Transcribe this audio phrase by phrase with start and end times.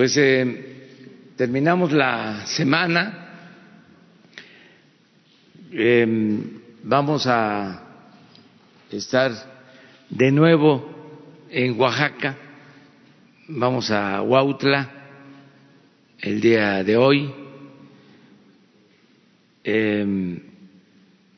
[0.00, 3.28] Pues eh, terminamos la semana.
[5.70, 6.42] Eh,
[6.84, 7.82] vamos a
[8.90, 9.30] estar
[10.08, 12.34] de nuevo en Oaxaca.
[13.48, 14.90] Vamos a Huautla
[16.20, 17.34] el día de hoy.
[19.62, 20.42] Eh,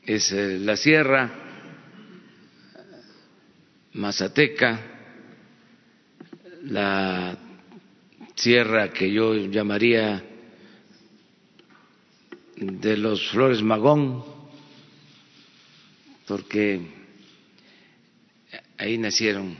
[0.05, 1.29] es eh, la sierra
[3.91, 4.79] mazateca,
[6.63, 7.42] la
[8.43, 10.21] sierra que yo llamaría
[12.57, 14.21] de los Flores Magón,
[16.27, 16.81] porque
[18.77, 19.55] ahí nacieron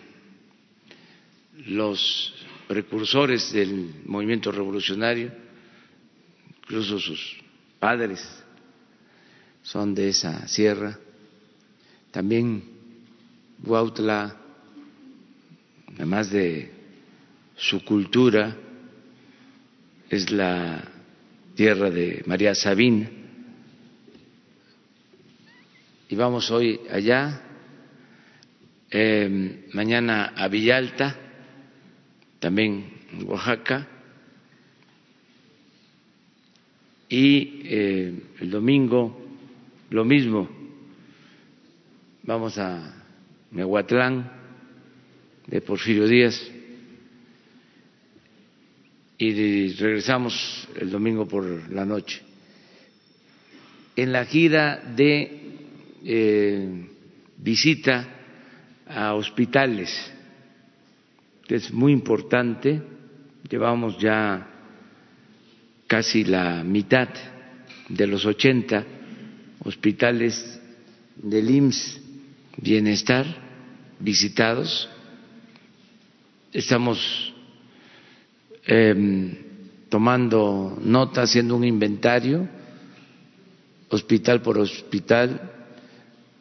[1.66, 2.34] los
[2.68, 5.32] precursores del movimiento revolucionario,
[6.58, 7.38] incluso sus
[7.80, 8.44] padres
[9.62, 11.00] son de esa sierra.
[12.12, 12.64] También
[13.64, 14.36] Huautla,
[15.96, 16.70] además de
[17.56, 18.58] su cultura,
[20.14, 20.84] es la
[21.56, 23.10] tierra de María Sabina.
[26.08, 27.42] Y vamos hoy allá,
[28.92, 31.16] eh, mañana a Villalta,
[32.40, 33.88] también en Oaxaca,
[37.10, 39.20] y eh, el domingo
[39.90, 40.48] lo mismo,
[42.22, 43.04] vamos a
[43.52, 44.32] Mehuatlán
[45.48, 46.53] de Porfirio Díaz
[49.18, 52.22] y regresamos el domingo por la noche.
[53.96, 55.42] En la gira de
[56.04, 56.88] eh,
[57.38, 58.08] visita
[58.88, 60.12] a hospitales,
[61.48, 62.82] es muy importante,
[63.48, 64.48] llevamos ya
[65.86, 67.10] casi la mitad
[67.90, 68.84] de los 80
[69.64, 70.60] hospitales
[71.16, 72.02] del IMSS
[72.58, 73.26] Bienestar
[74.00, 74.90] visitados.
[76.52, 77.33] Estamos
[78.66, 82.48] eh, tomando nota, haciendo un inventario,
[83.90, 85.52] hospital por hospital,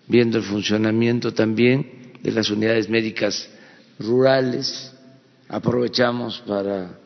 [0.09, 3.49] viendo el funcionamiento también de las unidades médicas
[3.99, 4.95] rurales.
[5.49, 6.99] Aprovechamos para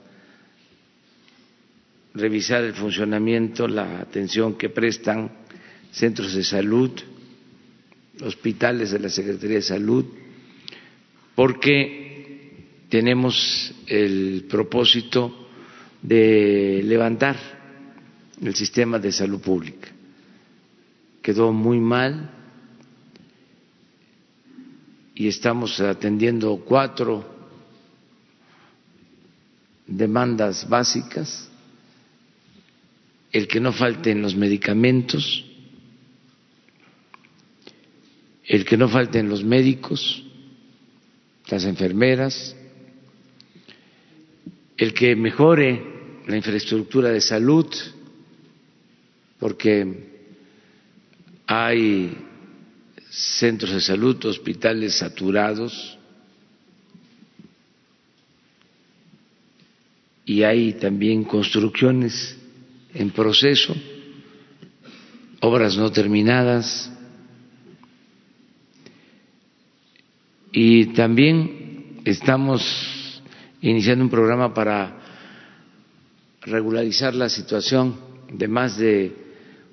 [2.14, 5.30] revisar el funcionamiento, la atención que prestan
[5.90, 6.90] centros de salud,
[8.22, 10.04] hospitales de la Secretaría de Salud,
[11.34, 12.05] porque
[12.88, 15.48] tenemos el propósito
[16.02, 17.36] de levantar
[18.42, 19.88] el sistema de salud pública.
[21.22, 22.30] Quedó muy mal
[25.14, 27.34] y estamos atendiendo cuatro
[29.86, 31.48] demandas básicas,
[33.32, 35.44] el que no falten los medicamentos,
[38.44, 40.22] el que no falten los médicos,
[41.48, 42.56] las enfermeras,
[44.76, 47.66] el que mejore la infraestructura de salud,
[49.38, 50.10] porque
[51.46, 52.16] hay
[53.10, 55.96] centros de salud, hospitales saturados
[60.24, 62.36] y hay también construcciones
[62.92, 63.74] en proceso,
[65.40, 66.90] obras no terminadas,
[70.58, 72.62] Y también estamos
[73.60, 74.96] iniciando un programa para
[76.42, 77.96] regularizar la situación
[78.32, 79.12] de más de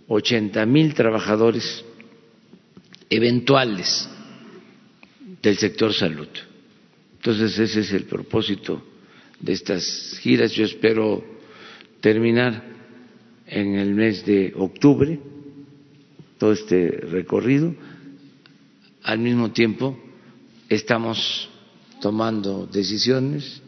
[0.08, 1.84] 80 mil trabajadores
[3.10, 4.10] eventuales
[5.42, 6.28] del sector salud.
[7.18, 8.84] Entonces ese es el propósito
[9.40, 10.52] de estas giras.
[10.54, 11.24] Yo espero
[12.02, 12.64] terminar
[13.48, 15.20] en el mes de octubre
[16.38, 17.74] todo este recorrido.
[19.04, 19.98] Al mismo tiempo
[20.70, 21.50] estamos
[22.02, 23.62] tomando decisiones,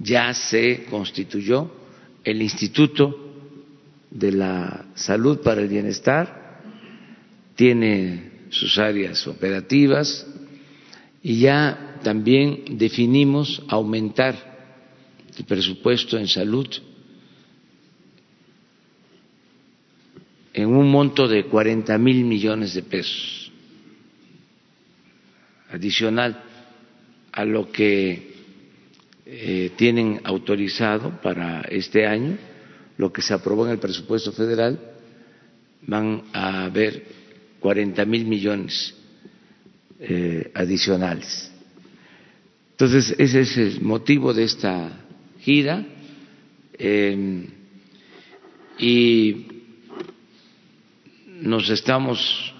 [0.00, 1.70] ya se constituyó
[2.24, 3.28] el Instituto
[4.10, 6.60] de la Salud para el Bienestar,
[7.54, 10.26] tiene sus áreas operativas
[11.22, 14.34] y ya también definimos aumentar
[15.36, 16.66] el presupuesto en salud
[20.52, 23.52] en un monto de 40 mil millones de pesos
[25.70, 26.42] adicional
[27.32, 28.29] a lo que
[29.32, 32.36] eh, tienen autorizado para este año,
[32.96, 34.80] lo que se aprobó en el presupuesto federal,
[35.82, 37.04] van a haber
[37.60, 38.92] 40 mil millones
[40.00, 41.52] eh, adicionales.
[42.72, 45.00] Entonces, ese es el motivo de esta
[45.38, 45.86] gira
[46.76, 47.46] em,
[48.80, 49.46] y
[51.40, 52.52] nos estamos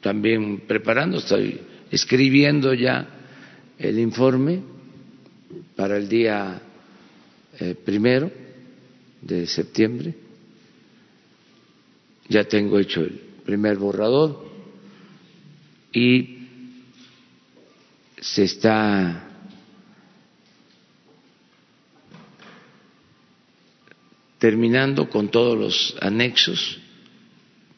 [0.00, 1.60] también preparando, estoy
[1.90, 3.08] escribiendo ya
[3.78, 4.77] el informe
[5.76, 6.60] para el día
[7.58, 8.30] eh, primero
[9.22, 10.14] de septiembre.
[12.28, 13.12] Ya tengo hecho el
[13.44, 14.46] primer borrador
[15.92, 16.38] y
[18.20, 19.24] se está
[24.38, 26.78] terminando con todos los anexos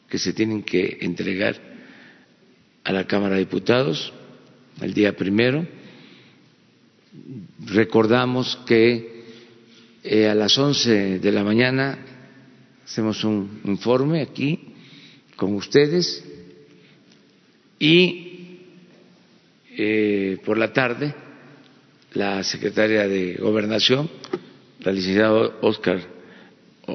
[0.09, 1.55] que se tienen que entregar
[2.83, 4.11] a la Cámara de Diputados
[4.81, 5.65] el día primero.
[7.65, 9.23] Recordamos que
[10.03, 11.99] eh, a las once de la mañana
[12.85, 14.73] hacemos un informe aquí
[15.35, 16.23] con ustedes
[17.79, 18.59] y
[19.77, 21.13] eh, por la tarde
[22.13, 24.09] la secretaria de Gobernación,
[24.79, 26.01] la licenciada Oscar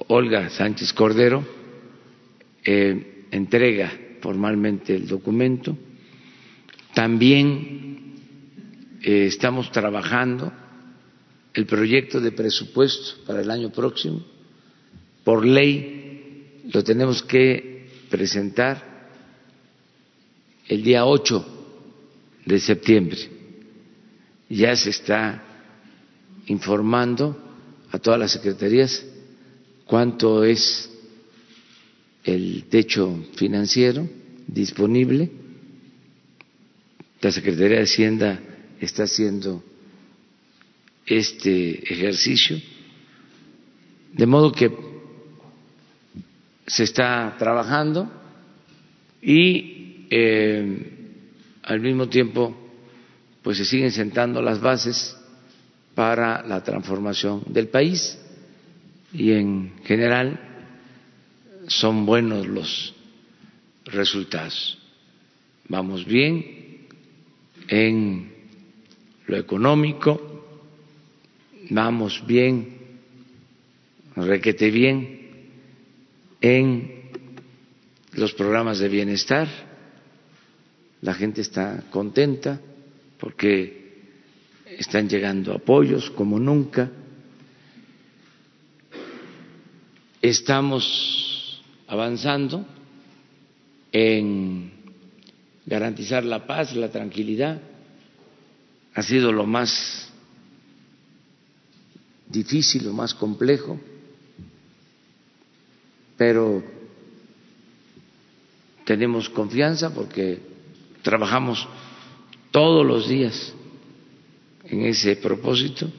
[0.08, 1.44] Olga Sánchez Cordero,
[2.64, 5.76] eh, entrega formalmente el documento.
[6.94, 8.05] También
[9.06, 10.52] eh, estamos trabajando
[11.54, 14.20] el proyecto de presupuesto para el año próximo.
[15.22, 18.82] Por ley lo tenemos que presentar
[20.66, 21.46] el día 8
[22.46, 23.18] de septiembre.
[24.48, 25.40] Ya se está
[26.46, 27.40] informando
[27.92, 29.06] a todas las secretarías
[29.84, 30.90] cuánto es
[32.24, 34.08] el techo financiero
[34.48, 35.30] disponible.
[37.20, 38.40] La Secretaría de Hacienda
[38.80, 39.62] está haciendo
[41.06, 42.60] este ejercicio,
[44.12, 44.70] de modo que
[46.66, 48.10] se está trabajando
[49.22, 50.92] y eh,
[51.62, 52.56] al mismo tiempo
[53.42, 55.16] pues se siguen sentando las bases
[55.94, 58.18] para la transformación del país
[59.12, 60.40] y en general
[61.68, 62.94] son buenos los
[63.84, 64.78] resultados.
[65.68, 66.86] Vamos bien
[67.68, 68.35] en
[69.26, 70.44] lo económico,
[71.70, 72.78] vamos bien,
[74.14, 75.30] requete bien
[76.40, 77.10] en
[78.12, 79.48] los programas de bienestar,
[81.02, 82.60] la gente está contenta
[83.18, 83.86] porque
[84.78, 86.90] están llegando apoyos como nunca,
[90.22, 92.66] estamos avanzando
[93.92, 94.72] en
[95.64, 97.60] garantizar la paz, la tranquilidad.
[98.96, 100.10] Ha sido lo más
[102.26, 103.78] difícil, lo más complejo,
[106.16, 106.64] pero
[108.86, 110.40] tenemos confianza porque
[111.02, 111.68] trabajamos
[112.50, 113.52] todos los días
[114.64, 115.92] en ese propósito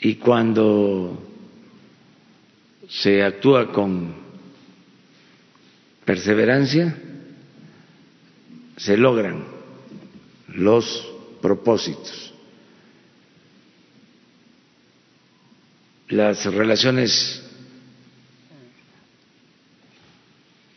[0.00, 1.20] y cuando
[2.88, 4.14] se actúa con
[6.04, 6.96] perseverancia,
[8.76, 9.55] se logran
[10.56, 11.06] los
[11.42, 12.32] propósitos.
[16.08, 17.42] Las relaciones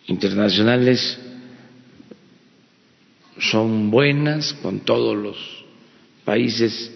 [0.08, 1.18] internacionales
[3.40, 5.38] son buenas con todos los
[6.26, 6.92] países,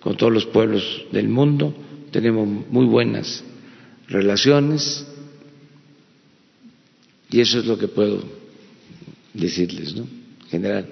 [0.00, 1.74] con todos los pueblos del mundo,
[2.10, 3.42] tenemos muy buenas
[4.08, 5.06] relaciones
[7.30, 8.22] y eso es lo que puedo
[9.32, 10.06] decirles, ¿no?
[10.50, 10.86] General.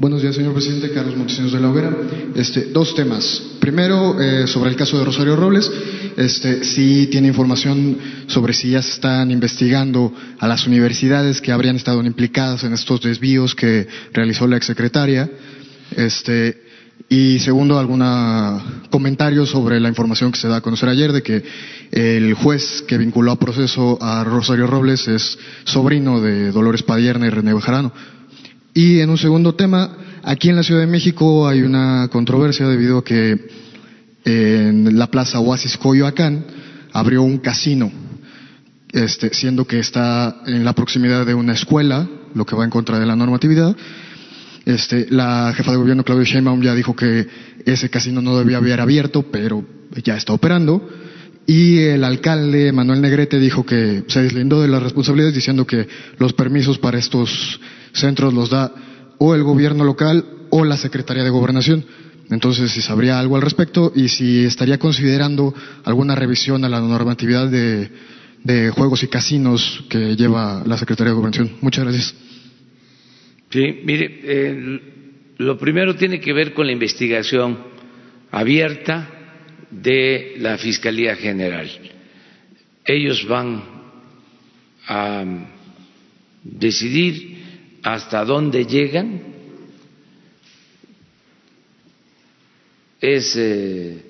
[0.00, 0.92] Buenos días, señor presidente.
[0.92, 1.94] Carlos Montesinos de la Hoguera.
[2.34, 3.42] Este, dos temas.
[3.60, 5.70] Primero, eh, sobre el caso de Rosario Robles.
[6.16, 11.76] Este, si tiene información sobre si ya se están investigando a las universidades que habrían
[11.76, 15.30] estado implicadas en estos desvíos que realizó la exsecretaria.
[15.94, 16.62] Este,
[17.10, 18.02] y segundo, algún
[18.88, 21.44] comentario sobre la información que se da a conocer ayer de que
[21.92, 27.30] el juez que vinculó a proceso a Rosario Robles es sobrino de Dolores Padierna y
[27.30, 27.92] René Bejarano.
[28.74, 32.98] Y en un segundo tema, aquí en la Ciudad de México hay una controversia debido
[32.98, 33.36] a que
[34.24, 36.44] en la Plaza Oasis Coyoacán
[36.92, 37.90] abrió un casino,
[38.92, 42.98] este, siendo que está en la proximidad de una escuela, lo que va en contra
[42.98, 43.76] de la normatividad.
[44.66, 47.26] Este, la jefa de gobierno Claudia Sheinbaum ya dijo que
[47.64, 49.64] ese casino no debía haber abierto, pero
[50.04, 50.88] ya está operando.
[51.46, 56.34] Y el alcalde Manuel Negrete dijo que se deslindó de las responsabilidades diciendo que los
[56.34, 57.60] permisos para estos
[57.92, 58.72] centros los da
[59.18, 61.84] o el gobierno local o la Secretaría de Gobernación.
[62.30, 65.54] Entonces, si sabría algo al respecto y si estaría considerando
[65.84, 67.90] alguna revisión a la normatividad de,
[68.70, 71.56] juegos y casinos que lleva la Secretaría de Gobernación.
[71.60, 72.14] Muchas gracias.
[73.50, 74.80] Sí, mire,
[75.38, 77.58] lo primero tiene que ver con la investigación
[78.30, 79.08] abierta
[79.70, 81.68] de la Fiscalía General.
[82.84, 83.62] Ellos van
[84.86, 85.24] a
[86.44, 87.39] decidir
[87.82, 89.22] hasta dónde llegan.
[93.00, 94.02] Es eh,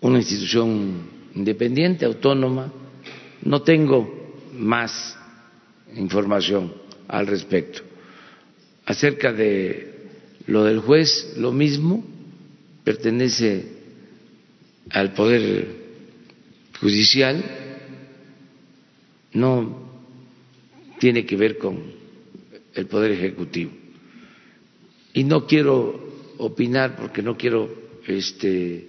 [0.00, 2.72] una institución independiente, autónoma.
[3.42, 5.18] No tengo más
[5.94, 6.72] información
[7.08, 7.82] al respecto.
[8.86, 9.92] Acerca de
[10.46, 12.04] lo del juez, lo mismo,
[12.84, 13.66] pertenece
[14.90, 15.82] al Poder
[16.80, 17.44] Judicial,
[19.34, 19.88] no
[20.98, 22.01] tiene que ver con
[22.74, 23.72] el Poder Ejecutivo.
[25.14, 27.68] Y no quiero opinar porque no quiero
[28.06, 28.88] este,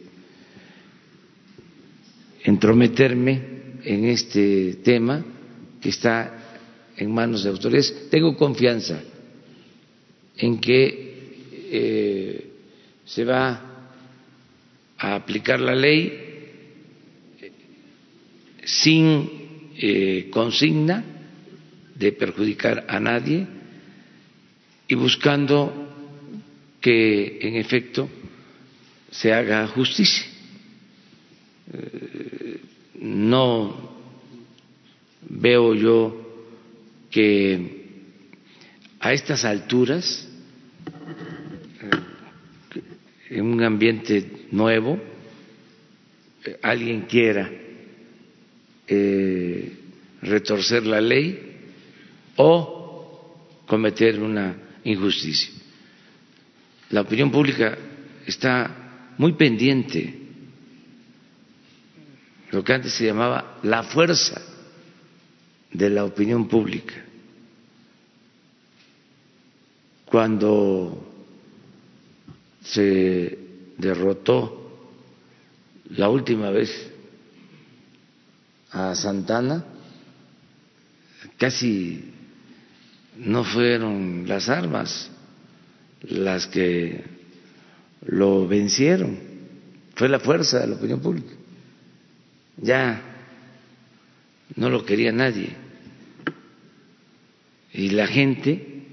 [2.43, 3.41] entrometerme
[3.83, 5.23] en este tema
[5.81, 6.61] que está
[6.95, 8.09] en manos de autoridades.
[8.09, 9.01] Tengo confianza
[10.37, 11.13] en que
[11.71, 12.51] eh,
[13.05, 13.89] se va
[14.97, 16.19] a aplicar la ley
[18.63, 19.29] sin
[19.77, 21.03] eh, consigna
[21.95, 23.45] de perjudicar a nadie
[24.87, 25.71] y buscando
[26.81, 28.09] que en efecto
[29.09, 30.25] se haga justicia.
[31.71, 32.59] Eh,
[32.99, 33.91] no
[35.29, 36.49] veo yo
[37.09, 37.83] que
[38.99, 40.27] a estas alturas,
[41.81, 44.99] eh, en un ambiente nuevo,
[46.45, 47.49] eh, alguien quiera
[50.21, 51.39] retorcer la ley
[52.35, 55.51] o cometer una injusticia.
[56.89, 57.77] La opinión pública
[58.25, 60.19] está muy pendiente,
[62.51, 64.39] lo que antes se llamaba la fuerza
[65.71, 66.93] de la opinión pública.
[70.05, 71.11] Cuando
[72.63, 73.39] se
[73.77, 74.59] derrotó
[75.89, 76.91] la última vez
[78.71, 79.65] a Santana,
[81.37, 82.12] casi
[83.17, 85.09] no fueron las armas
[86.01, 87.03] las que
[88.05, 89.17] lo vencieron,
[89.95, 91.33] fue la fuerza de la opinión pública.
[92.57, 93.01] Ya
[94.55, 95.49] no lo quería nadie
[97.73, 98.83] y la gente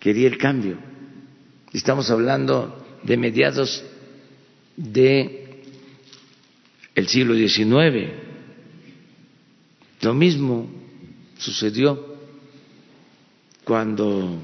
[0.00, 0.76] quería el cambio.
[1.72, 3.84] Estamos hablando de mediados
[4.76, 5.62] de
[6.94, 8.10] el siglo XIX.
[10.02, 10.68] Lo mismo
[11.38, 12.05] sucedió
[13.66, 14.40] cuando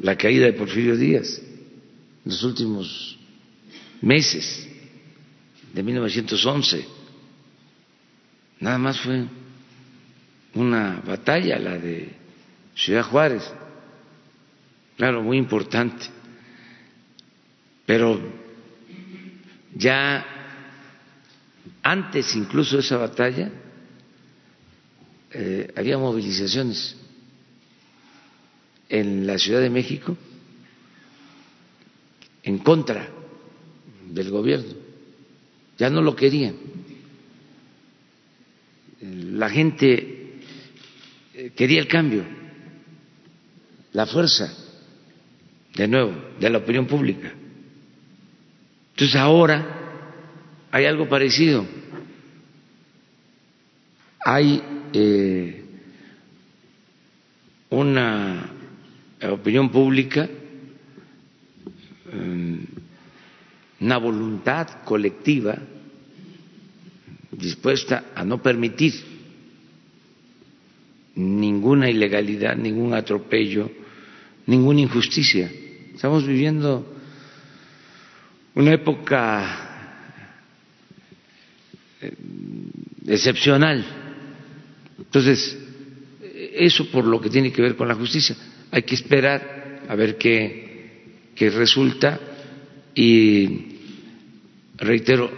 [0.00, 1.40] la caída de Porfirio Díaz,
[2.24, 3.16] en los últimos
[4.00, 4.66] meses
[5.72, 6.84] de 1911.
[8.58, 9.26] Nada más fue
[10.54, 12.16] una batalla, la de
[12.74, 13.48] Ciudad Juárez,
[14.96, 16.06] claro, muy importante,
[17.86, 18.20] pero
[19.76, 20.26] ya
[21.80, 23.52] antes incluso de esa batalla
[25.30, 27.03] eh, había movilizaciones
[28.94, 30.16] en la Ciudad de México
[32.44, 33.08] en contra
[34.08, 34.72] del gobierno,
[35.76, 36.54] ya no lo querían.
[39.00, 40.38] La gente
[41.34, 42.24] eh, quería el cambio
[43.92, 44.52] la fuerza,
[45.74, 47.32] de nuevo, de la opinión pública.
[48.90, 49.66] Entonces ahora
[50.70, 51.64] hay algo parecido.
[54.24, 55.64] Hay eh,
[57.70, 58.53] una
[59.32, 60.28] opinión pública,
[62.12, 62.54] mm,
[63.80, 65.58] una voluntad colectiva
[67.30, 68.94] dispuesta a no permitir
[71.16, 73.70] ninguna ilegalidad, ningún atropello,
[74.46, 75.50] ninguna injusticia.
[75.94, 76.86] Estamos viviendo
[78.54, 80.00] una época
[82.00, 82.14] eh,
[83.06, 83.84] excepcional.
[84.98, 85.58] Entonces,
[86.54, 88.36] eso por lo que tiene que ver con la justicia.
[88.74, 92.18] Hay que esperar a ver qué, qué resulta
[92.92, 93.48] y,
[94.76, 95.30] reitero,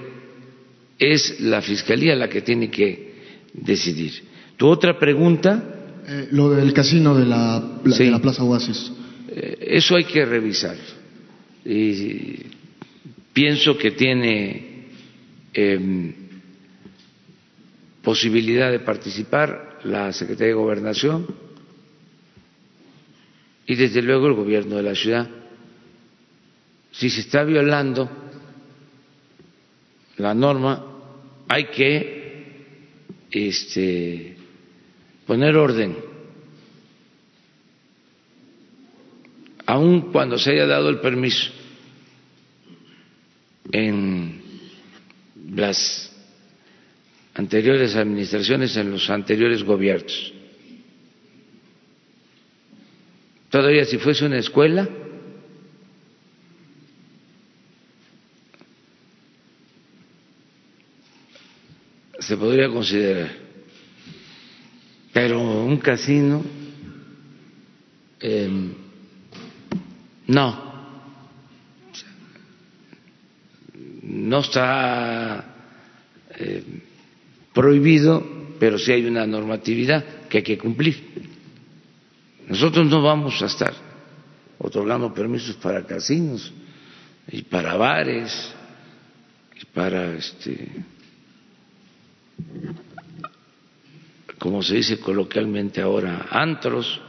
[0.98, 3.12] es la Fiscalía la que tiene que
[3.52, 4.12] decidir.
[4.56, 8.90] Tu otra pregunta eh, lo del casino de la, de la Plaza Oasis.
[9.28, 10.76] Eh, eso hay que revisar.
[11.62, 12.36] Y
[13.34, 14.86] pienso que tiene
[15.52, 16.14] em,
[18.02, 21.45] posibilidad de participar la Secretaría de Gobernación
[23.66, 25.28] y desde luego el gobierno de la ciudad.
[26.92, 28.08] Si se está violando
[30.16, 30.84] la norma,
[31.48, 32.16] hay que
[33.30, 34.36] este,
[35.26, 35.96] poner orden,
[39.66, 41.50] aun cuando se haya dado el permiso
[43.72, 44.40] en
[45.54, 46.12] las
[47.34, 50.35] anteriores administraciones, en los anteriores gobiernos.
[53.56, 54.86] Todavía si fuese una escuela,
[62.18, 63.30] se podría considerar.
[65.10, 66.44] Pero un casino,
[68.20, 68.50] eh,
[70.26, 70.66] no.
[74.02, 75.54] No está
[76.38, 76.62] eh,
[77.54, 78.22] prohibido,
[78.60, 81.35] pero sí hay una normatividad que hay que cumplir.
[82.46, 83.74] Nosotros no vamos a estar
[84.58, 86.52] otorgando permisos para casinos
[87.28, 88.54] y para bares
[89.60, 90.84] y para este
[94.38, 97.00] como se dice coloquialmente ahora, antros.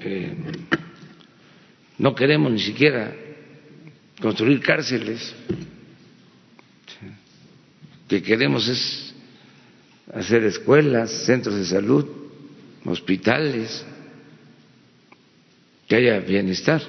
[0.00, 0.36] Eh,
[1.96, 3.14] no queremos ni siquiera
[4.20, 5.34] construir cárceles.
[8.08, 9.14] Que queremos es
[10.12, 12.06] hacer escuelas, centros de salud,
[12.84, 13.84] hospitales,
[15.88, 16.82] que haya bienestar.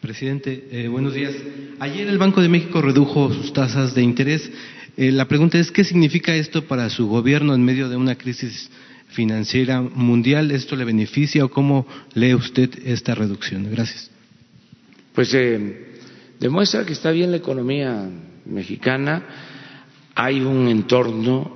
[0.00, 1.34] Presidente, eh, buenos días.
[1.80, 4.50] Ayer el Banco de México redujo sus tasas de interés.
[4.98, 8.70] Eh, la pregunta es, ¿qué significa esto para su gobierno en medio de una crisis
[9.08, 10.50] financiera mundial?
[10.50, 13.66] ¿Esto le beneficia o cómo lee usted esta reducción?
[13.70, 14.10] Gracias.
[15.14, 16.00] Pues eh,
[16.38, 18.06] demuestra que está bien la economía
[18.44, 19.22] mexicana.
[20.14, 21.50] Hay un entorno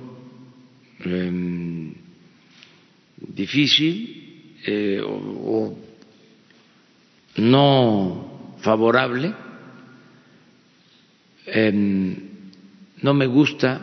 [0.99, 1.93] em,
[3.17, 4.61] difícil
[5.05, 5.77] o
[7.37, 9.33] no favorable.
[11.45, 12.15] Em,
[13.01, 13.81] no me gusta,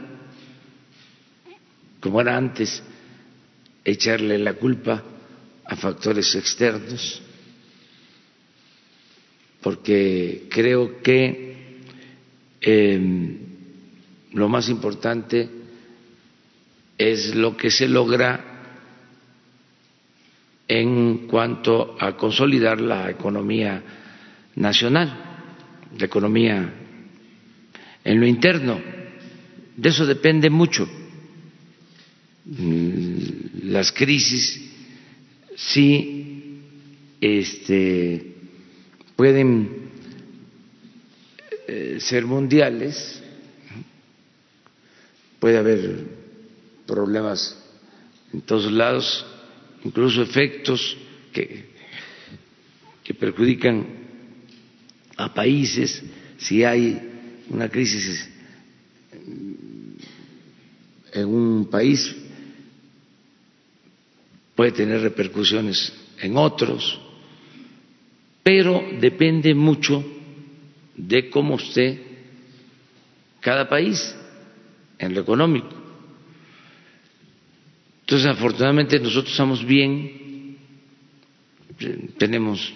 [2.01, 2.83] como era antes,
[3.85, 5.03] echarle la culpa
[5.65, 7.23] a factores externos,
[9.63, 11.83] porque creo que
[12.61, 13.46] em,
[14.37, 15.49] lo más importante
[16.99, 18.57] es lo que se logra
[20.69, 23.83] en cuanto a consolidar la economía
[24.57, 25.13] nacional,
[25.99, 26.73] la economía
[28.05, 28.81] en lo interno.
[29.77, 30.89] De eso depende mucho.
[32.45, 33.17] Mm,
[33.65, 34.71] las crisis
[35.57, 36.61] sí
[37.21, 38.35] este,
[39.17, 39.87] pueden
[41.67, 43.23] eh, ser mundiales,
[45.47, 46.05] puede haber
[46.89, 47.57] problemas
[48.33, 49.25] en todos lados,
[49.85, 50.97] incluso efectos
[51.33, 51.67] que,
[53.05, 53.87] que perjudican
[55.17, 56.03] a países,
[56.37, 57.01] si hay
[57.49, 58.29] una crisis
[61.13, 62.13] en un país,
[64.57, 67.01] puede tener repercusiones en otros,
[68.43, 70.05] pero depende mucho
[70.97, 72.03] de cómo esté
[73.41, 74.13] cada país
[74.99, 75.75] en lo económico.
[78.01, 80.59] Entonces, afortunadamente nosotros estamos bien,
[82.19, 82.73] tenemos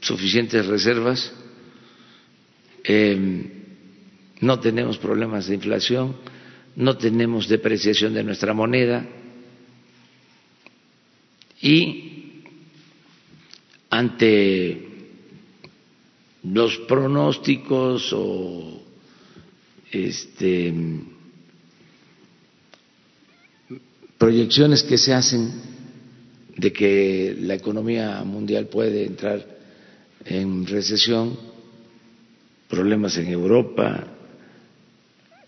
[0.00, 1.32] suficientes reservas
[2.84, 3.62] eh,
[4.40, 6.16] no tenemos problemas de inflación,
[6.74, 9.06] no tenemos depreciación de nuestra moneda
[11.60, 12.42] y
[13.88, 14.88] ante
[16.42, 18.82] los pronósticos o
[19.92, 20.74] este,
[24.22, 25.50] proyecciones que se hacen
[26.56, 29.44] de que la economía mundial puede entrar
[30.24, 31.36] en recesión,
[32.68, 34.06] problemas en Europa,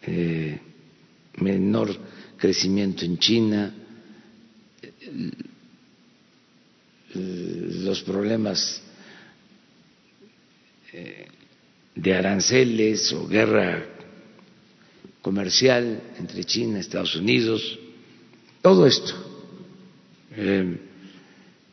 [0.02, 0.58] eh,
[1.36, 1.96] menor
[2.36, 3.72] crecimiento en China,
[7.14, 8.82] los problemas
[10.92, 11.26] eh,
[11.94, 13.86] de aranceles o guerra
[15.22, 17.78] comercial entre China y Estados Unidos,
[18.64, 19.12] todo esto,
[20.34, 20.78] eh,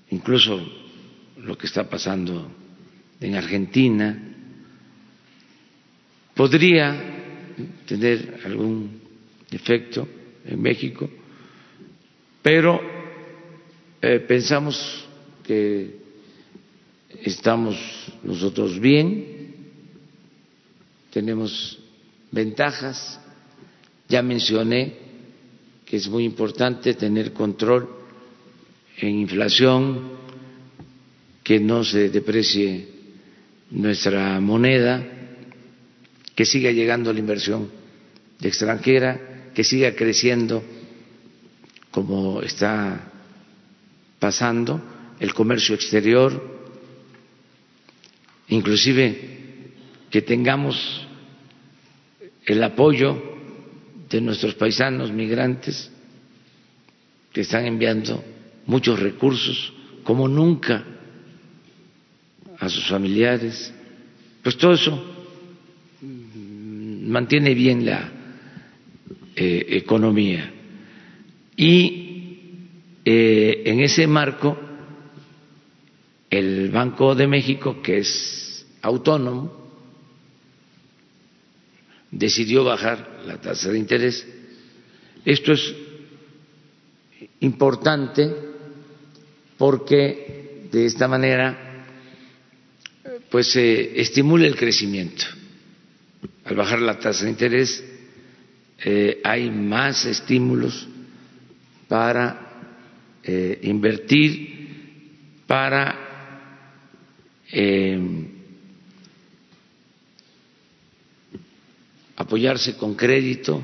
[0.10, 0.60] incluso
[1.38, 2.52] lo que está pasando
[3.18, 4.22] en Argentina,
[6.36, 6.94] podría
[7.86, 9.00] tener algún
[9.50, 10.06] efecto
[10.44, 11.10] en México,
[12.42, 12.82] pero
[14.02, 15.08] eh, pensamos
[15.46, 15.96] que
[17.24, 17.78] estamos
[18.22, 19.56] nosotros bien,
[21.10, 21.80] tenemos
[22.32, 23.18] ventajas,
[24.10, 25.11] ya mencioné
[25.92, 27.90] es muy importante tener control
[28.98, 30.12] en inflación,
[31.44, 32.88] que no se deprecie
[33.72, 35.04] nuestra moneda,
[36.34, 37.70] que siga llegando la inversión
[38.42, 40.64] extranjera, que siga creciendo
[41.90, 43.12] como está
[44.18, 44.82] pasando
[45.20, 46.32] el comercio exterior,
[48.48, 49.30] inclusive
[50.10, 51.06] que tengamos
[52.46, 53.31] el apoyo
[54.12, 55.90] de nuestros paisanos migrantes
[57.32, 58.24] que están enviando
[58.66, 60.84] muchos recursos, como nunca,
[62.60, 63.74] a sus familiares.
[64.44, 65.04] Pues todo eso
[66.02, 68.12] mantiene bien la
[69.36, 70.52] eh, economía.
[71.56, 72.02] Y
[73.06, 74.60] eh, en ese marco,
[76.30, 79.61] el Banco de México, que es autónomo,
[82.12, 84.28] decidió bajar la tasa de interés.
[85.26, 85.74] Esto es
[87.40, 88.36] importante
[89.58, 91.86] porque de esta manera
[93.30, 95.26] pues se estimula el crecimiento.
[96.46, 97.84] Al bajar la tasa de interés
[98.84, 100.88] eh, hay más estímulos
[101.88, 102.50] para
[103.24, 105.96] eh, invertir, para
[107.52, 108.28] eh,
[112.22, 113.64] apoyarse con crédito,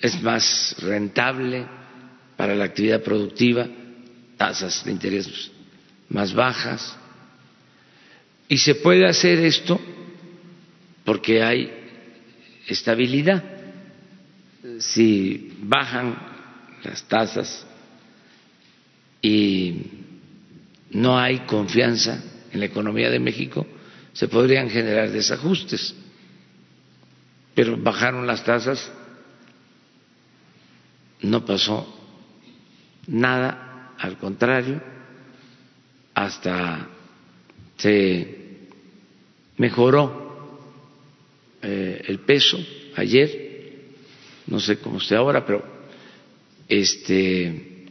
[0.00, 1.66] es más rentable
[2.36, 3.66] para la actividad productiva,
[4.36, 5.50] tasas de interés
[6.08, 6.96] más bajas.
[8.48, 9.80] Y se puede hacer esto
[11.04, 11.72] porque hay
[12.66, 13.42] estabilidad.
[14.78, 16.16] Si bajan
[16.82, 17.66] las tasas
[19.22, 19.82] y
[20.90, 23.66] no hay confianza en la economía de México,
[24.12, 25.94] se podrían generar desajustes.
[27.54, 28.92] Pero bajaron las tasas,
[31.20, 31.86] no pasó
[33.06, 34.82] nada, al contrario,
[36.14, 36.88] hasta
[37.76, 38.68] se
[39.56, 40.60] mejoró
[41.62, 42.58] eh, el peso
[42.96, 43.84] ayer,
[44.46, 45.64] no sé cómo esté ahora, pero
[46.68, 47.86] este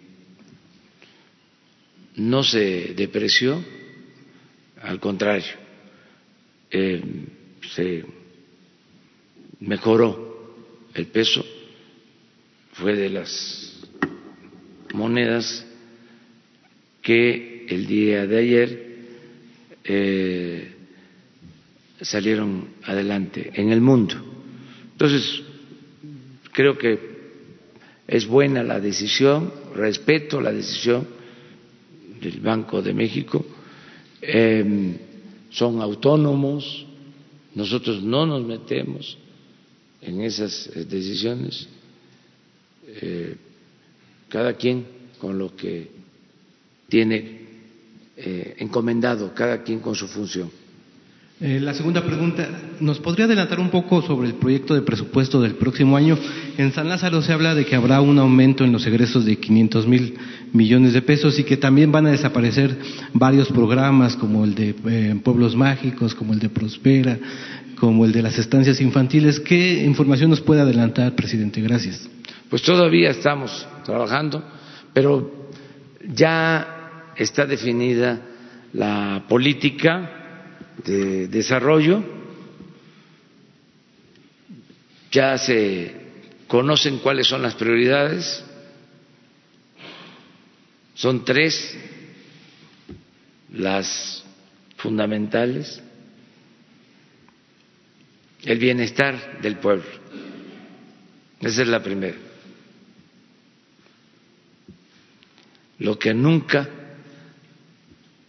[2.15, 3.63] no se depreció,
[4.81, 5.53] al contrario,
[6.69, 7.01] eh,
[7.73, 8.05] se
[9.65, 10.33] mejoró
[10.93, 11.43] el peso,
[12.73, 13.79] fue de las
[14.93, 15.65] monedas
[17.01, 18.97] que el día de ayer
[19.83, 20.75] eh,
[22.01, 24.15] salieron adelante en el mundo.
[24.91, 25.41] Entonces,
[26.51, 27.13] creo que
[28.07, 31.07] es buena la decisión, respeto la decisión
[32.21, 33.45] del Banco de México,
[34.21, 34.97] em,
[35.49, 36.85] son autónomos,
[37.55, 39.17] nosotros no nos metemos
[40.05, 41.67] en esas eh, decisiones,
[42.87, 43.35] eh,
[44.29, 44.85] cada quien
[45.19, 45.89] con lo que
[46.89, 47.41] tiene
[48.17, 50.51] eh, encomendado, cada quien con su función.
[51.43, 52.47] La segunda pregunta,
[52.79, 56.17] ¿nos podría adelantar un poco sobre el proyecto de presupuesto del próximo año?
[56.57, 59.85] En San Lázaro se habla de que habrá un aumento en los egresos de 500
[59.85, 60.17] mil
[60.53, 62.77] millones de pesos y que también van a desaparecer
[63.11, 67.19] varios programas como el de Pueblos Mágicos, como el de Prospera,
[67.77, 69.41] como el de las estancias infantiles.
[69.41, 71.59] ¿Qué información nos puede adelantar, presidente?
[71.59, 72.09] Gracias.
[72.49, 74.41] Pues todavía estamos trabajando,
[74.93, 75.49] pero
[76.07, 78.21] ya está definida
[78.71, 80.22] la política
[80.85, 82.03] de desarrollo,
[85.11, 85.95] ya se
[86.47, 88.43] conocen cuáles son las prioridades,
[90.95, 91.77] son tres
[93.51, 94.23] las
[94.77, 95.81] fundamentales
[98.45, 99.85] el bienestar del pueblo.
[101.41, 102.17] Esa es la primera.
[105.79, 106.69] Lo que nunca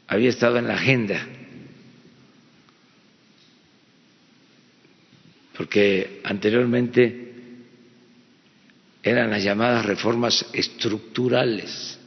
[0.07, 1.27] había estado en la agenda,
[5.64, 7.33] porque anteriormente
[9.03, 11.98] eran las llamadas reformas estructurales.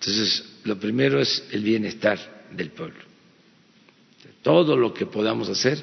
[0.00, 2.18] Entonces, lo primero es el bienestar
[2.50, 2.98] del pueblo
[4.42, 5.82] todo lo que podamos hacer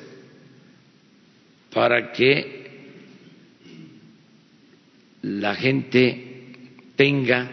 [1.74, 2.92] para que
[5.22, 6.52] la gente
[6.98, 7.50] tenga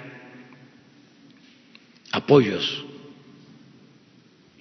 [2.10, 2.84] apoyos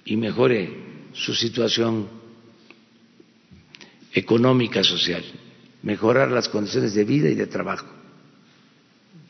[0.04, 0.79] y mejore
[1.12, 2.08] su situación
[4.12, 5.24] económica, social,
[5.82, 7.86] mejorar las condiciones de vida y de trabajo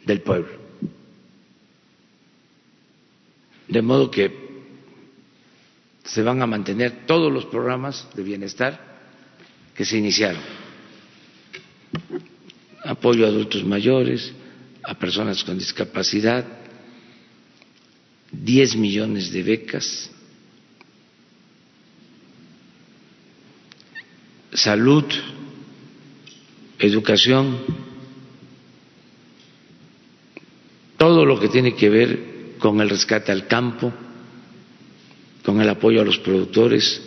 [0.04, 0.58] del pueblo.
[3.68, 4.50] De modo que
[6.04, 8.98] se van a mantener todos los programas de bienestar
[9.74, 10.42] que se iniciaron.
[12.84, 14.32] Apoyo a adultos mayores,
[14.82, 16.44] a personas con discapacidad,
[18.32, 20.10] 10 millones de becas,
[24.52, 25.04] salud,
[26.78, 27.58] educación,
[30.96, 33.92] todo lo que tiene que ver con el rescate al campo
[35.42, 37.00] con el apoyo a los productores,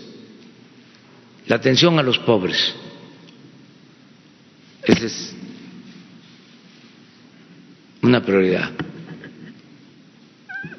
[1.48, 2.74] la atención a los pobres.
[4.84, 5.36] Esa es
[8.02, 8.72] una prioridad.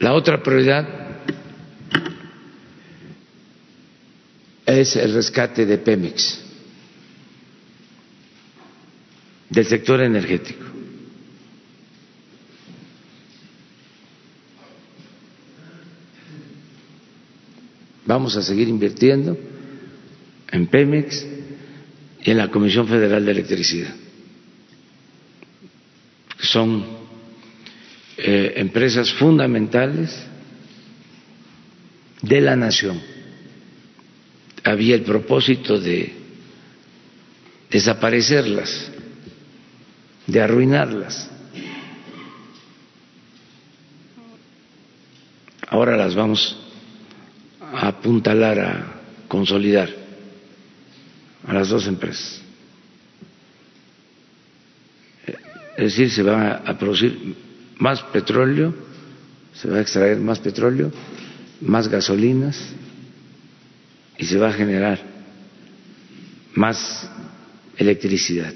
[0.00, 0.86] La otra prioridad
[4.66, 6.43] es el rescate de Pemex,
[9.54, 10.64] del sector energético.
[18.06, 19.38] Vamos a seguir invirtiendo
[20.50, 21.26] en Pemex
[22.22, 23.94] y en la Comisión Federal de Electricidad.
[26.40, 26.84] Son
[28.18, 30.16] eh, empresas fundamentales
[32.22, 33.00] de la nación.
[34.62, 36.12] Había el propósito de
[37.70, 38.92] desaparecerlas,
[40.26, 41.30] de arruinarlas.
[45.68, 46.56] Ahora las vamos
[47.60, 48.94] a apuntalar, a
[49.28, 49.90] consolidar
[51.46, 52.40] a las dos empresas.
[55.76, 57.34] Es decir, se va a producir
[57.78, 58.72] más petróleo,
[59.52, 60.92] se va a extraer más petróleo,
[61.60, 62.56] más gasolinas
[64.16, 65.00] y se va a generar
[66.54, 67.10] más
[67.76, 68.54] electricidad.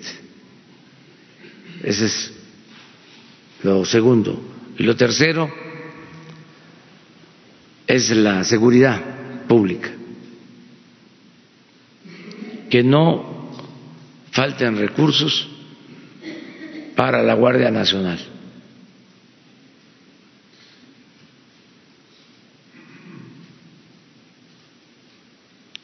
[1.83, 2.33] Ese es
[3.63, 4.41] lo segundo.
[4.79, 5.51] Y lo tercero
[7.87, 9.91] es la seguridad pública.
[12.71, 13.51] Que no
[14.31, 15.49] falten recursos
[16.95, 18.19] para la Guardia Nacional.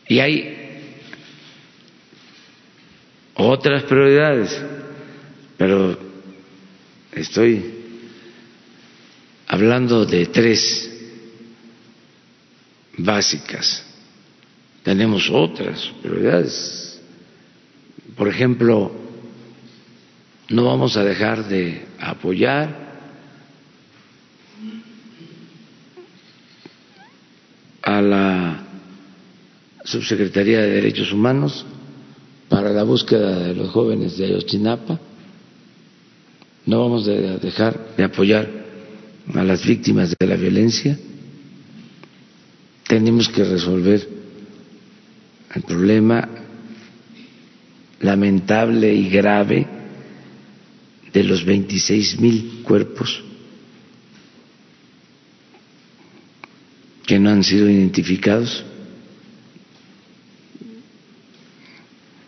[0.07, 0.81] Y hay
[3.35, 4.63] otras prioridades,
[5.57, 5.97] pero
[7.13, 7.65] estoy
[9.47, 10.91] hablando de tres
[12.97, 13.85] básicas.
[14.83, 17.01] Tenemos otras prioridades.
[18.17, 18.93] Por ejemplo,
[20.51, 22.85] no vamos a dejar de apoyar
[27.83, 28.67] a la
[29.85, 31.65] Subsecretaría de Derechos Humanos
[32.49, 34.99] para la búsqueda de los jóvenes de Ayotzinapa.
[36.67, 38.49] No vamos a dejar de apoyar
[39.35, 40.99] a las víctimas de la violencia.
[42.87, 44.09] Tenemos que resolver
[45.55, 46.29] el problema
[48.01, 49.67] lamentable y grave
[51.13, 53.23] de los 26 mil cuerpos
[57.07, 58.65] que no han sido identificados,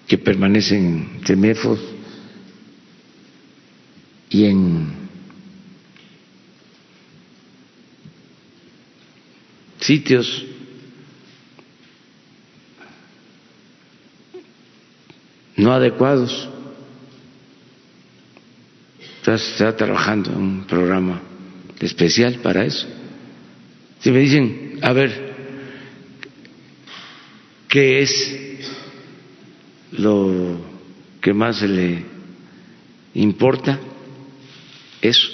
[0.06, 1.20] que permanecen en
[4.30, 5.06] y en
[9.80, 10.44] sitios
[15.56, 16.48] no adecuados.
[19.26, 21.20] Está trabajando un programa
[21.80, 22.86] especial para eso.
[23.98, 25.34] Si me dicen, a ver,
[27.68, 28.36] ¿qué es
[29.92, 30.60] lo
[31.20, 32.04] que más le
[33.14, 33.80] importa?
[35.02, 35.28] Eso.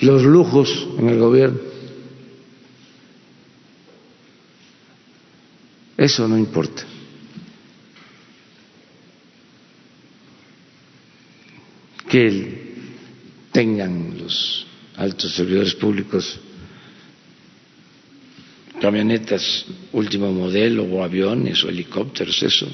[0.00, 1.58] Los lujos en el gobierno.
[5.96, 6.84] Eso no importa.
[12.08, 12.74] Que
[13.50, 16.38] tengan los altos servidores públicos
[18.84, 22.68] camionetas último modelo o aviones o helicópteros, eso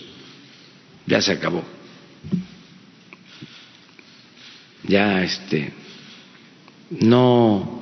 [1.06, 1.62] ya se acabó.
[4.82, 5.72] Ya este
[6.90, 7.80] no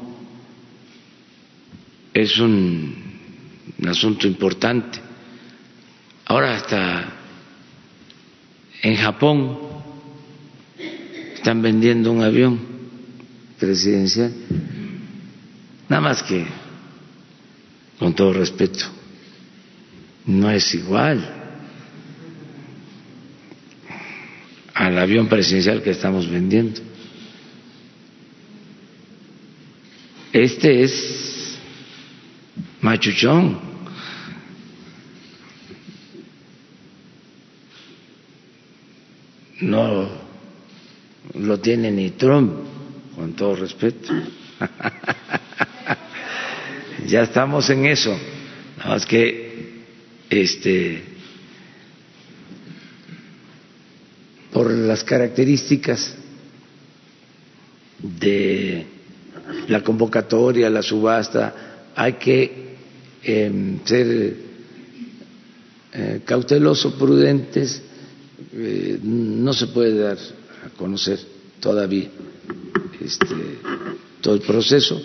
[2.12, 2.94] es un,
[3.78, 5.08] un asunto importante
[6.28, 7.10] Ahora hasta
[8.82, 9.58] en Japón
[11.34, 12.60] están vendiendo un avión
[13.58, 14.30] presidencial.
[15.88, 16.44] Nada más que,
[17.98, 18.84] con todo respeto,
[20.26, 21.34] no es igual
[24.74, 26.80] al avión presidencial que estamos vendiendo.
[30.32, 31.58] Este es
[32.80, 33.68] machuchón.
[39.60, 40.08] no
[41.34, 42.52] lo tiene ni Trump,
[43.14, 44.12] con todo respeto.
[47.08, 48.16] ya estamos en eso.
[48.76, 49.82] Nada más que
[50.30, 51.02] este
[54.52, 56.14] por las características
[57.98, 58.86] de
[59.68, 62.76] la convocatoria, la subasta, hay que
[63.22, 64.36] em, ser
[65.92, 67.82] eh, cauteloso, prudentes,
[68.52, 70.18] eh, no se puede dar
[70.64, 71.18] a conocer
[71.60, 72.08] todavía
[73.00, 73.34] este,
[74.20, 75.00] todo el proceso,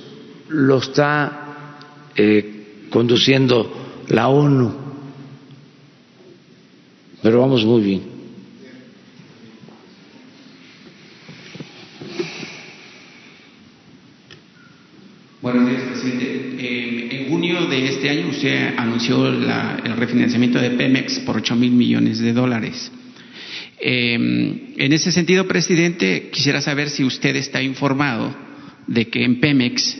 [0.49, 1.42] lo está
[2.15, 4.73] eh, conduciendo la ONU,
[7.21, 8.01] pero vamos muy bien.
[15.41, 16.55] Buenos días, presidente.
[16.59, 21.55] Eh, en junio de este año usted anunció la, el refinanciamiento de Pemex por 8
[21.55, 22.91] mil millones de dólares.
[23.79, 24.13] Eh,
[24.77, 28.33] en ese sentido, presidente, quisiera saber si usted está informado
[28.87, 29.97] de que en Pemex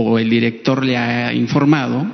[0.00, 2.06] o el director le ha informado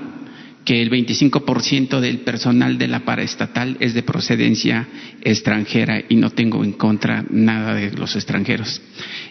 [0.64, 4.88] que el 25% del personal de la paraestatal es de procedencia
[5.20, 8.80] extranjera y no tengo en contra nada de los extranjeros.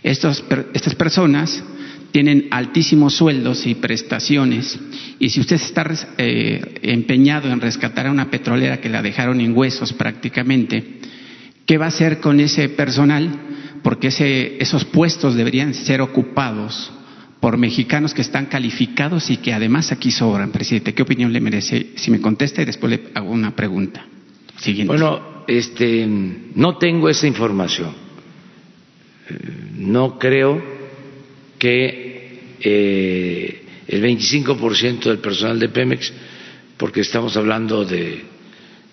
[0.03, 1.63] Estas personas
[2.11, 4.79] tienen altísimos sueldos y prestaciones.
[5.17, 5.89] Y si usted está
[6.19, 10.99] eh, empeñado en rescatar a una petrolera que la dejaron en huesos prácticamente,
[11.65, 13.31] ¿qué va a hacer con ese personal?
[13.81, 14.09] Porque
[14.59, 16.91] esos puestos deberían ser ocupados
[17.43, 20.93] por mexicanos que están calificados y que además aquí sobran, presidente.
[20.93, 21.88] ¿Qué opinión le merece?
[21.97, 24.06] Si me contesta y después le hago una pregunta.
[24.60, 24.88] Siguiente.
[24.88, 27.93] Bueno, este, no tengo esa información.
[29.75, 30.63] No creo
[31.60, 36.13] que eh, el 25% del personal de Pemex,
[36.77, 38.23] porque estamos hablando de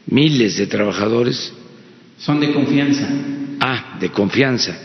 [0.09, 1.53] miles de trabajadores.
[2.19, 3.09] Son de confianza.
[3.61, 4.77] Ah, de confianza.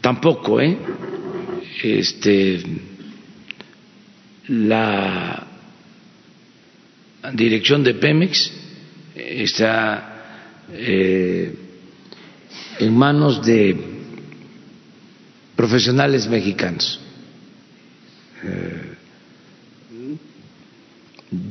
[0.00, 0.78] Tampoco, ¿eh?
[1.82, 2.60] Este,
[4.48, 5.46] la
[7.34, 8.50] dirección de Pemex
[9.14, 11.54] está eh,
[12.80, 13.76] en manos de
[15.54, 17.00] profesionales mexicanos.
[18.42, 18.94] Eh,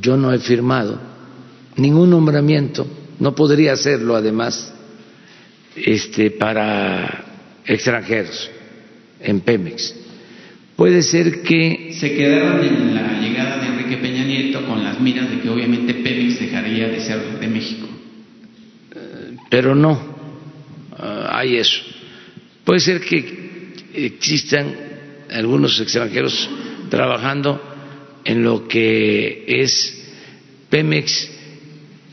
[0.01, 0.99] yo no he firmado
[1.77, 2.87] ningún nombramiento,
[3.19, 4.73] no podría hacerlo además
[5.75, 7.25] este, para
[7.65, 8.49] extranjeros
[9.19, 10.06] en Pemex.
[10.77, 11.91] Puede ser que...
[11.99, 15.95] Se quedaron en la llegada de Enrique Peña Nieto con las miras de que obviamente
[15.95, 17.87] Pemex dejaría de ser de México.
[19.49, 19.99] Pero no,
[21.29, 21.81] hay eso.
[22.63, 24.75] Puede ser que existan
[25.31, 26.47] algunos extranjeros
[26.91, 27.59] trabajando
[28.23, 30.13] en lo que es
[30.69, 31.31] Pemex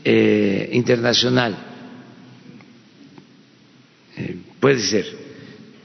[0.03, 1.55] eh, Internacional.
[4.17, 5.05] Eh, puede ser,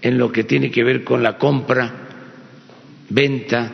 [0.01, 2.10] en lo que tiene que ver con la compra,
[3.11, 3.73] venta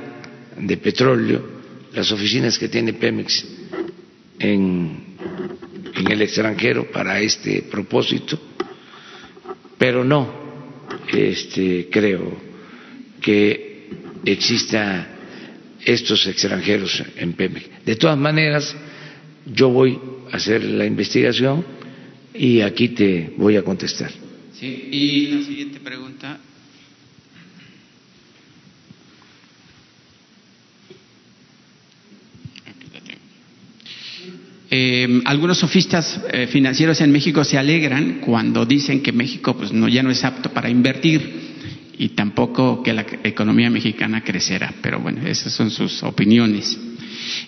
[0.59, 1.57] de petróleo,
[1.93, 3.47] las oficinas que tiene Pemex
[4.39, 5.17] en,
[5.95, 8.39] en el extranjero para este propósito,
[9.79, 10.47] pero no
[11.13, 12.37] este, creo
[13.21, 13.89] que
[14.25, 15.09] exista
[15.85, 17.67] estos extranjeros en Pemex.
[17.85, 18.75] De todas maneras,
[19.47, 19.99] yo voy
[20.33, 21.65] a hacer la investigación
[22.35, 24.11] y aquí te voy a contestar.
[24.53, 26.41] Sí, y la siguiente pregunta
[34.79, 39.89] Eh, algunos sofistas eh, financieros en México se alegran cuando dicen que México pues, no,
[39.89, 41.47] ya no es apto para invertir
[41.97, 44.75] y tampoco que la economía mexicana crecerá.
[44.83, 46.79] Pero bueno, esas son sus opiniones.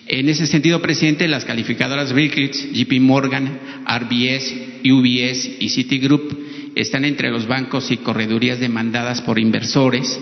[0.07, 4.51] En ese sentido, presidente, las calificadoras Brickledge, JP Morgan, RBS,
[4.89, 6.35] UBS y Citigroup
[6.73, 10.19] están entre los bancos y corredurías demandadas por inversores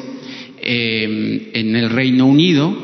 [0.61, 2.75] eh, en el Reino Unido.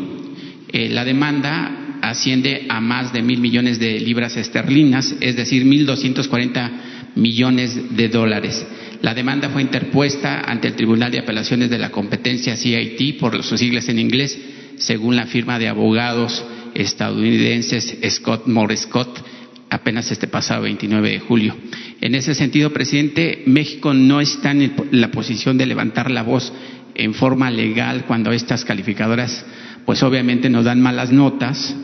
[0.72, 6.28] la demanda asciende a más de mil millones de libras esterlinas, es decir, mil doscientos
[6.28, 6.70] cuarenta
[7.16, 8.66] millones de dólares.
[9.02, 13.58] La demanda fue interpuesta ante el Tribunal de Apelaciones de la Competencia CIT por sus
[13.60, 14.38] siglas en inglés,
[14.78, 16.44] según la firma de abogados
[16.76, 19.24] estadounidenses Scott Moore Scott,
[19.70, 21.56] apenas este pasado 29 de julio.
[22.02, 26.52] En ese sentido, presidente, México no está en la posición de levantar la voz
[26.96, 29.46] en forma legal cuando estas calificadoras,
[29.86, 31.76] pues obviamente nos dan malas notas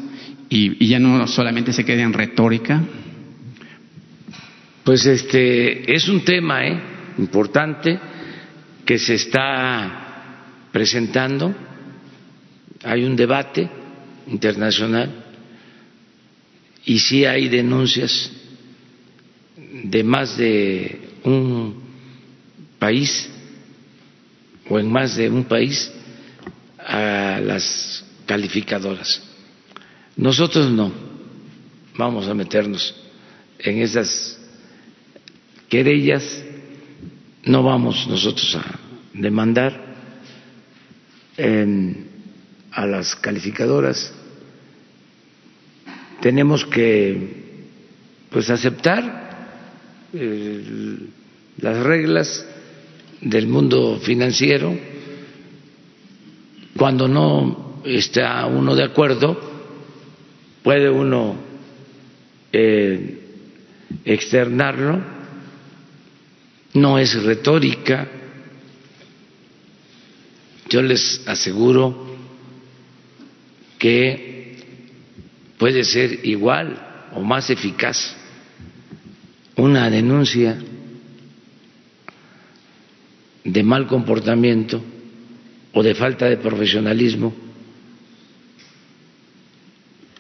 [0.50, 2.82] y, ya no solamente se quede en retórica?
[4.84, 6.80] Pues este es un tema ¿eh?
[7.20, 8.00] importante
[8.86, 11.54] que se está presentando.
[12.84, 13.70] Hay un debate
[14.28, 15.26] internacional
[16.86, 18.32] y sí hay denuncias
[19.84, 21.84] de más de un
[22.80, 23.30] país
[24.68, 25.92] o en más de un país
[26.80, 29.29] a las calificadoras.
[30.20, 30.92] Nosotros no
[31.98, 32.94] vamos a meternos
[33.58, 34.38] en esas
[35.70, 36.44] querellas,
[37.46, 38.80] no vamos nosotros a
[39.14, 39.96] demandar
[42.72, 44.14] a las calificadoras.
[46.20, 47.70] Tenemos que
[48.30, 50.98] pues aceptar eh,
[51.60, 52.46] las reglas
[53.22, 54.78] del mundo financiero.
[56.76, 59.59] Cuando no está uno de acuerdo,
[60.70, 61.36] puede uno
[62.54, 63.18] eh,
[64.06, 65.02] externarlo,
[66.76, 68.08] no es retórica.
[70.70, 72.16] Yo les aseguro
[73.80, 74.58] que
[75.58, 78.16] puede ser igual o más eficaz
[79.56, 80.56] una denuncia
[83.44, 84.80] de mal comportamiento
[85.74, 87.49] o de falta de profesionalismo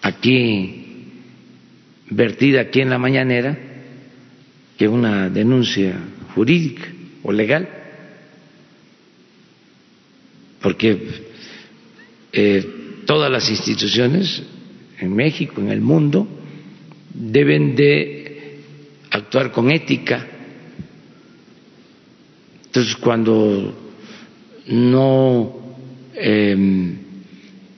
[0.01, 0.85] aquí
[2.09, 3.57] vertida aquí en la mañanera
[4.77, 5.95] que una denuncia
[6.33, 6.85] jurídica
[7.23, 7.79] o legal
[10.61, 10.97] porque
[12.31, 14.43] eh, todas las instituciones
[14.99, 16.27] en México, en el mundo,
[17.13, 18.59] deben de
[19.11, 20.27] actuar con ética.
[22.65, 23.73] Entonces, cuando
[24.67, 25.55] no
[26.13, 26.97] em,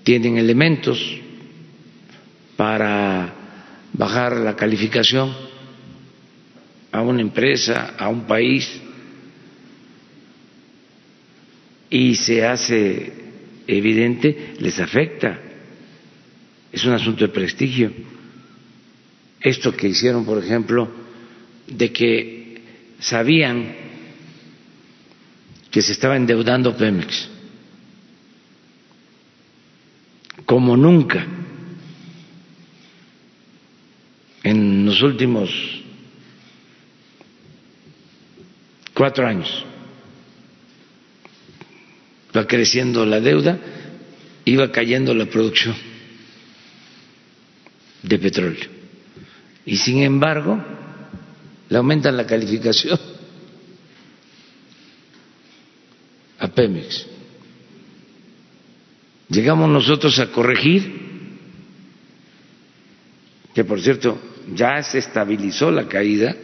[0.03, 1.20] tienen elementos
[2.61, 3.33] para
[3.91, 5.35] bajar la calificación
[6.91, 8.69] a una empresa, a un país,
[11.89, 13.13] y se hace
[13.65, 15.39] evidente, les afecta.
[16.71, 17.91] Es un asunto de prestigio.
[19.39, 20.87] Esto que hicieron, por ejemplo,
[21.65, 22.61] de que
[22.99, 23.75] sabían
[25.71, 27.27] que se estaba endeudando Pemex,
[30.45, 31.25] como nunca
[34.43, 35.49] en los últimos
[38.93, 39.65] cuatro años
[42.35, 43.59] va creciendo la deuda,
[44.45, 45.75] iba cayendo la producción
[48.03, 48.69] de petróleo.
[49.65, 50.63] Y sin embargo,
[51.69, 52.99] le aumentan la calificación
[56.39, 57.07] a Pemex.
[59.29, 60.99] Llegamos nosotros a corregir,
[63.53, 66.35] que por cierto ya se estabilizó la caída,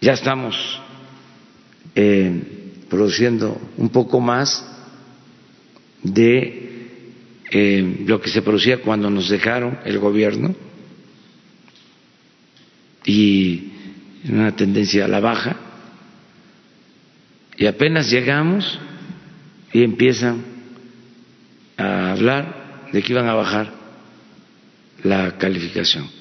[0.00, 0.80] ya estamos
[2.88, 4.64] produciendo un poco más
[6.02, 6.70] de
[7.50, 10.54] eh, lo que se producía cuando nos dejaron el gobierno
[13.04, 13.72] y
[14.28, 15.56] una tendencia a la baja
[17.56, 18.78] y apenas llegamos
[19.72, 20.42] y empiezan
[21.76, 23.72] a hablar de que iban a bajar
[25.02, 26.19] la calificación.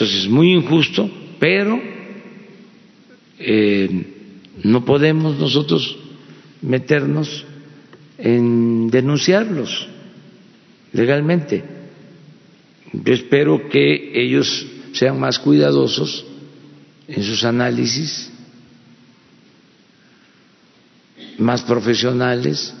[0.00, 1.78] Entonces, muy injusto, pero
[3.38, 4.06] eh,
[4.64, 5.94] no podemos nosotros
[6.62, 7.44] meternos
[8.16, 9.88] en denunciarlos
[10.94, 11.62] legalmente.
[12.94, 16.24] Yo espero que ellos sean más cuidadosos
[17.06, 18.30] en sus análisis,
[21.36, 22.72] más profesionales,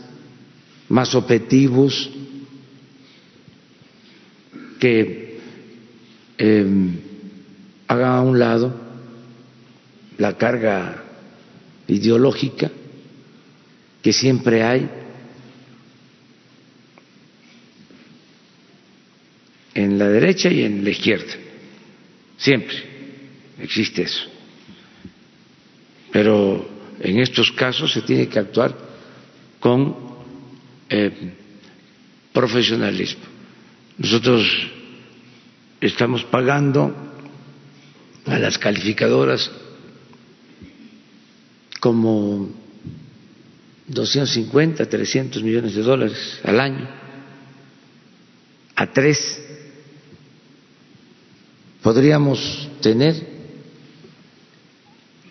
[0.88, 2.08] más objetivos,
[4.78, 5.38] que
[6.38, 6.96] eh,
[7.90, 8.72] hagan a un lado
[10.16, 11.02] la carga
[11.88, 12.70] ideológica
[14.00, 14.88] que siempre hay
[19.74, 21.34] en la derecha y en la izquierda.
[22.36, 22.76] Siempre
[23.58, 24.22] existe eso.
[26.12, 26.70] Pero
[27.00, 28.72] en estos casos se tiene que actuar
[29.58, 29.96] con
[30.88, 31.32] eh,
[32.32, 33.24] profesionalismo.
[33.98, 34.46] Nosotros
[35.80, 37.09] estamos pagando
[38.30, 39.50] a las calificadoras
[41.80, 42.48] como
[43.88, 46.88] 250, 300 millones de dólares al año,
[48.76, 49.40] a tres
[51.82, 53.14] podríamos tener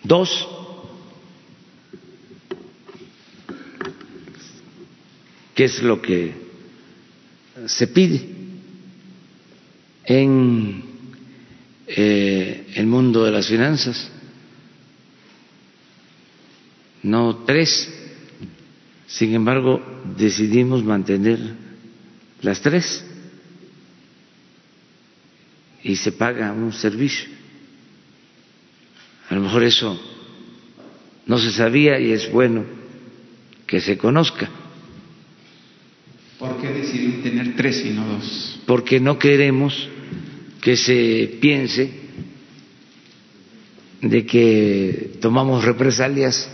[0.04, 0.48] dos.
[5.54, 6.34] Que es lo que
[7.66, 8.28] se pide
[10.04, 10.89] en
[11.96, 14.10] eh, el mundo de las finanzas
[17.02, 17.92] no tres.
[19.06, 19.82] Sin embargo,
[20.16, 21.38] decidimos mantener
[22.42, 23.04] las tres
[25.82, 27.28] y se paga un servicio.
[29.28, 30.00] A lo mejor eso
[31.26, 32.64] no se sabía y es bueno
[33.66, 34.48] que se conozca.
[36.38, 38.60] ¿Por qué decidieron tener tres y no dos?
[38.66, 39.88] Porque no queremos
[40.60, 41.90] que se piense
[44.02, 46.48] de que tomamos represalias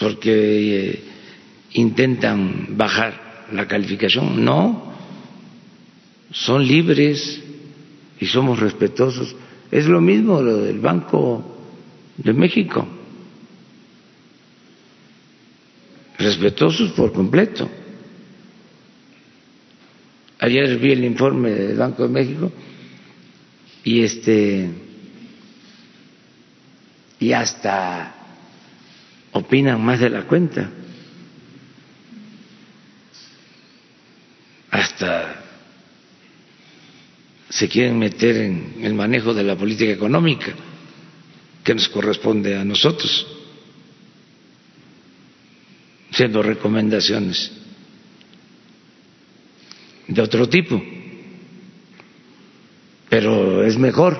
[0.00, 1.02] porque eh,
[1.74, 4.44] intentan bajar la calificación.
[4.44, 4.94] No,
[6.30, 7.40] son libres
[8.20, 9.34] y somos respetuosos.
[9.70, 11.56] Es lo mismo lo del Banco
[12.16, 12.86] de México.
[16.18, 17.68] Respetuosos por completo.
[20.40, 22.52] Ayer vi el informe del Banco de México
[23.82, 24.70] y este
[27.18, 28.14] y hasta
[29.32, 30.70] opinan más de la cuenta.
[34.70, 35.44] Hasta
[37.48, 40.54] se quieren meter en el manejo de la política económica
[41.64, 43.26] que nos corresponde a nosotros,
[46.12, 47.57] siendo recomendaciones
[50.08, 50.82] de otro tipo.
[53.08, 54.18] Pero es mejor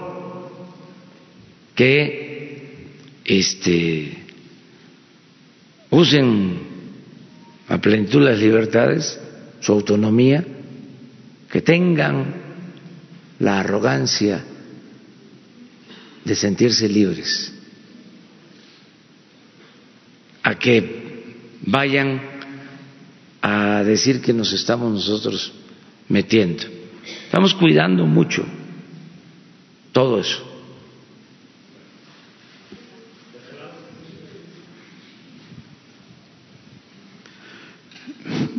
[1.75, 2.89] que
[3.25, 4.19] este
[5.91, 6.59] usen
[7.69, 9.19] a plenitud las libertades,
[9.61, 10.45] su autonomía,
[11.51, 12.35] que tengan
[13.39, 14.45] la arrogancia
[16.25, 17.53] de sentirse libres,
[20.43, 21.25] a que
[21.63, 22.21] vayan
[23.41, 25.53] a decir que nos estamos nosotros
[26.09, 26.65] metiendo.
[27.25, 28.45] Estamos cuidando mucho
[29.93, 30.45] todo eso.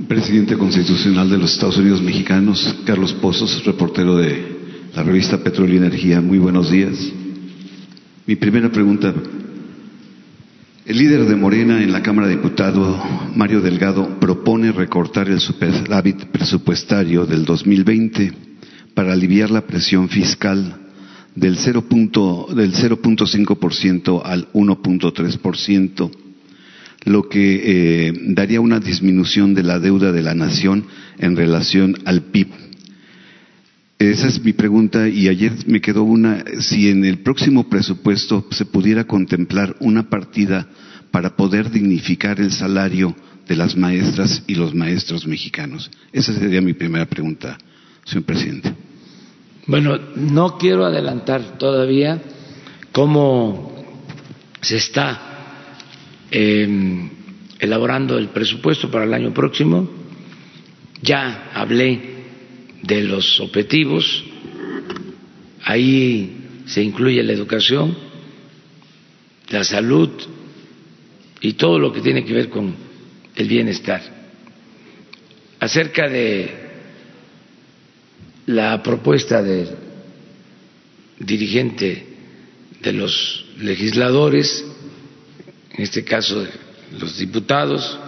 [0.08, 4.58] Presidente Constitucional de los Estados Unidos Mexicanos, Carlos Pozos, reportero de
[4.96, 6.20] la revista Petróleo y Energía.
[6.20, 6.98] Muy buenos días.
[8.26, 9.14] Mi primera pregunta.
[10.90, 13.00] El líder de Morena en la Cámara de Diputados,
[13.36, 18.34] Mario Delgado, propone recortar el superávit presupuestario del 2020
[18.96, 20.80] para aliviar la presión fiscal
[21.36, 26.12] del 0.5% al 1.3%,
[27.06, 30.86] lo que eh, daría una disminución de la deuda de la nación
[31.20, 32.48] en relación al PIB.
[34.00, 38.64] Esa es mi pregunta y ayer me quedó una, si en el próximo presupuesto se
[38.64, 40.70] pudiera contemplar una partida
[41.12, 43.14] para poder dignificar el salario
[43.46, 45.92] de las maestras y los maestros mexicanos.
[46.14, 47.58] Esa sería mi primera pregunta,
[48.06, 48.74] señor presidente.
[49.68, 52.22] Bueno, no quiero adelantar todavía
[52.94, 53.84] cómo
[54.62, 55.76] se está
[56.32, 57.10] em,
[57.60, 59.90] elaborando el presupuesto para el año próximo.
[61.02, 62.19] Ya hablé
[62.82, 64.24] de los objetivos,
[65.64, 67.96] ahí se incluye la educación,
[69.50, 70.10] la salud
[71.42, 72.76] y todo lo que tiene que ver con
[73.36, 74.02] el bienestar.
[75.60, 76.70] Acerca de
[78.46, 79.70] la propuesta del
[81.20, 82.06] dirigente
[82.82, 84.64] de los legisladores,
[85.76, 86.50] en este caso de
[87.00, 88.00] los diputados,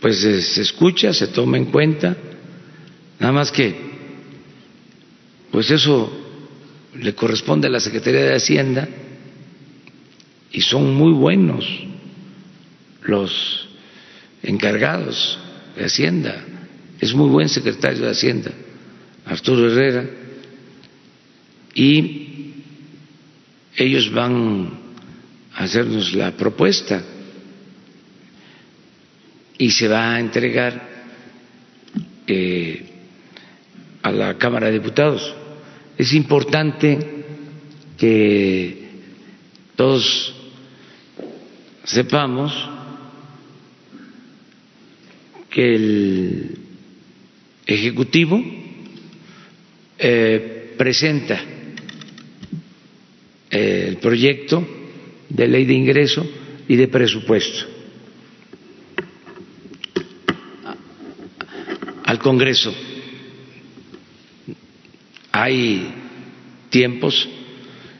[0.00, 2.16] pues se escucha, se toma en cuenta,
[3.18, 3.74] nada más que,
[5.50, 6.12] pues eso
[6.94, 8.88] le corresponde a la Secretaría de Hacienda
[10.52, 11.66] y son muy buenos
[13.02, 13.68] los
[14.42, 15.38] encargados
[15.76, 16.44] de Hacienda,
[17.00, 18.52] es muy buen secretario de Hacienda
[19.26, 20.08] Arturo Herrera,
[21.74, 22.54] y
[23.76, 24.70] ellos van
[25.52, 27.02] a hacernos la propuesta
[29.58, 30.88] y se va a entregar
[32.26, 32.95] eh,
[34.06, 35.34] a la Cámara de Diputados.
[35.98, 36.96] Es importante
[37.98, 38.88] que
[39.74, 40.32] todos
[41.82, 42.52] sepamos
[45.50, 46.58] que el
[47.66, 48.40] Ejecutivo
[49.98, 51.40] eh, presenta
[53.50, 54.64] eh, el proyecto
[55.28, 56.24] de ley de ingreso
[56.68, 57.66] y de presupuesto
[62.04, 62.72] al Congreso.
[65.38, 65.92] Hay
[66.70, 67.28] tiempos,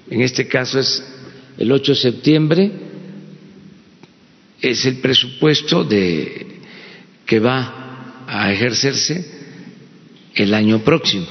[0.09, 1.05] en este caso es
[1.59, 2.73] el 8 de septiembre,
[4.63, 6.47] es el presupuesto de,
[7.27, 9.23] que va a ejercerse
[10.35, 11.27] el año próximo.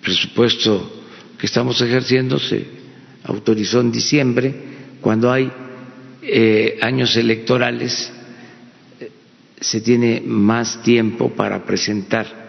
[0.00, 1.04] Presupuesto
[1.36, 2.64] que estamos ejerciendo se
[3.24, 4.54] autorizó en diciembre,
[5.00, 5.50] cuando hay
[6.22, 8.08] eh, años electorales
[9.00, 9.10] eh,
[9.60, 12.45] se tiene más tiempo para presentar,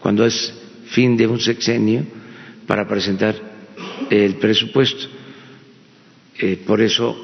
[0.00, 0.52] cuando es
[0.88, 2.04] fin de un sexenio,
[2.66, 3.34] para presentar
[4.10, 5.06] el presupuesto.
[6.38, 7.16] Eh, por eso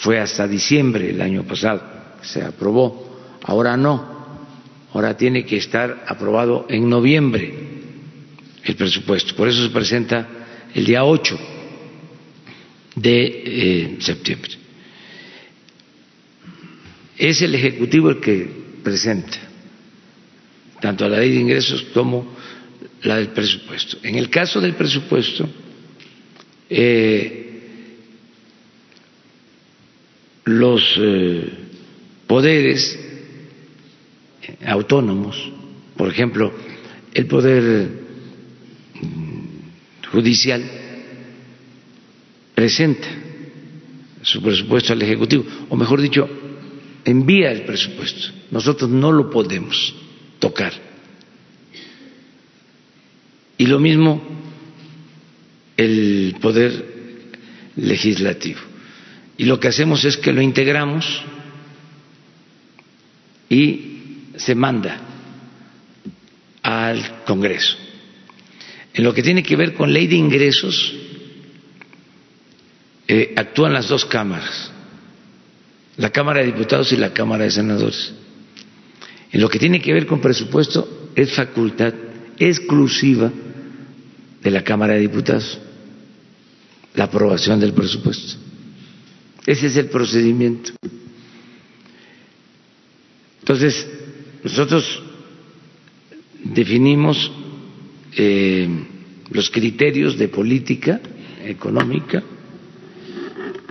[0.00, 1.82] fue hasta diciembre el año pasado
[2.20, 4.48] que se aprobó, ahora no,
[4.92, 7.54] ahora tiene que estar aprobado en noviembre
[8.64, 9.34] el presupuesto.
[9.34, 10.28] Por eso se presenta
[10.74, 11.38] el día 8
[12.96, 14.50] de eh, septiembre.
[17.16, 18.48] Es el Ejecutivo el que
[18.82, 19.49] presenta
[20.80, 22.34] tanto la ley de ingresos como
[23.02, 23.98] la del presupuesto.
[24.02, 25.48] En el caso del presupuesto,
[26.68, 27.50] eh,
[30.44, 31.48] los eh,
[32.26, 32.98] poderes
[34.66, 35.50] autónomos,
[35.96, 36.52] por ejemplo,
[37.14, 37.88] el poder
[39.00, 40.62] mm, judicial
[42.54, 43.08] presenta
[44.22, 46.28] su presupuesto al Ejecutivo, o mejor dicho,
[47.04, 48.28] envía el presupuesto.
[48.50, 49.94] Nosotros no lo podemos
[50.40, 50.72] tocar.
[53.56, 54.20] Y lo mismo
[55.76, 56.84] el poder
[57.76, 58.60] legislativo.
[59.36, 61.22] Y lo que hacemos es que lo integramos
[63.48, 65.00] y se manda
[66.62, 67.76] al Congreso.
[68.92, 70.94] En lo que tiene que ver con ley de ingresos,
[73.08, 74.70] eh, actúan las dos cámaras,
[75.96, 78.12] la Cámara de Diputados y la Cámara de Senadores.
[79.32, 81.94] En lo que tiene que ver con presupuesto, es facultad
[82.38, 83.30] exclusiva
[84.42, 85.60] de la Cámara de Diputados
[86.94, 88.36] la aprobación del presupuesto.
[89.46, 90.72] Ese es el procedimiento.
[93.40, 93.86] Entonces,
[94.44, 95.02] nosotros
[96.44, 97.30] definimos
[98.16, 98.68] eh,
[99.30, 101.00] los criterios de política
[101.44, 102.22] económica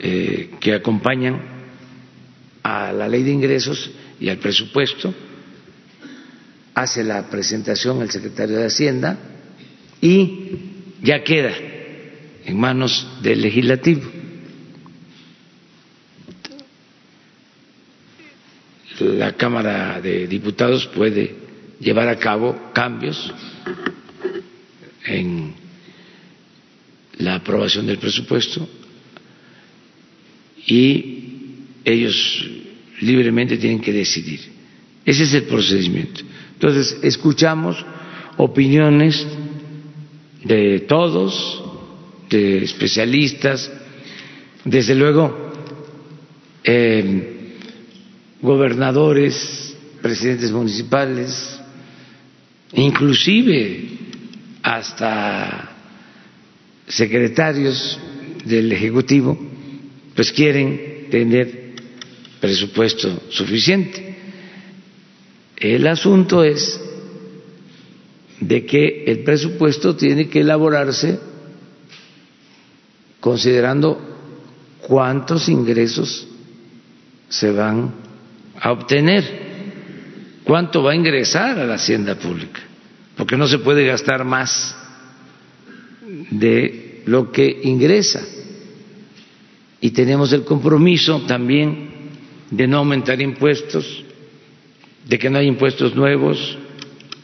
[0.01, 1.41] eh, que acompañan
[2.63, 5.13] a la ley de ingresos y al presupuesto,
[6.73, 9.17] hace la presentación el secretario de Hacienda
[10.01, 10.49] y
[11.01, 11.53] ya queda
[12.45, 14.09] en manos del legislativo.
[18.99, 21.35] La Cámara de Diputados puede
[21.79, 23.33] llevar a cabo cambios
[25.05, 25.53] en
[27.17, 28.67] la aprobación del presupuesto
[30.65, 31.19] y
[31.85, 32.45] ellos
[33.01, 34.41] libremente tienen que decidir.
[35.05, 36.21] Ese es el procedimiento.
[36.59, 37.85] Entonces, escuchamos
[38.35, 39.25] opiniones
[40.43, 41.63] de todos,
[42.29, 43.71] de especialistas,
[44.65, 45.53] desde luego
[46.65, 47.55] eh,
[48.41, 51.61] gobernadores, presidentes municipales,
[52.73, 53.91] inclusive
[54.61, 55.77] hasta
[56.89, 57.97] secretarios
[58.43, 59.39] del Ejecutivo,
[60.13, 61.75] pues quieren tener
[62.41, 64.08] presupuesto suficiente.
[65.59, 66.79] El asunto es
[68.39, 71.19] de que el presupuesto tiene que elaborarse
[73.19, 73.99] considerando
[74.87, 76.27] cuántos ingresos
[77.27, 77.93] se van
[78.59, 79.23] a obtener,
[80.45, 82.61] cuánto va a ingresar a la hacienda pública,
[83.17, 84.75] porque no se puede gastar más
[86.31, 88.25] de lo que ingresa.
[89.81, 91.89] Y tenemos el compromiso también
[92.49, 94.05] de no aumentar impuestos,
[95.09, 96.57] de que no hay impuestos nuevos,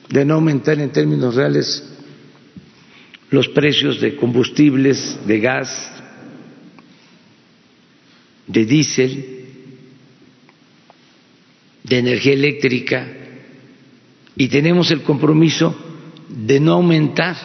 [0.10, 1.84] de no aumentar en términos reales
[3.30, 5.92] los precios de combustibles, de gas,
[8.48, 9.26] de diésel,
[11.84, 13.08] de energía eléctrica
[14.36, 15.76] y tenemos el compromiso
[16.28, 17.36] de no aumentar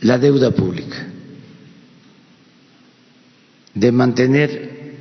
[0.00, 1.06] la deuda pública,
[3.74, 4.96] de mantener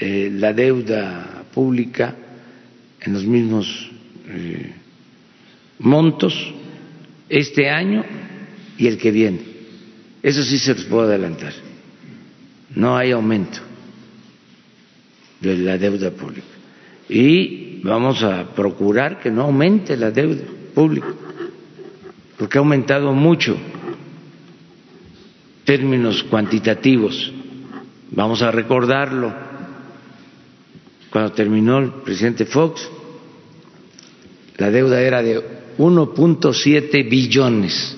[0.00, 2.16] eh, la deuda pública
[3.00, 3.90] en los mismos
[4.28, 4.74] eh,
[5.78, 6.34] montos
[7.28, 8.04] este año
[8.76, 9.40] y el que viene.
[10.22, 11.52] Eso sí se los puedo adelantar.
[12.74, 13.60] No hay aumento
[15.40, 16.46] de la deuda pública.
[17.08, 20.42] Y vamos a procurar que no aumente la deuda
[20.74, 21.08] pública,
[22.36, 23.56] porque ha aumentado mucho
[25.64, 27.32] términos cuantitativos.
[28.10, 29.47] Vamos a recordarlo.
[31.10, 32.88] Cuando terminó el presidente Fox,
[34.56, 35.40] la deuda era de
[35.78, 37.96] 1.7 billones.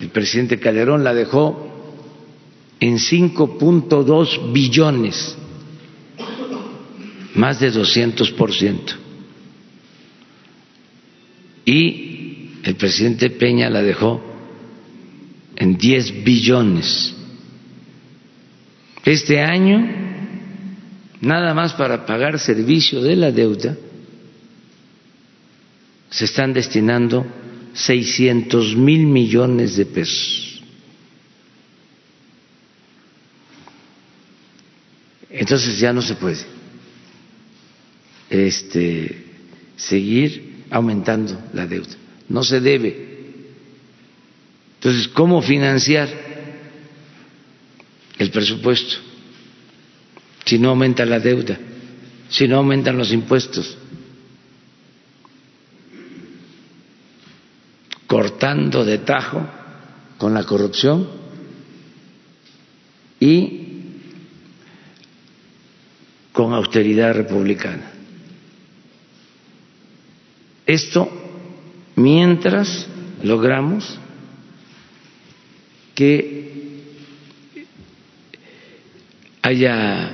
[0.00, 1.68] El presidente Calderón la dejó
[2.80, 5.36] en 5.2 billones,
[7.34, 8.94] más de 200 por ciento.
[11.64, 14.22] Y el presidente Peña la dejó
[15.56, 17.17] en 10 billones.
[19.08, 19.88] Este año,
[21.22, 23.74] nada más para pagar servicio de la deuda,
[26.10, 27.26] se están destinando
[27.72, 30.62] 600 mil millones de pesos.
[35.30, 36.44] Entonces ya no se puede
[38.28, 39.24] este,
[39.74, 41.96] seguir aumentando la deuda.
[42.28, 43.08] No se debe.
[44.74, 46.28] Entonces, ¿cómo financiar
[48.18, 48.96] el presupuesto
[50.44, 51.58] si no aumenta la deuda?
[52.28, 53.76] si no aumentan los impuestos?
[58.06, 59.46] Cortando de tajo
[60.16, 61.08] con la corrupción
[63.20, 63.66] y
[66.32, 67.92] con austeridad republicana.
[70.66, 71.10] Esto
[71.96, 72.86] mientras
[73.22, 73.98] logramos
[75.94, 76.57] que
[79.48, 80.12] haya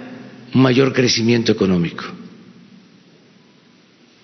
[0.54, 2.04] un mayor crecimiento económico,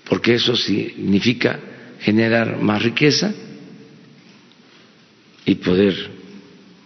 [0.09, 1.59] porque eso significa
[2.01, 3.35] generar más riqueza
[5.45, 6.11] y poder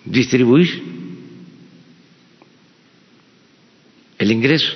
[0.06, 0.82] distribuir
[4.18, 4.72] el ingreso,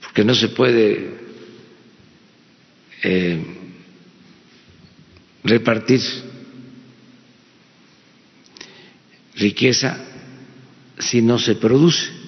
[0.00, 1.10] porque no se puede
[3.02, 3.44] eh,
[5.44, 6.00] repartir
[9.34, 10.02] riqueza
[10.98, 12.21] si no se produce.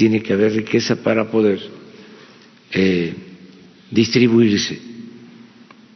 [0.00, 1.60] Tiene que haber riqueza para poder
[2.72, 3.12] eh,
[3.90, 4.80] distribuirse.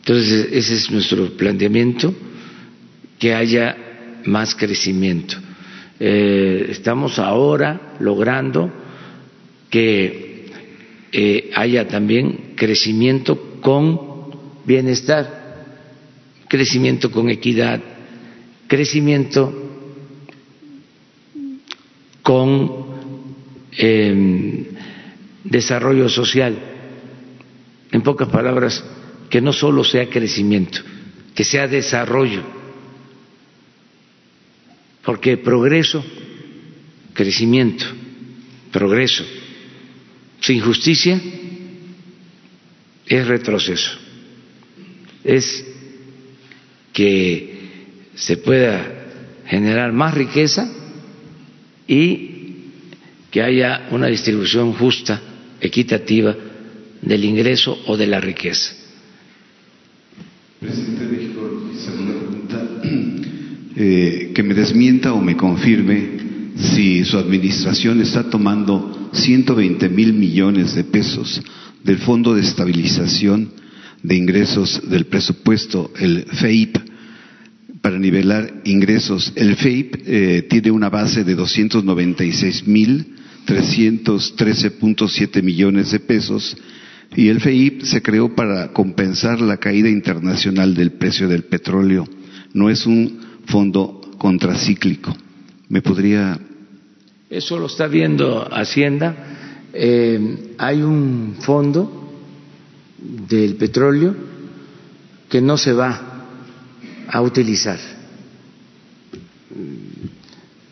[0.01, 2.15] Entonces, ese es nuestro planteamiento,
[3.19, 3.75] que haya
[4.27, 5.37] más crecimiento.
[5.99, 8.71] Eh, estamos ahora logrando
[9.71, 10.51] que
[11.11, 13.99] eh, haya también crecimiento con
[14.67, 15.65] bienestar,
[16.47, 17.81] crecimiento con equidad,
[18.67, 19.51] crecimiento
[22.23, 22.84] con
[23.77, 24.67] em,
[25.45, 26.57] desarrollo social.
[27.93, 28.85] En pocas palabras,
[29.31, 30.81] que no solo sea crecimiento,
[31.35, 32.43] que sea desarrollo.
[35.05, 36.05] Porque progreso,
[37.13, 37.85] crecimiento,
[38.73, 39.25] progreso,
[40.41, 41.21] sin justicia
[43.07, 43.99] es retroceso.
[45.23, 45.65] Es
[46.93, 47.55] que
[48.15, 49.05] se pueda
[49.47, 50.71] generar más riqueza
[51.87, 52.34] y
[53.35, 55.21] que haya una distribución justa,
[55.61, 56.37] equitativa
[57.03, 58.73] del ingreso o de la riqueza.
[60.61, 62.65] Presidente de México, segunda pregunta,
[63.77, 66.11] eh, que me desmienta o me confirme
[66.55, 71.43] si su administración está tomando 120 mil millones de pesos
[71.83, 73.51] del Fondo de Estabilización
[74.01, 76.77] de Ingresos del Presupuesto, el FEIP,
[77.81, 79.33] para nivelar ingresos.
[79.35, 83.14] El FEIP eh, tiene una base de 296 mil
[83.47, 86.57] 313.7 millones de pesos
[87.17, 92.07] y el FEIP se creó para compensar la caída internacional del precio del petróleo.
[92.53, 95.15] No es un fondo contracíclico.
[95.69, 96.39] ¿Me podría...?
[97.31, 99.71] Eso lo está viendo Hacienda.
[99.73, 102.13] Eh, hay un fondo
[103.29, 104.15] del petróleo
[105.29, 106.27] que no se va
[107.09, 107.79] a utilizar.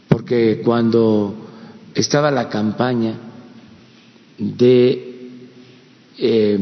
[0.09, 1.42] Porque cuando
[1.95, 3.15] estaba la campaña
[4.39, 5.31] de
[6.19, 6.59] eh,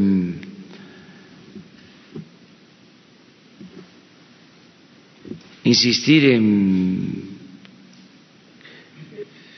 [5.65, 7.29] insistir en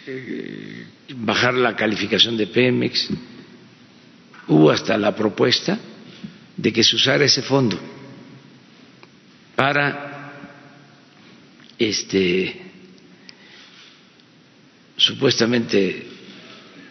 [0.07, 3.09] eh, bajar la calificación de Pemex,
[4.49, 5.79] hubo hasta la propuesta
[6.57, 7.79] de que se usara ese fondo
[9.57, 10.33] para
[11.79, 12.72] este
[15.03, 16.07] supuestamente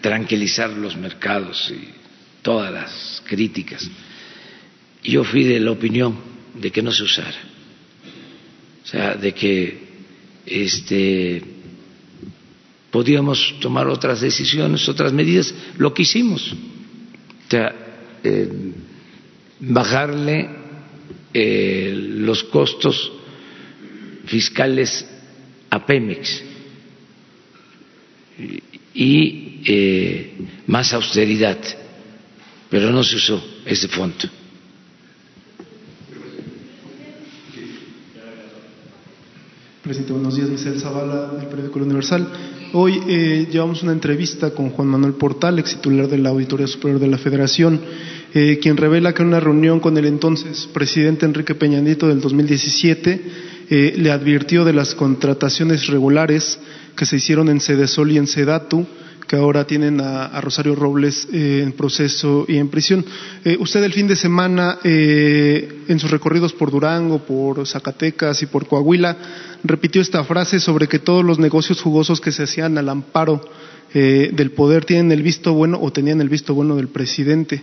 [0.02, 1.90] tranquilizar los mercados y
[2.42, 3.90] todas las críticas.
[5.04, 6.18] Yo fui de la opinión
[6.54, 7.38] de que no se usara,
[8.84, 9.78] o sea, de que
[10.46, 11.42] este
[12.92, 17.74] podíamos tomar otras decisiones, otras medidas, lo que hicimos, o sea,
[18.24, 18.50] eh,
[19.62, 20.50] bajarle
[21.34, 23.14] eh, los costos
[24.26, 25.08] fiscales
[25.70, 26.51] a Pemex
[28.94, 30.34] y eh,
[30.68, 31.58] más austeridad,
[32.70, 34.30] pero no se usó ese fondo.
[39.82, 40.48] Presidente, buenos días.
[40.48, 42.28] Michel Zavala, del periódico Universal.
[42.74, 47.00] Hoy eh, llevamos una entrevista con Juan Manuel Portal, ex titular de la Auditoría Superior
[47.02, 47.82] de la Federación,
[48.34, 52.22] eh, quien revela que en una reunión con el entonces presidente Enrique Peña Nieto del
[52.22, 53.22] 2017
[53.70, 56.60] eh, le advirtió de las contrataciones regulares
[56.96, 58.86] que se hicieron en Sedesol y en Sedatu,
[59.32, 63.06] que ahora tienen a, Rosario Robles eh, en proceso y en prisión.
[63.46, 68.48] Eh, usted el fin de semana, eh, en sus recorridos por Durango, por Zacatecas y
[68.48, 69.16] por Coahuila,
[69.64, 73.42] repitió esta frase sobre que todos los negocios jugosos que se hacían al amparo
[73.94, 77.62] del poder tienen el visto bueno o tenían el visto bueno del presidente.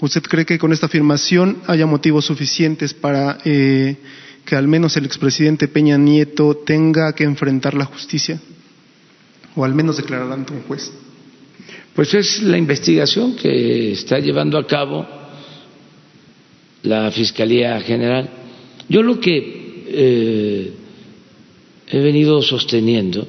[0.00, 3.96] ¿Usted cree que con esta afirmación haya motivos suficientes para que
[4.52, 8.40] al menos el expresidente Peña Nieto tenga que enfrentar la justicia?
[9.56, 10.92] O al menos declarar ante un juez.
[11.94, 15.06] Pues es la investigación que está llevando a cabo
[16.82, 18.28] la Fiscalía General.
[18.88, 20.72] Yo lo que eh,
[21.88, 23.26] he venido sosteniendo,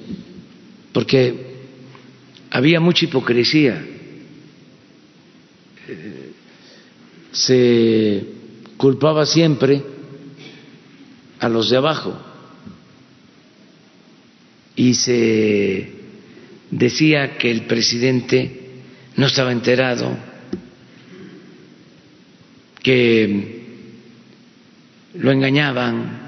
[0.91, 1.33] porque
[2.51, 3.85] había mucha hipocresía,
[5.87, 6.31] eh,
[7.31, 8.23] se
[8.75, 9.81] culpaba siempre
[11.39, 12.19] a los de abajo
[14.75, 15.96] y se
[16.71, 18.67] decía que el presidente
[19.15, 20.17] no estaba enterado,
[22.81, 23.63] que
[25.15, 26.27] lo engañaban,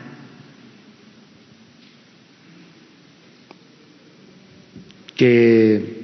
[5.15, 5.99] que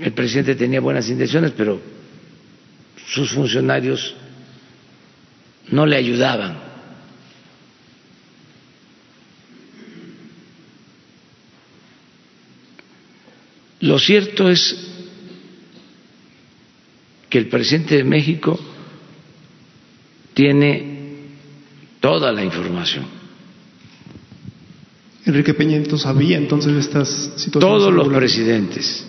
[0.00, 1.80] el presidente tenía buenas intenciones, pero
[3.06, 4.14] sus funcionarios
[5.70, 6.69] no le ayudaban.
[13.80, 14.76] Lo cierto es
[17.28, 18.58] que el presidente de México
[20.34, 21.28] tiene
[22.00, 23.06] toda la información.
[25.24, 27.60] Enrique Peña sabía entonces estas situaciones.
[27.60, 29.06] Todos los presidentes.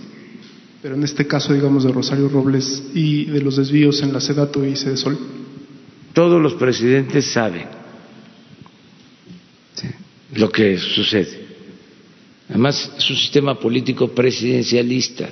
[0.81, 4.65] Pero en este caso, digamos, de Rosario Robles y de los desvíos en la Sedato
[4.65, 5.17] y Sol.
[6.13, 7.65] Todos los presidentes saben
[10.35, 11.40] lo que sucede.
[12.51, 15.29] Además, es un sistema político presidencialista.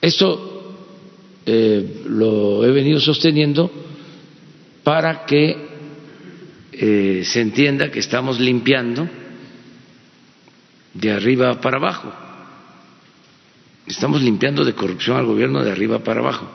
[0.00, 0.74] Esto
[1.46, 3.70] eh, lo he venido sosteniendo
[4.82, 5.56] para que
[6.72, 9.08] eh, se entienda que estamos limpiando
[10.94, 12.12] de arriba para abajo.
[13.86, 16.50] Estamos limpiando de corrupción al gobierno de arriba para abajo,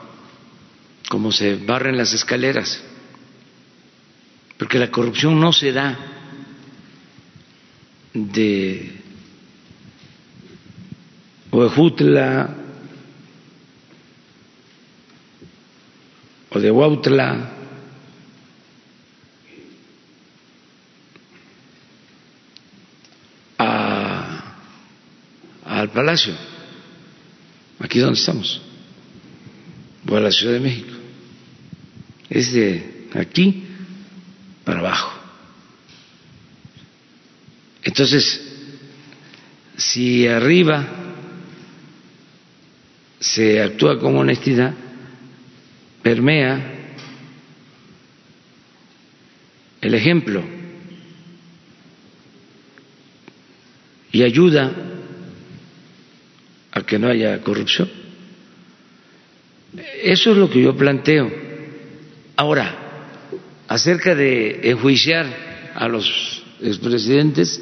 [1.08, 2.91] como se barren las escaleras
[4.62, 5.98] porque la corrupción no se da
[8.14, 8.92] de
[11.50, 12.56] Huejutla
[16.48, 17.50] o de Huautla
[23.58, 24.54] a,
[25.64, 26.34] al Palacio,
[27.80, 28.62] aquí donde estamos,
[30.08, 30.94] o a la Ciudad de México.
[32.30, 33.71] Es de aquí
[34.64, 35.12] para abajo.
[37.82, 38.40] Entonces,
[39.76, 40.86] si arriba
[43.18, 44.74] se actúa con honestidad,
[46.02, 46.72] permea
[49.80, 50.42] el ejemplo
[54.12, 54.72] y ayuda
[56.70, 57.90] a que no haya corrupción.
[60.02, 61.30] Eso es lo que yo planteo.
[62.36, 62.81] Ahora,
[63.72, 65.24] acerca de enjuiciar
[65.74, 67.58] a los expresidentes,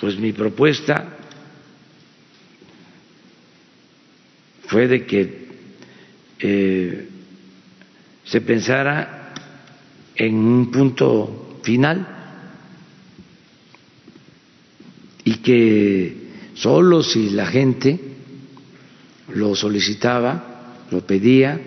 [0.00, 1.16] pues mi propuesta
[4.66, 5.46] fue de que
[6.40, 7.08] eh,
[8.24, 9.32] se pensara
[10.16, 12.04] en un punto final
[15.22, 16.16] y que
[16.54, 18.00] solo si la gente
[19.28, 21.60] lo solicitaba, lo pedía,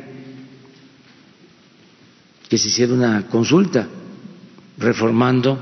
[2.55, 3.85] que se hiciera una consulta
[4.77, 5.59] reformando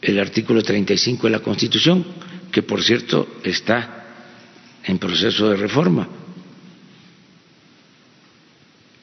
[0.00, 2.02] el artículo 35 de la Constitución,
[2.50, 4.06] que por cierto está
[4.82, 6.08] en proceso de reforma,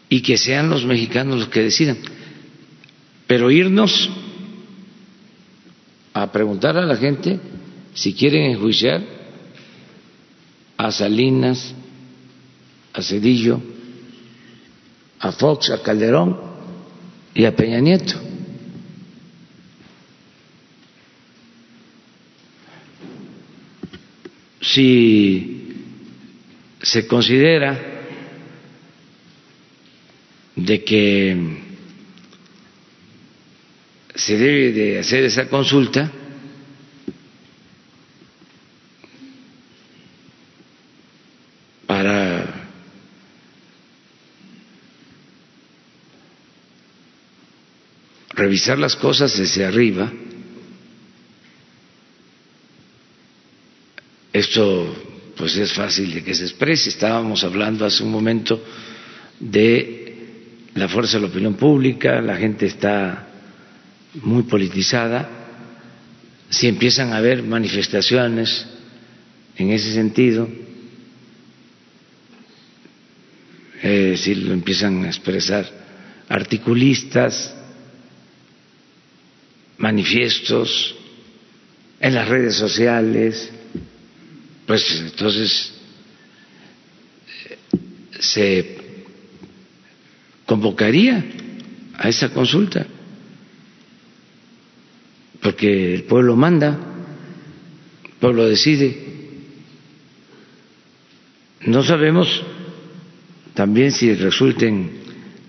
[0.10, 2.00] y que sean los mexicanos los que decidan.
[3.28, 4.10] Pero irnos
[6.14, 7.40] a preguntar a la gente
[7.94, 9.04] si quieren enjuiciar
[10.78, 11.76] a Salinas,
[12.92, 13.62] a Cedillo,
[15.20, 16.40] a Fox, a Calderón
[17.34, 18.20] y a Peña Nieto.
[24.62, 25.74] Si
[26.82, 27.78] se considera
[30.56, 31.58] de que
[34.16, 36.12] se debe de hacer esa consulta,
[48.50, 50.12] revisar las cosas desde arriba,
[54.34, 54.96] esto
[55.38, 56.90] pues es fácil de que se exprese.
[56.90, 58.60] Estábamos hablando hace un momento
[59.40, 60.16] de
[60.74, 63.28] la fuerza de la opinión pública, la gente está
[64.24, 65.30] muy politizada.
[66.50, 68.66] Si empiezan a haber manifestaciones
[69.58, 70.50] en ese sentido,
[73.84, 75.70] si lo empiezan a expresar
[76.28, 77.59] articulistas,
[79.80, 80.96] manifiestos,
[82.00, 83.52] en las redes sociales,
[84.66, 85.74] pues entonces
[88.20, 88.78] se
[90.46, 91.26] convocaría
[91.96, 92.86] a esa consulta,
[95.42, 96.78] porque el pueblo manda,
[98.06, 99.08] el pueblo decide.
[101.62, 102.44] No sabemos
[103.54, 104.92] también si resulten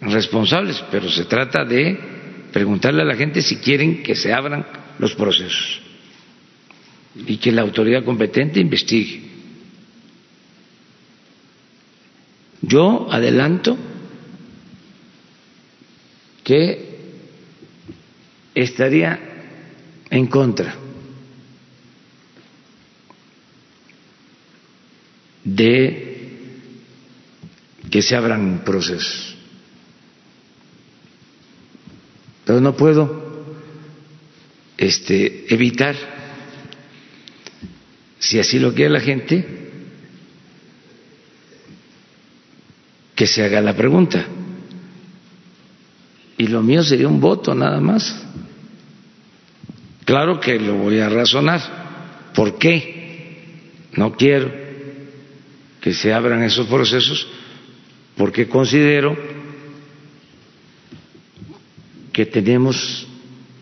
[0.00, 2.09] responsables, pero se trata de
[2.52, 4.66] preguntarle a la gente si quieren que se abran
[4.98, 5.80] los procesos
[7.14, 9.22] y que la autoridad competente investigue.
[12.62, 13.76] Yo adelanto
[16.44, 16.90] que
[18.54, 19.18] estaría
[20.10, 20.74] en contra
[25.44, 26.10] de
[27.90, 29.36] que se abran procesos.
[32.50, 33.44] Pero no puedo
[34.76, 35.94] este, evitar,
[38.18, 39.70] si así lo quiere la gente,
[43.14, 44.26] que se haga la pregunta.
[46.38, 48.20] Y lo mío sería un voto nada más.
[50.04, 52.32] Claro que lo voy a razonar.
[52.34, 53.44] ¿Por qué?
[53.92, 54.52] No quiero
[55.80, 57.28] que se abran esos procesos
[58.16, 59.39] porque considero
[62.12, 63.06] que tenemos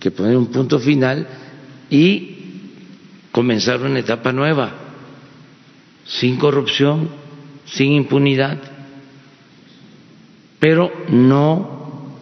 [0.00, 1.26] que poner un punto final
[1.90, 2.36] y
[3.32, 4.72] comenzar una etapa nueva,
[6.06, 7.08] sin corrupción,
[7.66, 8.78] sin impunidad
[10.58, 12.16] pero no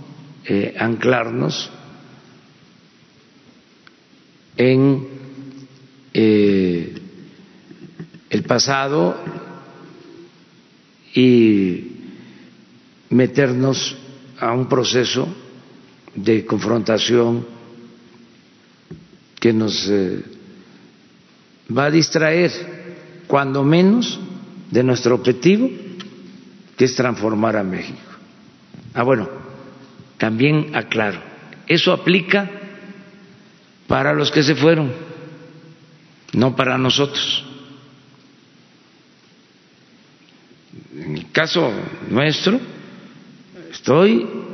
[0.44, 1.70] eh, anclarnos
[4.56, 5.08] en
[6.12, 6.94] eh,
[8.30, 9.16] el pasado
[11.14, 11.92] y
[13.10, 13.96] meternos
[14.38, 15.28] a un proceso
[16.16, 17.46] de confrontación
[19.38, 20.24] que nos eh,
[21.70, 22.50] va a distraer
[23.26, 24.18] cuando menos
[24.70, 25.70] de nuestro objetivo
[26.76, 27.98] que es transformar a México.
[28.94, 29.28] Ah, bueno,
[30.18, 31.20] también aclaro,
[31.66, 32.50] eso aplica
[33.86, 34.92] para los que se fueron,
[36.32, 37.44] no para nosotros.
[40.96, 41.70] En el caso
[42.08, 42.58] nuestro,
[43.70, 44.45] estoy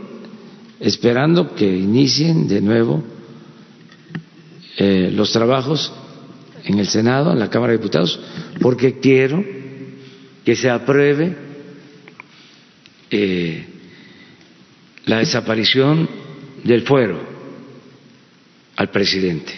[0.83, 3.03] esperando que inicien de nuevo
[4.77, 5.93] eh, los trabajos
[6.65, 8.19] en el Senado, en la Cámara de Diputados,
[8.61, 9.45] porque quiero
[10.45, 11.37] que se apruebe
[13.11, 13.65] eh,
[15.05, 16.09] la desaparición
[16.65, 17.21] del fuero
[18.75, 19.53] al presidente.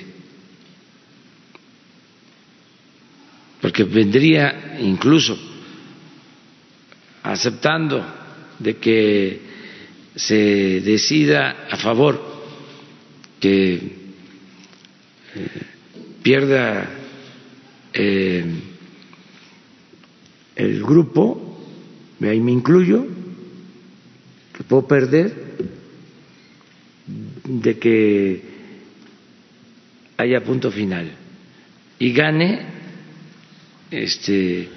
[3.62, 5.39] Porque vendría incluso
[7.22, 8.05] aceptando
[8.59, 9.53] de que
[10.16, 12.20] se decida a favor
[13.40, 13.82] que eh,
[16.22, 16.88] pierda
[17.92, 18.44] eh,
[20.56, 21.58] el grupo,
[22.22, 23.06] ahí me incluyo,
[24.56, 25.44] que puedo perder,
[27.44, 28.42] de que
[30.16, 31.10] haya punto final.
[31.98, 32.66] Y gane
[33.90, 34.68] este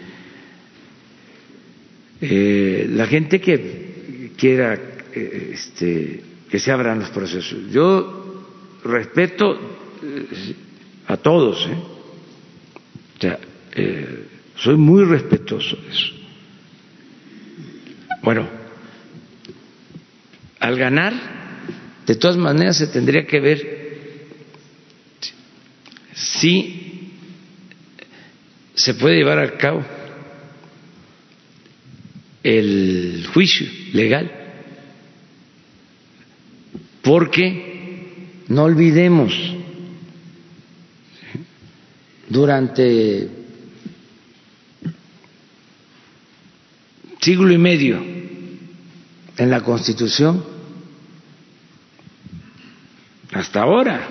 [2.20, 4.97] eh, la gente que quiera
[5.54, 7.72] este, que se abran los procesos.
[7.72, 8.46] Yo
[8.84, 9.60] respeto
[10.04, 10.56] eh,
[11.08, 13.40] a todos, o sea,
[14.56, 16.14] soy muy respetuoso de eso.
[18.24, 18.48] Bueno,
[20.60, 21.14] al ganar,
[22.06, 23.78] de todas maneras se tendría que ver
[26.14, 27.14] si
[28.74, 29.84] se puede llevar a cabo
[32.44, 34.37] el juicio legal,
[37.08, 39.34] porque no olvidemos,
[42.28, 43.30] durante
[47.22, 47.98] siglo y medio
[49.38, 50.44] en la Constitución
[53.32, 54.10] hasta ahora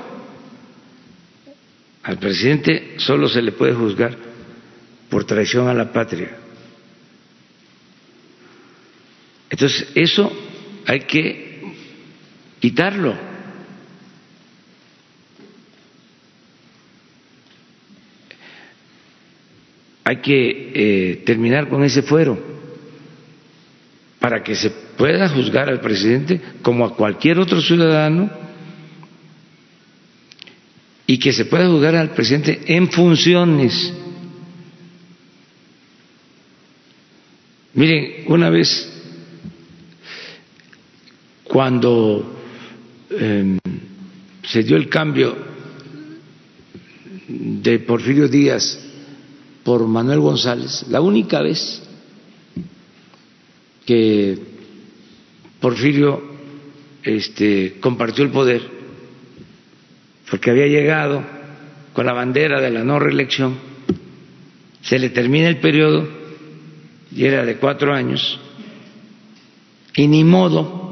[2.02, 4.16] al presidente solo se le puede juzgar
[5.10, 6.34] por traición a la patria.
[9.50, 10.32] Entonces, eso
[10.86, 11.45] hay que
[12.60, 13.14] quitarlo.
[20.04, 22.38] Hay que eh, terminar con ese fuero
[24.20, 28.30] para que se pueda juzgar al presidente como a cualquier otro ciudadano
[31.06, 33.92] y que se pueda juzgar al presidente en funciones.
[37.74, 38.92] Miren, una vez
[41.44, 42.35] cuando
[43.10, 43.58] em,
[44.42, 45.36] se dio el cambio
[47.28, 48.78] de Porfirio Díaz
[49.64, 51.82] por Manuel González, la única vez
[53.84, 54.38] que
[55.60, 56.22] Porfirio
[57.02, 58.62] este, compartió el poder,
[60.30, 61.24] porque había llegado
[61.92, 63.56] con la bandera de la no reelección,
[64.82, 66.08] se le termina el periodo
[67.10, 68.38] y era de cuatro años,
[69.96, 70.85] y ni modo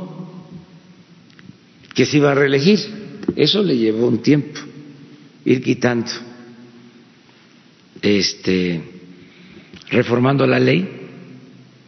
[1.94, 2.78] que se iba a reelegir.
[3.36, 4.60] Eso le llevó un tiempo
[5.44, 6.10] ir quitando,
[8.00, 8.80] este,
[9.90, 10.88] reformando la ley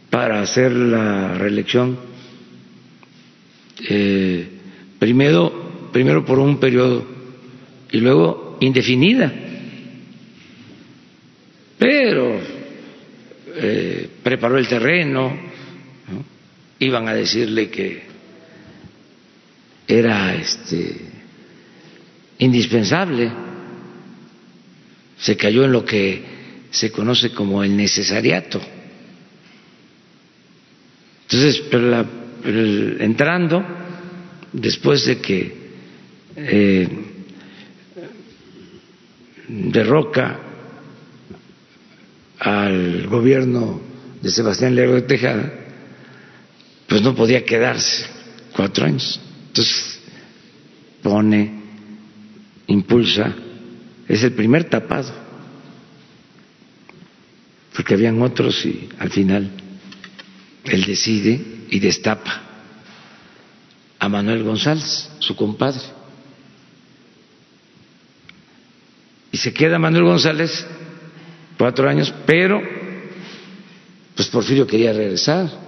[0.09, 1.97] para hacer la reelección
[3.89, 4.47] eh,
[4.97, 7.05] primero, primero por un periodo
[7.91, 9.33] y luego indefinida.
[11.77, 12.39] Pero
[13.55, 15.37] eh, preparó el terreno,
[16.79, 18.06] iban a decirle que
[19.87, 21.01] era este
[22.39, 23.31] indispensable,
[25.17, 26.23] se cayó en lo que
[26.69, 28.61] se conoce como el necesariato.
[31.23, 32.05] Entonces, pero
[32.99, 33.65] entrando,
[34.53, 35.55] después de que
[36.35, 36.87] eh,
[39.47, 40.39] derroca
[42.39, 43.81] al gobierno
[44.21, 45.53] de Sebastián Lerdo de Tejada,
[46.87, 48.05] pues no podía quedarse
[48.53, 49.19] cuatro años.
[49.57, 49.99] Entonces
[51.01, 51.51] pone,
[52.67, 53.33] impulsa,
[54.07, 55.11] es el primer tapado,
[57.75, 59.49] porque habían otros y al final
[60.63, 62.43] él decide y destapa
[63.97, 65.81] a Manuel González, su compadre.
[69.31, 70.67] Y se queda Manuel González
[71.57, 72.61] cuatro años, pero
[74.15, 75.65] pues Porfirio quería regresar.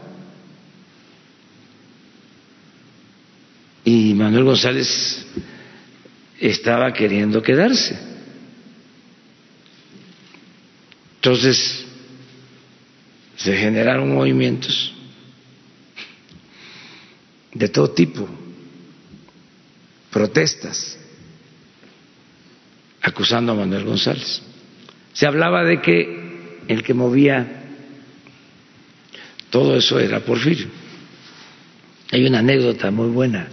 [3.90, 5.26] Y Manuel González
[6.40, 7.98] estaba queriendo quedarse.
[11.16, 11.84] Entonces
[13.38, 14.94] se generaron movimientos
[17.56, 18.30] de todo tipo,
[20.12, 21.00] protestas,
[23.02, 24.44] acusando a Manuel González.
[25.12, 27.64] Se hablaba de que el que movía
[29.50, 30.68] todo eso era Porfirio.
[32.12, 33.48] Hay una anécdota muy buena,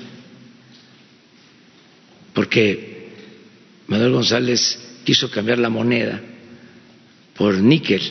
[2.36, 3.12] porque
[3.86, 6.20] Manuel González quiso cambiar la moneda
[7.34, 8.02] por níquel.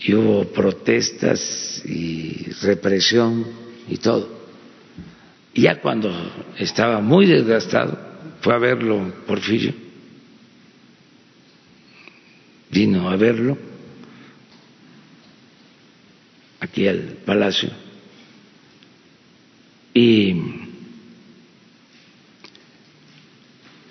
[0.00, 3.46] Y hubo protestas y represión
[3.88, 4.46] y todo.
[5.54, 6.12] Ya cuando
[6.58, 7.98] estaba muy desgastado,
[8.42, 9.72] fue a verlo Porfirio,
[12.70, 13.56] vino a verlo
[16.60, 17.70] aquí al palacio.
[19.94, 20.57] Y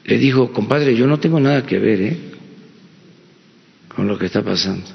[0.08, 2.18] le dijo, compadre, yo no tengo nada que ver ¿eh?
[3.94, 4.88] con lo que está pasando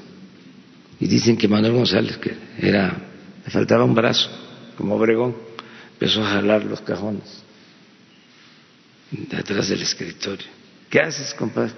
[0.99, 2.97] y dicen que Manuel González, que era,
[3.45, 4.29] le faltaba un brazo,
[4.75, 5.35] como Obregón,
[5.93, 7.43] empezó a jalar los cajones
[9.11, 10.47] de atrás del escritorio.
[10.89, 11.73] ¿Qué haces, compadre?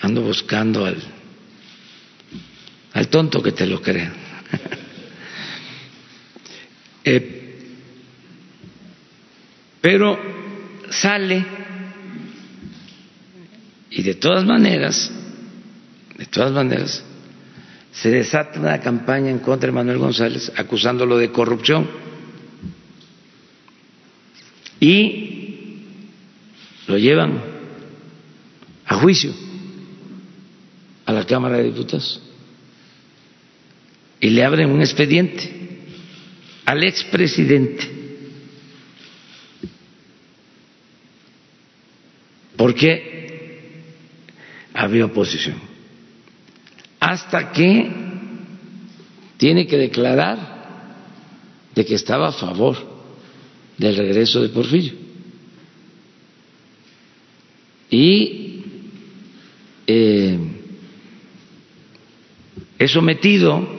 [0.00, 1.02] Ando buscando al,
[2.92, 4.12] al tonto que te lo crea.
[7.04, 7.32] eh,
[9.80, 10.18] pero
[10.90, 11.65] sale
[13.96, 15.10] y de todas maneras,
[16.18, 17.02] de todas maneras,
[17.92, 21.88] se desata una campaña en contra de Manuel González acusándolo de corrupción.
[24.78, 25.78] Y
[26.86, 27.40] lo llevan
[28.84, 29.32] a juicio
[31.06, 32.20] a la Cámara de Diputados.
[34.20, 35.50] Y le abren un expediente
[36.66, 37.90] al expresidente.
[42.58, 43.15] Porque
[44.76, 45.56] había oposición
[47.00, 47.90] hasta que
[49.36, 50.56] tiene que declarar
[51.74, 52.76] de que estaba a favor
[53.76, 54.92] del regreso de Porfirio.
[57.90, 58.64] Y
[59.86, 60.38] eh,
[62.78, 63.76] es sometido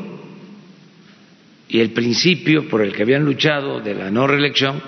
[1.68, 4.82] y el principio por el que habían luchado de la no reelección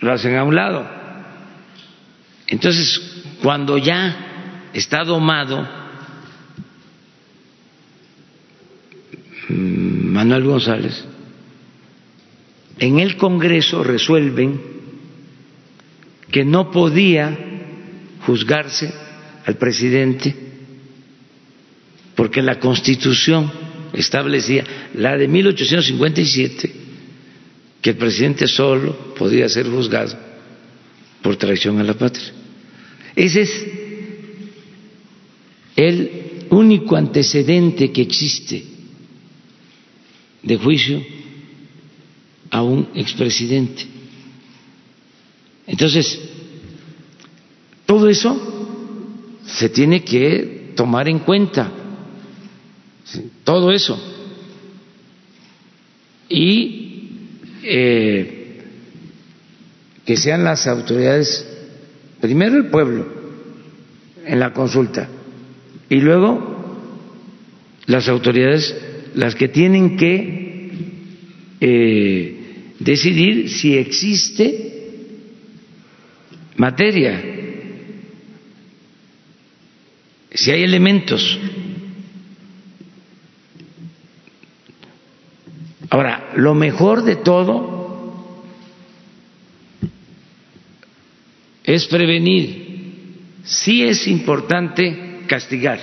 [0.00, 0.99] lo hacen a un lado.
[2.50, 3.00] Entonces,
[3.42, 5.66] cuando ya está domado
[9.48, 11.04] Manuel González,
[12.78, 14.60] en el Congreso resuelven
[16.30, 17.36] que no podía
[18.26, 18.92] juzgarse
[19.46, 20.34] al presidente
[22.14, 23.50] porque la Constitución
[23.92, 24.64] establecía,
[24.94, 26.72] la de 1857,
[27.80, 30.18] que el presidente solo podía ser juzgado
[31.22, 32.39] por traición a la patria.
[33.20, 33.66] Ese es
[35.76, 38.64] el único antecedente que existe
[40.42, 41.04] de juicio
[42.48, 43.84] a un expresidente.
[45.66, 46.18] Entonces,
[47.84, 48.88] todo eso
[49.44, 51.70] se tiene que tomar en cuenta,
[53.44, 54.00] todo eso.
[56.26, 57.02] Y
[57.64, 58.62] eh,
[60.06, 61.49] que sean las autoridades,
[62.20, 63.06] primero el pueblo,
[64.24, 65.08] en la consulta,
[65.88, 66.78] y luego
[67.86, 68.76] las autoridades
[69.14, 70.70] las que tienen que
[71.60, 72.40] eh,
[72.78, 74.70] decidir si existe
[76.56, 77.22] materia,
[80.32, 81.38] si hay elementos.
[85.90, 87.79] Ahora, lo mejor de todo
[91.74, 92.68] es prevenir.
[93.44, 95.78] Sí es importante castigar,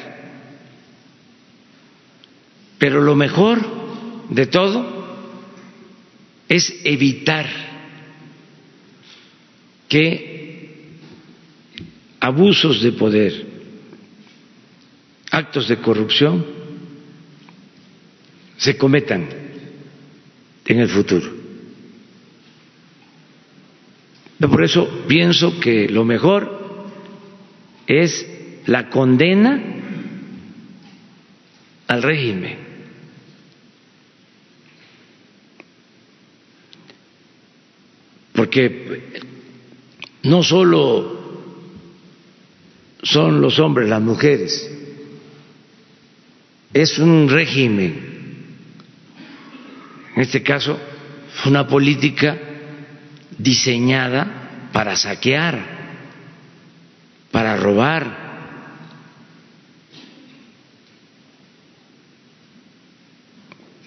[2.77, 3.59] pero lo mejor
[4.29, 4.97] de todo
[6.49, 7.47] es evitar
[9.87, 10.97] que
[12.19, 13.45] abusos de poder,
[15.31, 16.45] actos de corrupción
[18.57, 19.27] se cometan
[20.65, 21.36] en el futuro.
[24.39, 26.85] Por eso pienso que lo mejor
[27.87, 28.27] es
[28.67, 29.59] la condena
[31.87, 32.57] al régimen.
[38.33, 39.01] Porque
[40.23, 41.17] no solo
[43.01, 44.71] son los hombres, las mujeres.
[46.73, 47.95] Es un régimen,
[50.15, 50.77] en este caso,
[51.45, 52.46] una política
[53.37, 55.59] diseñada para saquear,
[57.31, 58.27] para robar.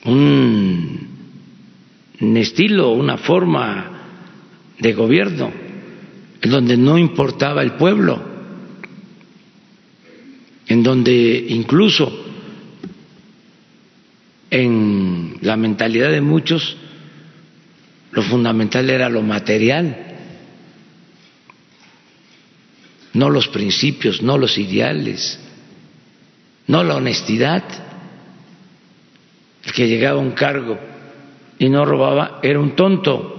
[0.04, 1.08] Un,
[2.20, 3.90] un estilo, una forma
[4.78, 5.52] de gobierno
[6.40, 8.30] en donde no importaba el pueblo
[10.70, 12.10] en donde incluso
[14.50, 16.76] en la mentalidad de muchos
[18.12, 20.10] lo fundamental era lo material,
[23.12, 25.38] no los principios, no los ideales,
[26.66, 27.64] no la honestidad.
[29.64, 30.78] El que llegaba a un cargo
[31.58, 33.36] y no robaba era un tonto.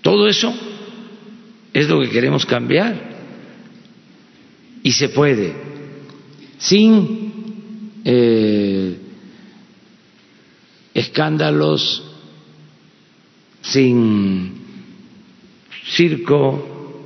[0.00, 0.52] Todo eso
[1.72, 3.14] es lo que queremos cambiar.
[4.82, 5.54] Y se puede,
[6.58, 7.32] sin
[8.04, 8.98] eh,
[10.94, 12.02] escándalos,
[13.60, 14.52] sin
[15.86, 17.02] circo,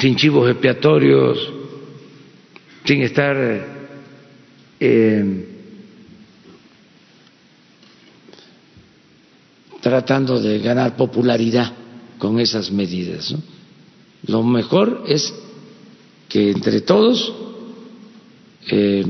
[0.00, 1.38] sin chivos expiatorios,
[2.84, 3.36] sin estar
[4.80, 5.48] eh,
[9.80, 11.72] tratando de ganar popularidad
[12.18, 13.34] con esas medidas.
[14.26, 15.32] Lo mejor es
[16.28, 17.32] que entre todos
[18.68, 19.04] eh,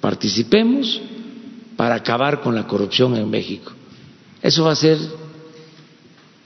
[0.00, 1.00] participemos
[1.80, 3.72] para acabar con la corrupción en México.
[4.42, 4.98] Eso va a ser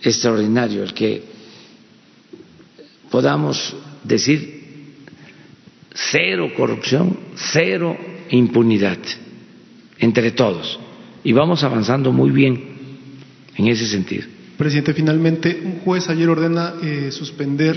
[0.01, 1.25] extraordinario, el que
[3.11, 3.75] podamos
[4.05, 4.95] decir
[5.93, 7.99] cero corrupción, cero
[8.31, 8.99] impunidad
[9.99, 10.79] entre todos.
[11.25, 12.77] Y vamos avanzando muy bien
[13.57, 14.29] en ese sentido.
[14.57, 17.75] Presidente, finalmente, un juez ayer ordena eh, suspender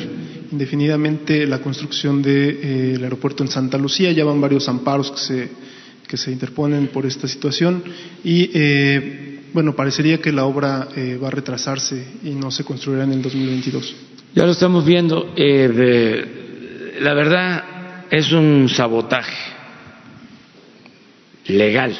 [0.51, 4.11] indefinidamente la construcción del de, eh, aeropuerto en Santa Lucía.
[4.11, 5.49] Ya van varios amparos que se,
[6.07, 7.83] que se interponen por esta situación
[8.23, 10.87] y, eh, bueno, parecería que la obra
[11.21, 13.95] va a retrasarse y no se construirá en el 2022.
[14.35, 15.33] Ya lo estamos viendo.
[15.35, 17.63] la verdad
[18.09, 19.35] es un sabotaje
[21.47, 21.97] legal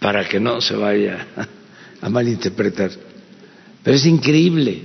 [0.00, 1.26] para que no se vaya
[2.00, 2.90] a malinterpretar.
[3.82, 4.82] Pero es increíble.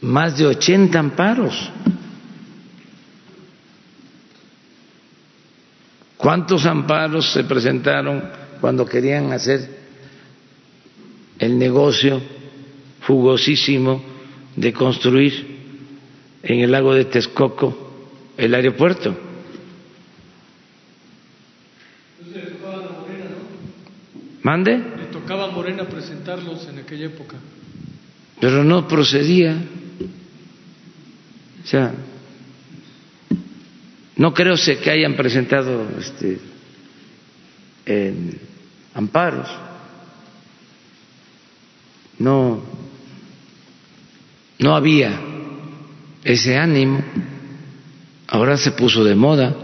[0.00, 1.70] Más de 80 amparos.
[6.24, 8.24] ¿Cuántos amparos se presentaron
[8.58, 9.68] cuando querían hacer
[11.38, 12.18] el negocio
[13.06, 14.02] jugosísimo
[14.56, 15.34] de construir
[16.42, 17.92] en el lago de Texcoco
[18.38, 19.14] el aeropuerto?
[24.42, 24.82] ¿Mande?
[25.12, 27.36] tocaba Morena presentarlos en aquella época.
[28.40, 29.62] Pero no procedía.
[31.62, 31.92] O sea,
[34.16, 36.38] no creo que hayan presentado este,
[37.84, 38.38] en
[38.94, 39.48] amparos.
[42.18, 42.62] No,
[44.58, 45.20] no había
[46.22, 47.02] ese ánimo.
[48.28, 49.54] Ahora se puso de moda.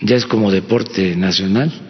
[0.00, 1.88] Ya es como deporte nacional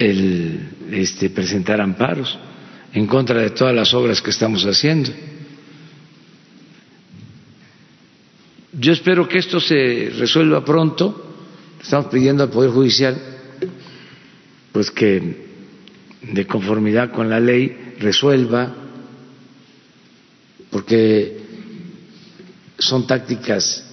[0.00, 2.36] el este, presentar amparos
[2.92, 5.12] en contra de todas las obras que estamos haciendo.
[8.72, 11.26] Yo espero que esto se resuelva pronto.
[11.82, 13.16] Estamos pidiendo al Poder Judicial
[14.72, 15.48] pues que
[16.22, 18.72] de conformidad con la ley resuelva
[20.70, 21.40] porque
[22.78, 23.84] son tácticas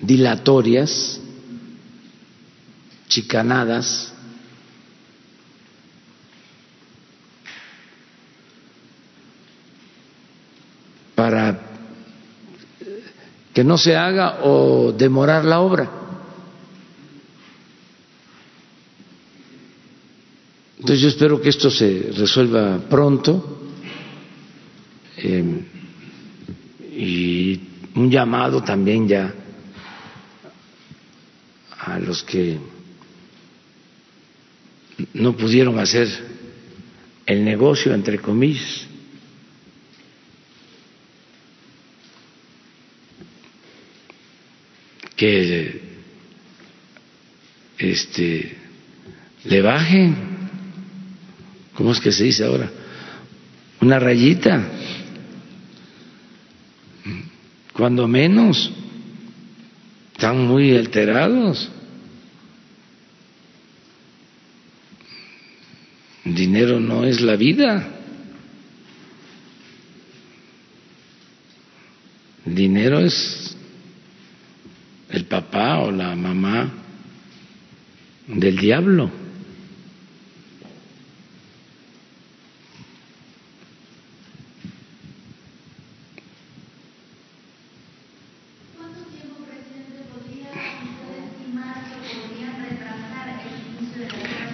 [0.00, 1.20] dilatorias,
[3.08, 4.12] chicanadas,
[11.14, 11.60] para
[13.58, 15.90] que no se haga o demorar la obra.
[20.78, 23.58] Entonces yo espero que esto se resuelva pronto
[25.16, 25.64] eh,
[26.92, 27.60] y
[27.96, 29.34] un llamado también ya
[31.80, 32.60] a los que
[35.14, 36.06] no pudieron hacer
[37.26, 38.86] el negocio, entre comillas,
[45.18, 45.82] que
[47.76, 48.56] este
[49.44, 50.16] le bajen,
[51.74, 52.70] ¿cómo es que se dice ahora?
[53.80, 54.70] Una rayita,
[57.72, 58.70] cuando menos,
[60.12, 61.68] están muy alterados.
[66.24, 67.88] Dinero no es la vida.
[72.44, 73.57] Dinero es
[75.10, 76.70] el papá o la mamá
[78.26, 79.10] del diablo.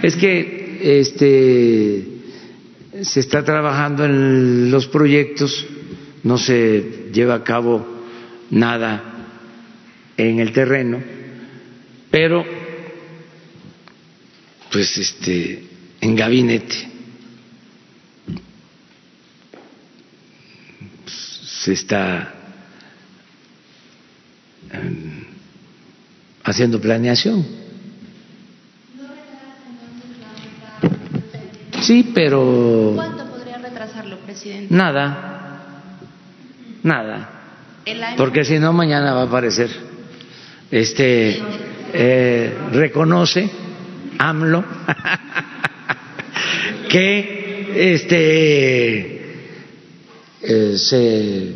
[0.02, 2.06] Es que este
[3.02, 5.66] se está trabajando en los proyectos,
[6.22, 7.86] no se lleva a cabo
[8.50, 9.13] nada
[10.16, 11.02] en el terreno,
[12.10, 12.44] pero
[14.70, 15.66] pues este
[16.00, 16.88] en gabinete
[21.06, 22.34] se está
[24.70, 25.24] em,
[26.44, 27.64] haciendo planeación.
[31.80, 32.92] Sí, pero...
[32.94, 34.74] ¿Cuánto podría retrasarlo, presidente?
[34.74, 35.82] Nada,
[36.82, 37.30] nada.
[38.16, 39.93] Porque si no, mañana va a aparecer
[40.74, 41.40] este
[41.92, 43.48] eh, reconoce
[44.18, 44.64] AMLO
[46.90, 49.36] que este
[50.42, 51.52] eh, se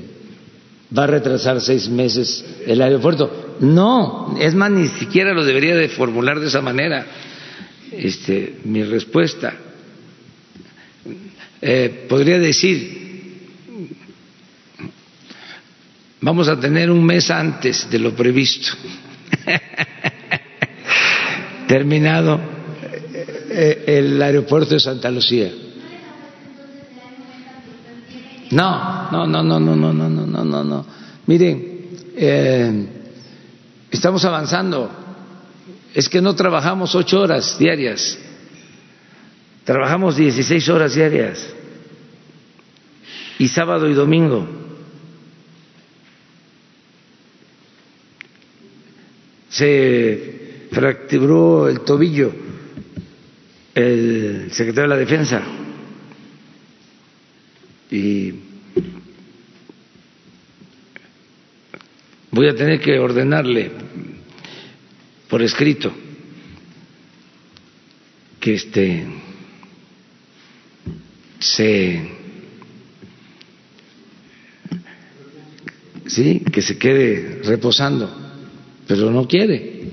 [0.97, 3.57] va a retrasar seis meses el aeropuerto.
[3.61, 7.05] No, es más, ni siquiera lo debería de formular de esa manera.
[7.91, 9.53] Este, mi respuesta.
[11.61, 13.41] Eh, podría decir,
[16.21, 18.77] vamos a tener un mes antes de lo previsto
[21.69, 22.41] terminado
[23.51, 25.53] eh, el aeropuerto de Santa Lucía.
[28.51, 30.87] No, no, no, no, no, no, no, no, no, no, no.
[31.27, 32.87] Miren, eh,
[33.91, 34.91] estamos avanzando.
[35.95, 38.19] Es que no trabajamos ocho horas diarias,
[39.65, 41.45] trabajamos dieciséis horas diarias
[43.39, 44.68] y sábado y domingo.
[49.59, 52.33] Se fracturó el tobillo
[53.75, 55.43] el secretario de la Defensa.
[57.91, 58.33] Y
[62.31, 63.73] voy a tener que ordenarle
[65.29, 65.93] por escrito
[68.39, 69.07] que este
[71.41, 72.13] se
[76.07, 78.18] sí que se quede reposando
[78.89, 79.85] pero no quiere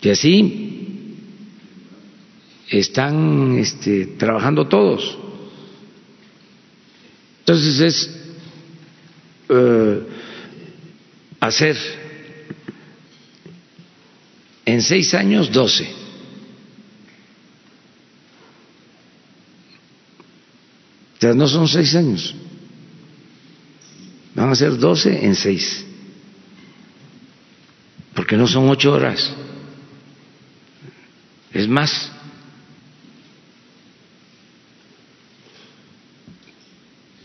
[0.00, 1.16] y así
[2.68, 5.18] están este, trabajando todos
[7.40, 8.10] entonces es
[9.48, 10.02] eh,
[11.38, 11.76] hacer
[14.64, 15.88] en seis años doce.
[21.22, 22.34] O no son seis años,
[24.34, 25.85] van a ser doce en seis.
[28.16, 29.30] Porque no son ocho horas,
[31.52, 32.10] es más.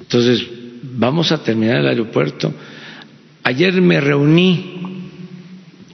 [0.01, 0.45] Entonces,
[0.83, 2.53] vamos a terminar el aeropuerto.
[3.43, 5.07] Ayer me reuní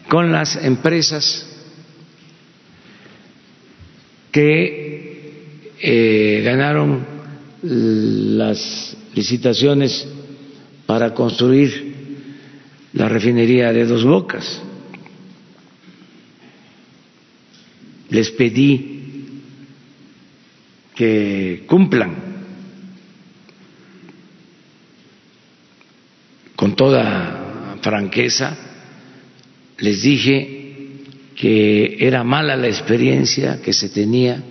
[0.09, 1.45] con las empresas
[4.31, 7.05] que eh, ganaron
[7.61, 10.07] las licitaciones
[10.87, 11.95] para construir
[12.93, 14.63] la refinería de Dos Bocas.
[18.09, 18.97] Les pedí
[20.95, 22.15] que cumplan
[26.55, 28.57] con toda franqueza,
[29.77, 30.57] les dije
[31.35, 34.43] que era mala la experiencia que se tenía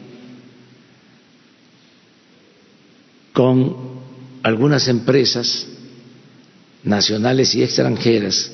[3.32, 3.76] con
[4.44, 5.66] algunas empresas
[6.84, 8.52] nacionales y extranjeras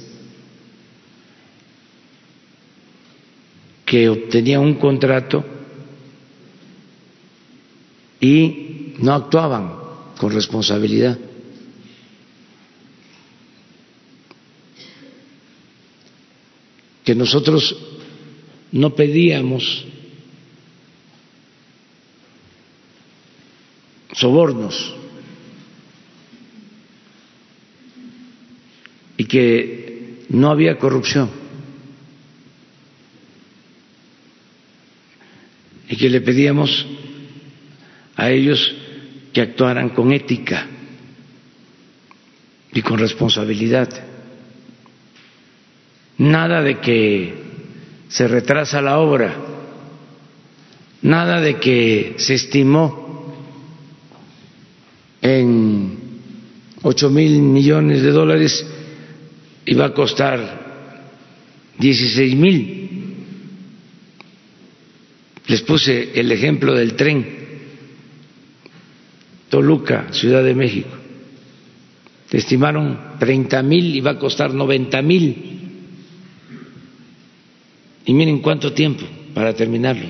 [3.92, 5.44] que obtenían un contrato
[8.18, 9.74] y no actuaban
[10.16, 11.18] con responsabilidad.
[17.04, 17.76] que nosotros
[18.70, 19.84] no pedíamos
[24.12, 24.94] sobornos
[29.18, 31.41] y que no había corrupción
[35.92, 36.86] y que le pedíamos
[38.16, 38.74] a ellos
[39.30, 40.66] que actuaran con ética
[42.72, 43.90] y con responsabilidad.
[46.16, 47.34] Nada de que
[48.08, 49.36] se retrasa la obra,
[51.02, 53.34] nada de que se estimó
[55.20, 55.98] en
[56.84, 58.66] ocho mil millones de dólares
[59.66, 60.88] y va a costar
[61.78, 62.81] dieciséis mil.
[65.46, 67.26] Les puse el ejemplo del tren
[69.48, 70.90] Toluca, Ciudad de México.
[72.30, 75.60] Estimaron treinta mil y va a costar noventa mil.
[78.06, 79.04] Y miren cuánto tiempo
[79.34, 80.06] para terminarlo.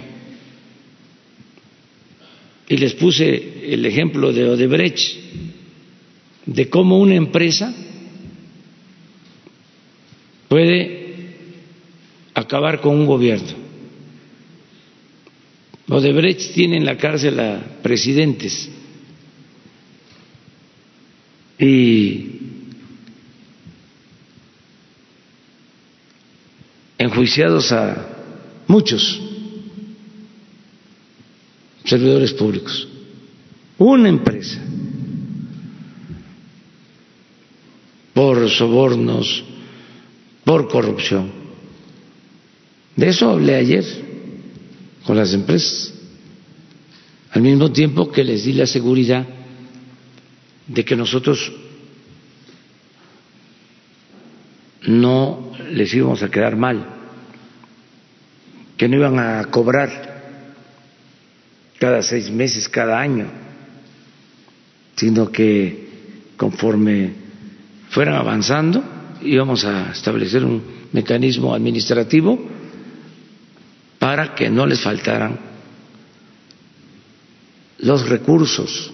[2.69, 5.19] Y les puse el ejemplo de Odebrecht,
[6.47, 7.75] de cómo una empresa
[10.49, 11.35] puede
[12.35, 13.62] acabar con un gobierno.
[15.93, 18.67] Odebrecht tiene en la cárcel a presidentes
[21.59, 22.31] y
[26.97, 28.09] enjuiciados a
[28.69, 29.21] muchos
[31.85, 32.89] servidores públicos.
[33.77, 34.63] Una empresa
[38.15, 39.45] por sobornos,
[40.43, 41.31] por corrupción.
[42.97, 44.12] De eso hablé ayer
[45.05, 45.93] con las empresas,
[47.31, 49.27] al mismo tiempo que les di la seguridad
[50.67, 51.53] de que nosotros
[54.87, 56.87] no les íbamos a quedar mal,
[58.77, 60.13] que no iban a cobrar
[61.79, 63.27] cada seis meses, cada año,
[64.97, 65.89] sino que
[66.37, 67.13] conforme
[67.91, 68.83] fueran avanzando
[69.23, 70.63] íbamos a establecer un
[70.93, 72.39] mecanismo administrativo
[74.03, 75.39] para que no les faltaran
[77.79, 78.93] los recursos.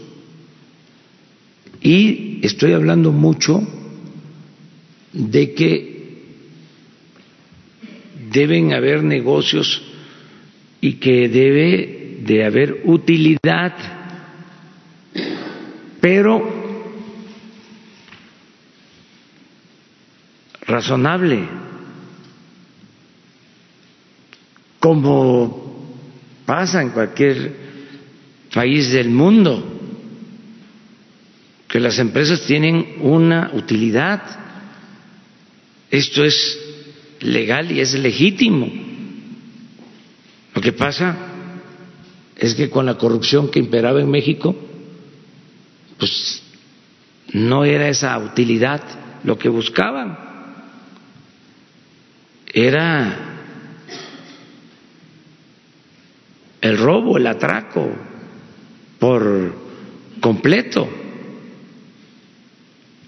[1.80, 3.66] Y estoy hablando mucho
[5.14, 6.24] de que
[8.30, 9.80] deben haber negocios
[10.82, 13.74] y que debe de haber utilidad,
[16.02, 16.46] pero
[20.66, 21.48] razonable,
[24.80, 25.68] como
[26.46, 27.56] pasa en cualquier
[28.54, 29.64] país del mundo,
[31.68, 34.22] que las empresas tienen una utilidad.
[35.90, 36.58] Esto es
[37.20, 38.70] legal y es legítimo.
[40.54, 41.16] Lo que pasa
[42.36, 44.56] es que con la corrupción que imperaba en México,
[45.98, 46.42] pues
[47.32, 48.82] no era esa utilidad
[49.24, 50.18] lo que buscaban,
[52.46, 53.27] era
[56.60, 57.88] el robo, el atraco
[58.98, 59.54] por
[60.20, 60.88] completo.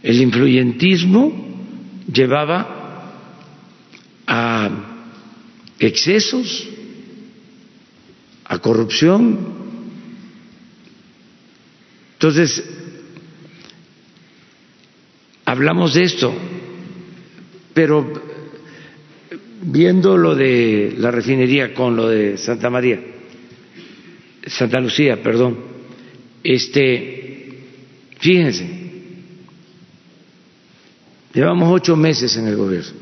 [0.03, 1.51] El influyentismo
[2.11, 2.81] llevaba
[4.27, 4.71] a
[5.79, 6.69] excesos,
[8.45, 9.39] a corrupción.
[12.15, 12.65] Entonces,
[15.45, 16.33] hablamos de esto,
[17.75, 18.13] pero
[19.63, 23.01] viendo lo de la refinería con lo de Santa María,
[24.47, 25.59] Santa Lucía, perdón,
[26.43, 27.59] este,
[28.19, 28.69] fíjense,
[31.35, 32.99] llevamos ocho meses en el gobierno,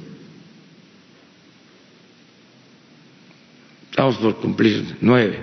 [3.90, 5.38] estamos por cumplir nueve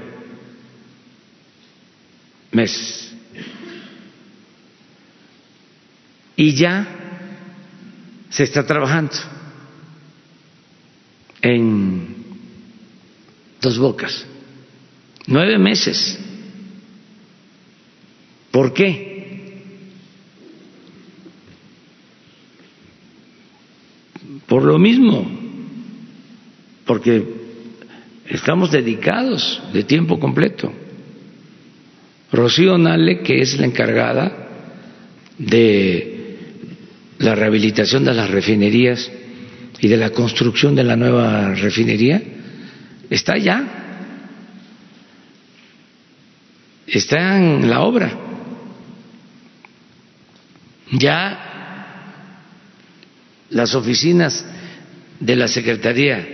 [2.51, 3.15] meses,
[6.35, 6.87] y ya
[8.29, 9.13] se está trabajando
[11.41, 12.15] en
[13.61, 14.25] dos bocas.
[15.27, 16.19] Nueve meses.
[18.51, 19.61] ¿Por qué?
[24.47, 25.29] Por lo mismo,
[26.85, 27.23] porque
[28.29, 30.71] estamos dedicados de tiempo completo.
[32.31, 34.49] Rocío Nale, que es la encargada
[35.37, 36.37] de
[37.19, 39.11] la rehabilitación de las refinerías,
[39.79, 42.21] y de la construcción de la nueva refinería
[43.09, 43.84] está ya.
[46.87, 48.11] Está en la obra.
[50.91, 51.45] Ya
[53.49, 54.45] las oficinas
[55.19, 56.27] de la Secretaría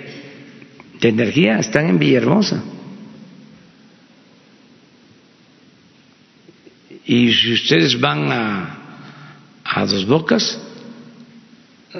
[0.99, 2.64] de Energía están en Villahermosa.
[7.06, 8.78] Y si ustedes van a,
[9.64, 10.60] a Dos Bocas,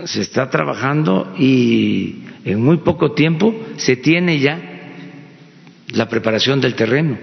[0.06, 4.60] se está trabajando y en muy poco tiempo se tiene ya
[5.90, 7.18] la preparación del terreno.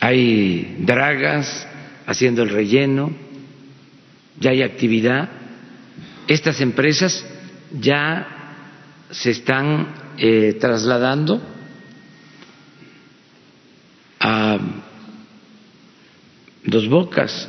[0.00, 1.66] Hay dragas
[2.06, 3.12] haciendo el relleno,
[4.38, 5.28] ya hay actividad.
[6.26, 7.24] Estas empresas
[7.80, 8.26] ya
[9.10, 11.42] se están eh, trasladando
[14.20, 14.58] a
[16.64, 17.48] Dos Bocas,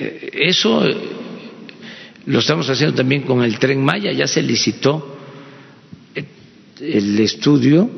[0.00, 0.96] Eh, eso eh,
[2.26, 5.18] lo estamos haciendo también con el tren Maya, ya se licitó
[6.14, 6.24] eh,
[6.80, 7.90] el estudio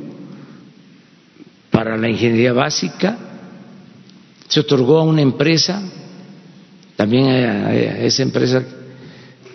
[1.72, 3.18] para la ingeniería básica,
[4.46, 5.82] se otorgó a una empresa,
[6.94, 8.62] también a, esa empresa,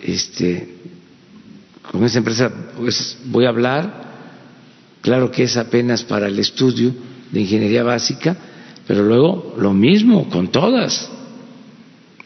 [0.02, 0.74] este,
[1.90, 4.08] con esa empresa pues voy a hablar,
[5.00, 6.92] claro que es apenas para el estudio
[7.30, 8.36] de ingeniería básica,
[8.86, 11.08] pero luego lo mismo con todas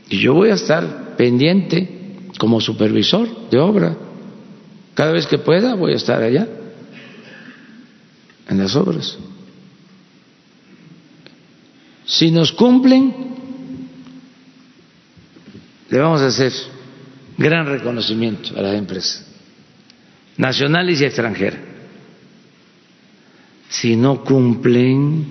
[0.09, 1.89] y yo voy a estar pendiente
[2.39, 3.97] como supervisor de obra.
[4.95, 6.47] Cada vez que pueda voy a estar allá,
[8.47, 9.17] en las obras.
[12.13, 13.15] Si nos cumplen,
[15.89, 16.53] le vamos a hacer
[17.39, 19.27] gran reconocimiento a las empresas,
[20.37, 21.61] nacionales y extranjeras.
[23.71, 25.27] Si no cumplen,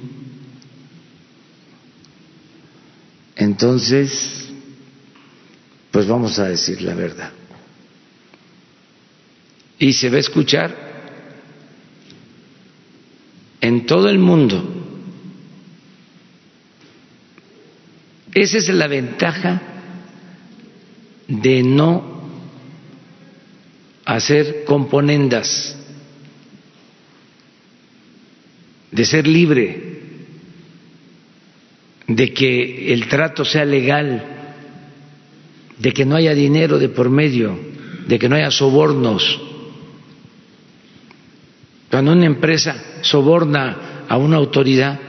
[3.36, 4.50] entonces
[5.92, 7.32] pues vamos a decir la verdad.
[9.78, 10.76] Y se va a escuchar
[13.62, 14.81] en todo el mundo.
[18.34, 19.62] Esa es la ventaja
[21.28, 22.22] de no
[24.06, 25.78] hacer componendas,
[28.92, 30.02] de ser libre,
[32.08, 34.32] de que el trato sea legal
[35.82, 37.58] de que no haya dinero de por medio,
[38.08, 39.42] de que no haya sobornos.
[41.90, 45.00] Cuando una empresa soborna a una autoridad,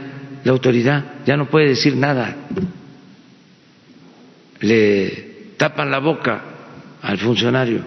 [0.44, 2.36] la autoridad ya no puede decir nada.
[4.62, 6.42] Le tapan la boca
[7.02, 7.84] al funcionario.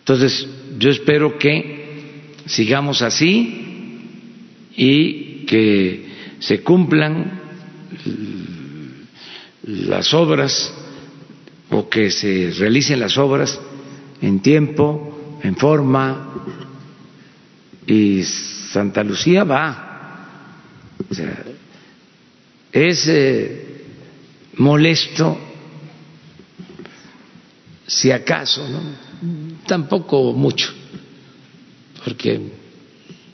[0.00, 0.48] Entonces,
[0.78, 4.00] yo espero que sigamos así
[4.76, 6.08] y que
[6.40, 7.40] se cumplan
[9.62, 10.72] las obras
[11.70, 13.60] o que se realicen las obras
[14.20, 16.30] en tiempo, en forma,
[17.86, 19.86] y Santa Lucía va.
[21.08, 21.44] O sea,
[22.72, 23.69] es eh,
[24.60, 25.38] molesto,
[27.86, 28.80] si acaso, ¿no?
[29.66, 30.70] tampoco mucho,
[32.04, 32.40] porque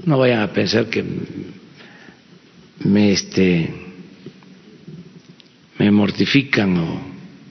[0.04, 1.04] no vayan a pensar que
[2.84, 3.74] me este
[5.78, 7.00] me mortifican o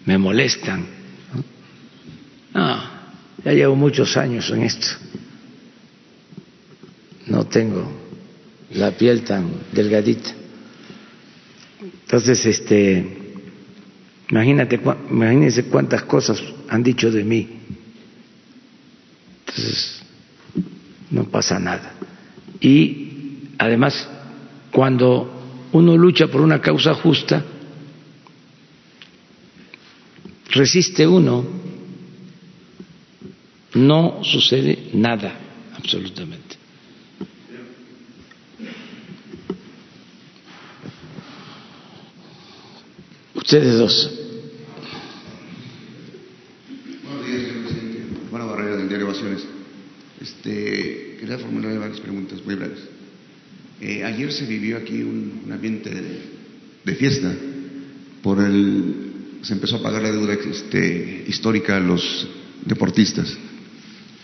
[0.05, 0.85] me molestan.
[2.53, 2.83] No,
[3.43, 4.87] ya llevo muchos años en esto.
[7.27, 7.91] No tengo
[8.71, 10.31] la piel tan delgadita.
[11.81, 13.24] Entonces, este,
[14.29, 14.79] imagínate,
[15.09, 17.49] imagínense cuántas cosas han dicho de mí.
[19.47, 20.01] Entonces,
[21.11, 21.93] no pasa nada.
[22.59, 24.07] Y además,
[24.71, 27.43] cuando uno lucha por una causa justa,
[30.49, 31.45] resiste uno,
[33.73, 35.37] no sucede nada,
[35.77, 36.44] absolutamente.
[43.45, 44.11] Ustedes dos.
[47.03, 47.99] Buenos días, señor presidente.
[48.31, 49.43] Juan Barrera, del diario Ovaciones.
[50.19, 52.79] Este, quería formularle varias preguntas muy breves.
[53.81, 56.21] Eh, ayer se vivió aquí un, ambiente de,
[56.85, 57.35] de, fiesta
[58.23, 59.11] por el
[59.43, 62.27] se empezó a pagar la deuda este, histórica a los
[62.65, 63.31] deportistas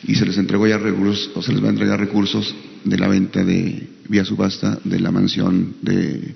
[0.08, 3.08] y se les entregó ya recursos o se les va a entregar recursos de la
[3.08, 6.34] venta de vía subasta de la mansión de,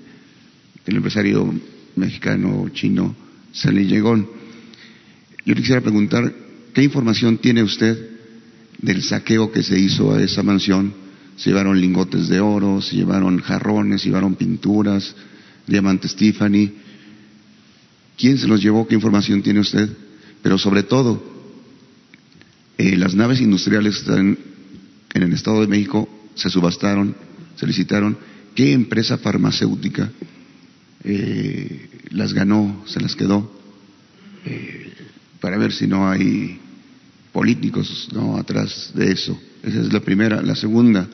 [0.84, 1.52] del empresario
[1.96, 3.14] mexicano chino
[3.52, 4.28] Sally Llegón.
[5.44, 6.32] Yo le quisiera preguntar
[6.74, 8.10] qué información tiene usted
[8.78, 10.92] del saqueo que se hizo a esa mansión.
[11.36, 15.14] Se llevaron lingotes de oro, se llevaron jarrones, se llevaron pinturas,
[15.66, 16.70] diamantes Tiffany.
[18.16, 18.86] ¿Quién se los llevó?
[18.86, 19.88] ¿Qué información tiene usted?
[20.42, 21.22] Pero sobre todo,
[22.78, 24.38] eh, las naves industriales que están
[25.14, 27.14] en el Estado de México se subastaron,
[27.56, 28.16] se licitaron.
[28.54, 30.10] ¿Qué empresa farmacéutica
[31.04, 33.52] eh, las ganó, se las quedó?
[34.44, 34.92] Eh,
[35.40, 36.58] para ver si no hay
[37.32, 38.36] políticos ¿no?
[38.36, 39.38] atrás de eso.
[39.62, 40.40] Esa es la primera.
[40.42, 41.08] La segunda,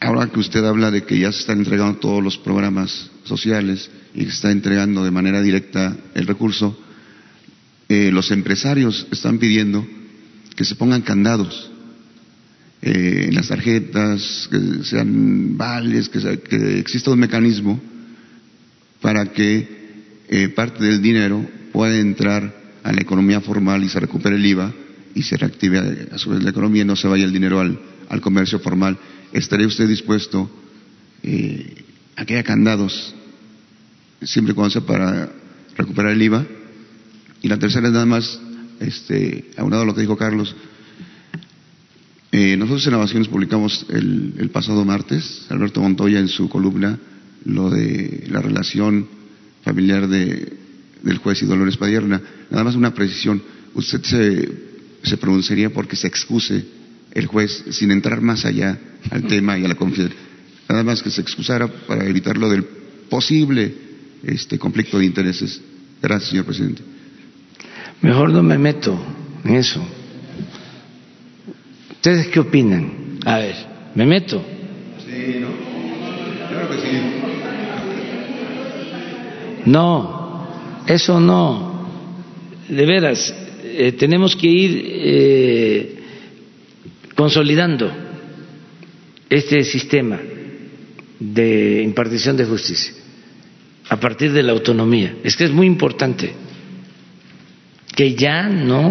[0.00, 4.24] ahora que usted habla de que ya se están entregando todos los programas sociales y
[4.24, 6.78] se está entregando de manera directa el recurso,
[7.88, 9.86] eh, los empresarios están pidiendo
[10.54, 11.70] que se pongan candados
[12.82, 17.80] eh, en las tarjetas, que sean vales, que, que exista un mecanismo
[19.00, 19.78] para que
[20.28, 24.72] eh, parte del dinero pueda entrar a la economía formal y se recupere el IVA
[25.14, 27.78] y se reactive a su vez la economía y no se vaya el dinero al,
[28.08, 28.98] al comercio formal.
[29.32, 30.50] ¿Estaría usted dispuesto
[31.22, 31.84] eh,
[32.16, 33.14] a que haya candados
[34.22, 35.30] siempre y cuando sea para
[35.76, 36.46] recuperar el IVA?
[37.42, 38.40] Y la tercera es nada más,
[38.80, 40.54] este, aunado a lo que dijo Carlos,
[42.32, 46.98] eh, nosotros en Naciones publicamos el pasado martes, Alberto Montoya en su columna,
[47.48, 49.08] lo de la relación
[49.64, 50.52] familiar de,
[51.02, 52.20] del juez y Dolores Padierna.
[52.50, 53.42] Nada más una precisión.
[53.74, 54.48] Usted se,
[55.02, 56.64] se pronunciaría porque se excuse
[57.12, 58.78] el juez sin entrar más allá
[59.10, 60.14] al tema y a la confianza.
[60.68, 62.64] Nada más que se excusara para evitar lo del
[63.08, 63.74] posible
[64.22, 65.60] este, conflicto de intereses.
[66.02, 66.82] Gracias, señor presidente.
[68.02, 68.98] Mejor no me meto
[69.44, 69.84] en eso.
[71.92, 73.18] ¿Ustedes qué opinan?
[73.24, 73.56] A ver,
[73.94, 74.44] ¿me meto?
[75.04, 75.48] Sí, ¿no?
[76.48, 77.37] Claro que sí.
[79.66, 80.46] No,
[80.86, 81.86] eso no.
[82.68, 86.02] De veras, eh, tenemos que ir eh,
[87.14, 87.90] consolidando
[89.28, 90.18] este sistema
[91.18, 92.92] de impartición de justicia
[93.88, 95.16] a partir de la autonomía.
[95.24, 96.32] Es que es muy importante
[97.94, 98.90] que ya no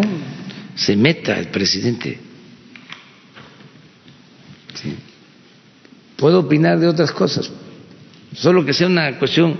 [0.74, 2.18] se meta el presidente.
[6.16, 7.50] Puedo opinar de otras cosas,
[8.34, 9.56] solo que sea una cuestión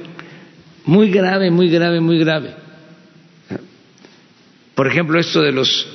[0.89, 2.55] muy grave, muy grave, muy grave.
[4.75, 5.87] Por ejemplo, esto de los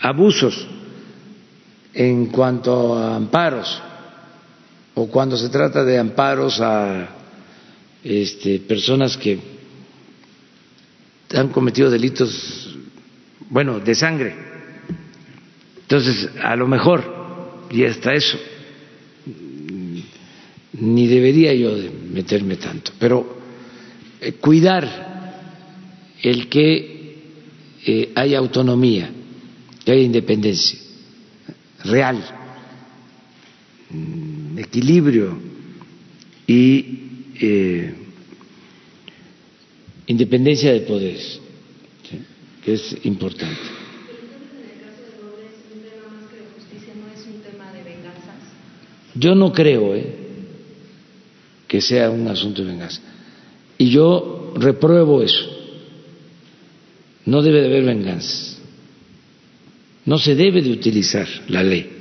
[0.00, 0.68] abusos
[1.94, 3.82] en cuanto a amparos
[4.94, 7.08] o cuando se trata de amparos a
[8.04, 9.40] este, personas que
[11.34, 12.76] han cometido delitos,
[13.50, 14.36] bueno, de sangre.
[15.80, 18.38] Entonces, a lo mejor, y hasta eso,
[20.74, 21.72] ni debería yo
[22.12, 23.37] meterme tanto, pero
[24.20, 25.08] eh, cuidar
[26.22, 26.98] el que
[27.86, 29.10] eh, haya autonomía,
[29.84, 30.78] que haya independencia
[31.84, 32.22] real,
[34.56, 35.38] equilibrio
[36.46, 36.98] y
[37.40, 37.94] eh,
[40.06, 41.40] independencia de poderes,
[42.08, 42.18] ¿sí?
[42.64, 43.78] que es importante.
[49.14, 50.14] Yo no creo eh,
[51.66, 53.00] que sea un asunto de venganza.
[53.78, 55.56] Y yo repruebo eso.
[57.24, 58.58] No debe de haber venganza.
[60.04, 61.98] No se debe de utilizar la ley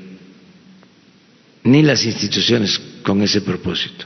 [1.68, 4.06] ni las instituciones con ese propósito.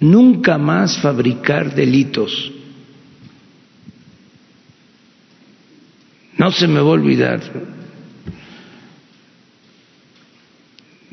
[0.00, 2.50] Nunca más fabricar delitos.
[6.38, 7.40] No se me va a olvidar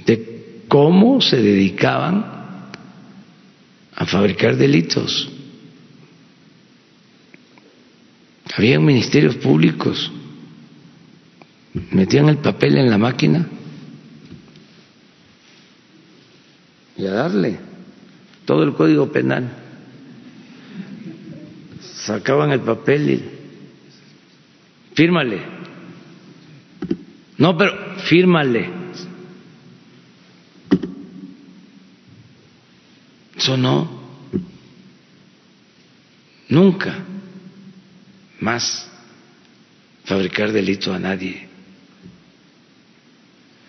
[0.05, 2.25] de cómo se dedicaban
[3.93, 5.29] a fabricar delitos.
[8.59, 10.11] Había ministerios públicos,
[11.91, 13.47] metían el papel en la máquina
[16.97, 17.57] y a darle
[18.43, 19.49] todo el código penal.
[22.03, 23.23] Sacaban el papel y
[24.93, 25.39] fírmale.
[27.37, 28.69] No, pero fírmale.
[33.37, 33.89] Eso no.
[36.49, 37.05] Nunca
[38.39, 38.87] más
[40.05, 41.47] fabricar delito a nadie.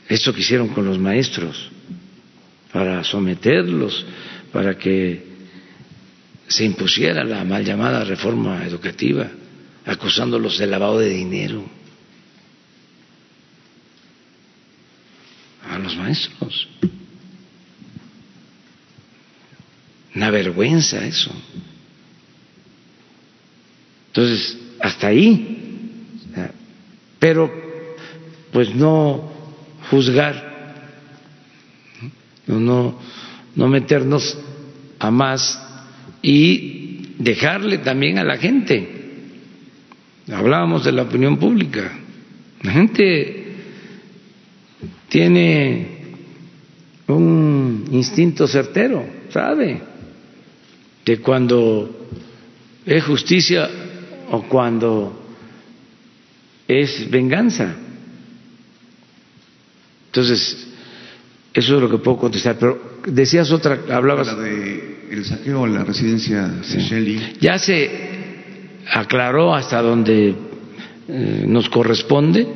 [0.09, 1.71] Eso que hicieron con los maestros,
[2.73, 4.05] para someterlos,
[4.53, 5.25] para que
[6.49, 9.31] se impusiera la mal llamada reforma educativa,
[9.87, 11.65] acusándolos de lavado de dinero
[15.69, 16.69] a los maestros.
[20.15, 21.31] Una vergüenza eso.
[24.11, 25.59] Entonces, hasta ahí.
[27.19, 27.51] Pero,
[28.53, 29.31] pues no
[29.91, 30.51] juzgar,
[32.47, 32.99] no,
[33.55, 34.37] no meternos
[34.99, 35.61] a más
[36.23, 38.89] y dejarle también a la gente.
[40.33, 41.93] Hablábamos de la opinión pública.
[42.63, 43.55] La gente
[45.09, 45.87] tiene
[47.07, 49.83] un instinto certero, sabe
[51.05, 52.09] que cuando
[52.87, 53.69] es justicia
[54.31, 55.21] o cuando
[56.67, 57.75] es venganza.
[60.07, 60.69] Entonces,
[61.53, 62.57] eso es lo que puedo contestar.
[62.59, 64.27] Pero decías otra, hablabas.
[64.27, 67.39] La de el saqueo a la residencia Seychelles.
[67.41, 67.91] Ya se
[68.89, 70.35] aclaró hasta donde
[71.09, 72.47] eh, nos corresponde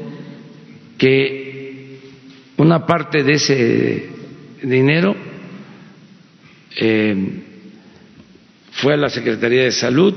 [0.96, 1.98] que
[2.56, 4.08] una parte de ese
[4.62, 5.16] dinero
[6.76, 7.42] eh,
[8.72, 10.14] fue a la Secretaría de Salud,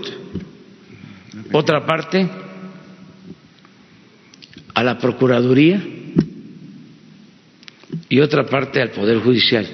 [1.52, 2.28] otra parte
[4.74, 5.84] a la Procuraduría
[8.10, 9.68] y otra parte al Poder Judicial.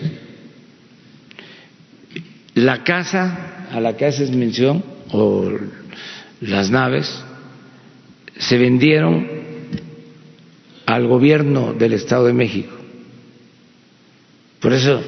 [2.56, 5.52] La casa a la que haces mención, o
[6.42, 7.24] las naves,
[8.38, 9.28] se vendieron
[10.86, 12.74] al gobierno del Estado de México.
[14.60, 15.02] Por eso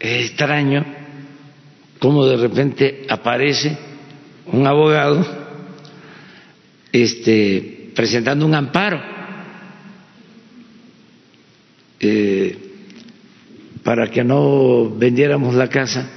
[0.00, 0.84] es extraño
[1.98, 3.78] cómo de repente aparece
[4.46, 5.24] un abogado
[6.92, 9.00] este, presentando un amparo
[12.00, 12.58] eh,
[13.82, 16.08] para que no vendiéramos la casa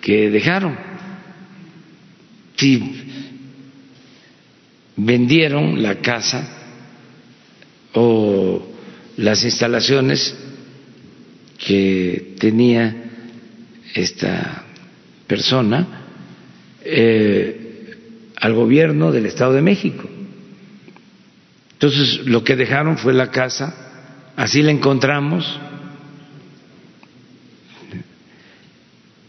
[0.00, 0.78] que dejaron.
[2.56, 3.02] Si
[4.96, 6.48] vendieron la casa
[7.92, 8.66] o
[9.16, 10.34] las instalaciones
[11.58, 13.04] que tenía
[13.94, 14.64] esta
[15.26, 16.05] persona
[16.88, 17.94] eh,
[18.36, 20.08] al gobierno del Estado de México.
[21.72, 25.60] Entonces lo que dejaron fue la casa, así la encontramos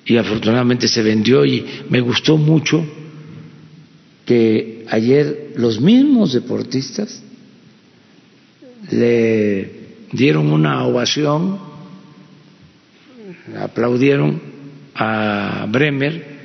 [0.05, 2.85] y afortunadamente se vendió y me gustó mucho
[4.25, 7.21] que ayer los mismos deportistas
[8.91, 9.71] le
[10.11, 11.59] dieron una ovación,
[13.59, 14.41] aplaudieron
[14.95, 16.36] a Bremer,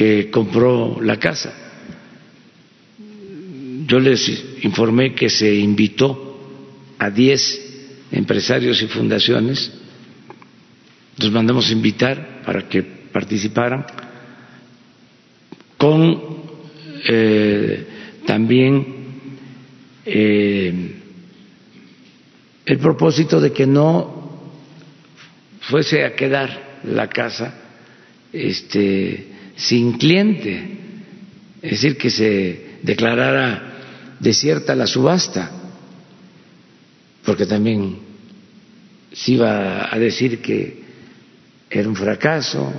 [0.00, 1.52] que compró la casa.
[3.86, 6.40] Yo les informé que se invitó
[6.98, 9.70] a 10 empresarios y fundaciones,
[11.18, 13.84] los mandamos invitar para que participaran,
[15.76, 16.18] con
[17.06, 17.86] eh,
[18.24, 18.86] también
[20.06, 20.94] eh,
[22.64, 24.48] el propósito de que no
[25.60, 27.52] fuese a quedar la casa
[28.32, 29.29] este,
[29.60, 30.78] sin cliente,
[31.60, 35.50] es decir, que se declarara desierta la subasta,
[37.24, 37.98] porque también
[39.12, 40.82] se iba a decir que
[41.68, 42.72] era un fracaso,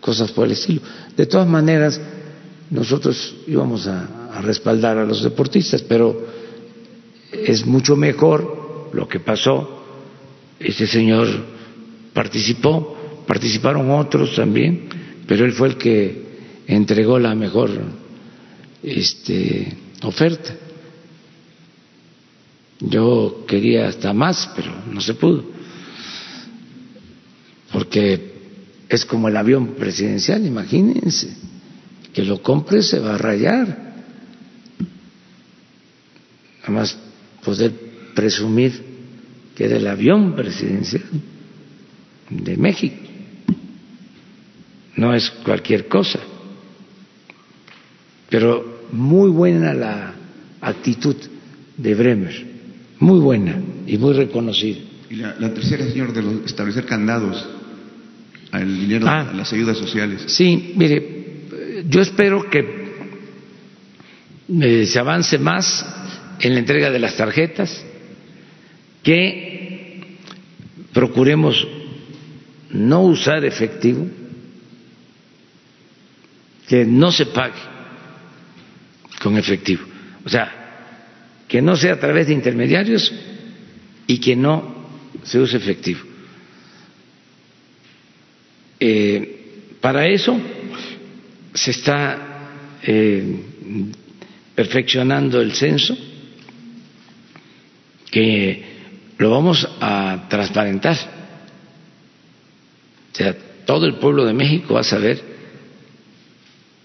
[0.00, 0.82] cosas por el estilo.
[1.16, 2.00] De todas maneras,
[2.70, 6.26] nosotros íbamos a, a respaldar a los deportistas, pero
[7.32, 9.82] es mucho mejor lo que pasó.
[10.60, 11.28] Este señor
[12.12, 14.88] participó, participaron otros también,
[15.26, 16.24] pero él fue el que
[16.66, 17.70] entregó la mejor
[18.82, 20.56] este, oferta.
[22.80, 25.44] Yo quería hasta más, pero no se pudo,
[27.72, 28.34] porque
[28.88, 31.34] es como el avión presidencial, imagínense,
[32.12, 33.94] que lo compre se va a rayar.
[36.62, 36.96] Además,
[37.44, 37.72] poder
[38.14, 38.94] presumir
[39.54, 41.04] que era el avión presidencial
[42.30, 43.03] de México.
[44.96, 46.20] No es cualquier cosa.
[48.28, 50.14] Pero muy buena la
[50.60, 51.16] actitud
[51.76, 52.46] de Bremer,
[52.98, 54.80] muy buena y muy reconocida.
[55.10, 57.46] Y la, tercera, señor, de establecer candados
[58.50, 59.32] al dinero, a ah.
[59.34, 60.24] las ayudas sociales.
[60.28, 61.44] Sí, mire,
[61.88, 62.84] yo espero que
[64.60, 65.84] eh, se avance más
[66.40, 67.84] en la entrega de las tarjetas,
[69.02, 70.18] que
[70.92, 71.66] procuremos
[72.70, 74.06] no usar efectivo,
[76.68, 77.60] que no se pague
[79.22, 79.84] con efectivo.
[80.24, 80.64] O sea,
[81.48, 83.12] que no sea a través de intermediarios
[84.06, 84.74] y que no
[85.22, 86.00] se use efectivo.
[88.80, 90.38] Eh, para eso
[91.54, 92.48] se está
[92.82, 93.36] eh,
[94.54, 95.96] perfeccionando el censo,
[98.10, 98.64] que
[99.18, 100.96] lo vamos a transparentar.
[103.12, 105.33] O sea, todo el pueblo de México va a saber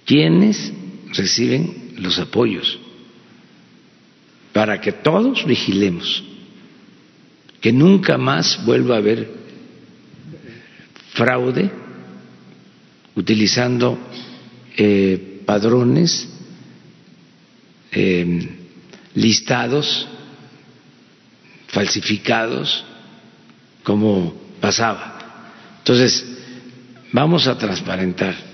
[0.10, 0.74] quiénes
[1.14, 2.80] reciben los apoyos,
[4.52, 6.24] para que todos vigilemos,
[7.62, 9.32] que nunca más vuelva a haber
[11.14, 11.70] fraude
[13.16, 14.00] utilizando
[14.76, 16.28] eh, padrones,
[17.92, 18.50] eh,
[19.14, 20.08] listados,
[21.68, 22.84] falsificados,
[23.84, 25.44] como pasaba.
[25.78, 26.26] Entonces,
[27.12, 28.49] vamos a transparentar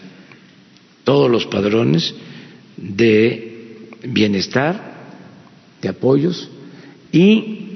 [1.06, 2.14] todos los padrones
[2.76, 4.96] de bienestar,
[5.82, 6.50] de apoyos,
[7.14, 7.70] y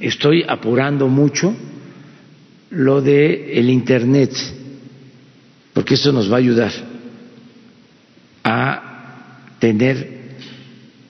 [0.00, 1.56] estoy apurando mucho
[2.70, 4.32] lo de el internet,
[5.72, 6.72] porque eso nos va a ayudar
[8.42, 10.36] a tener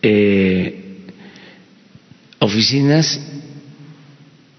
[0.02, 0.98] eh,
[2.38, 3.20] oficinas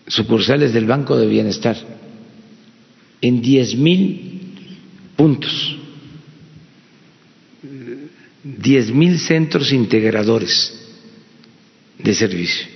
[0.07, 1.77] sucursales del Banco de Bienestar
[3.21, 4.41] en diez mil
[5.15, 5.77] puntos,
[8.45, 10.71] diez mil centros integradores
[11.97, 12.67] de servicio.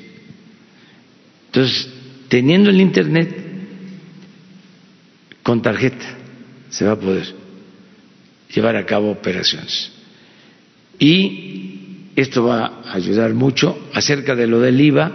[1.46, 1.88] Entonces,
[2.28, 3.36] teniendo el Internet
[5.44, 6.18] con tarjeta,
[6.70, 7.36] se va a poder
[8.54, 9.92] llevar a cabo operaciones.
[10.98, 15.12] Y esto va a ayudar mucho acerca de lo del IVA,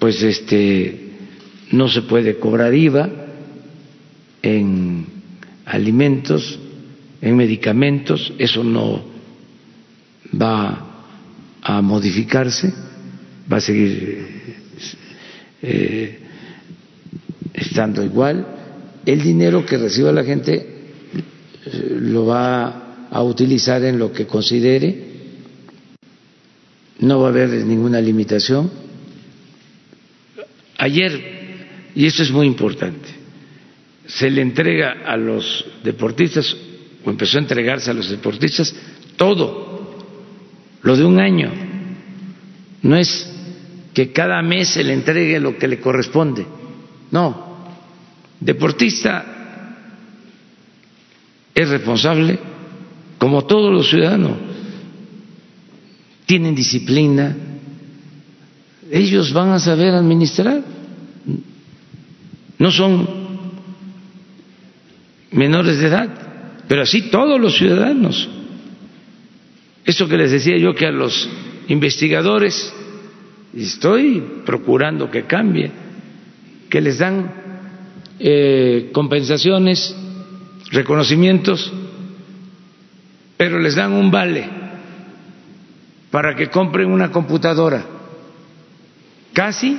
[0.00, 1.00] pues este
[1.70, 3.08] no se puede cobrar IVA
[4.42, 5.06] en
[5.64, 6.58] alimentos,
[7.22, 9.13] en medicamentos, eso no
[10.32, 10.94] va
[11.62, 12.72] a modificarse,
[13.50, 14.26] va a seguir
[15.62, 16.18] eh,
[17.52, 18.46] estando igual.
[19.04, 20.74] El dinero que reciba la gente
[22.00, 25.14] lo va a utilizar en lo que considere,
[27.00, 28.70] no va a haber ninguna limitación.
[30.78, 33.08] Ayer, y esto es muy importante,
[34.06, 36.56] se le entrega a los deportistas,
[37.04, 38.74] o empezó a entregarse a los deportistas,
[39.16, 39.73] todo,
[40.84, 41.50] lo de un año.
[42.82, 43.28] No es
[43.92, 46.46] que cada mes se le entregue lo que le corresponde.
[47.10, 47.58] No,
[48.38, 49.24] deportista
[51.54, 52.38] es responsable
[53.18, 54.32] como todos los ciudadanos.
[56.26, 57.34] Tienen disciplina,
[58.90, 60.62] ellos van a saber administrar.
[62.58, 63.08] No son
[65.30, 66.08] menores de edad,
[66.68, 68.28] pero así todos los ciudadanos.
[69.84, 71.28] Eso que les decía yo que a los
[71.68, 72.72] investigadores
[73.54, 75.70] estoy procurando que cambie,
[76.70, 77.30] que les dan
[78.18, 79.94] eh, compensaciones
[80.70, 81.72] reconocimientos,
[83.36, 84.48] pero les dan un vale
[86.10, 87.84] para que compren una computadora.
[89.32, 89.76] Casi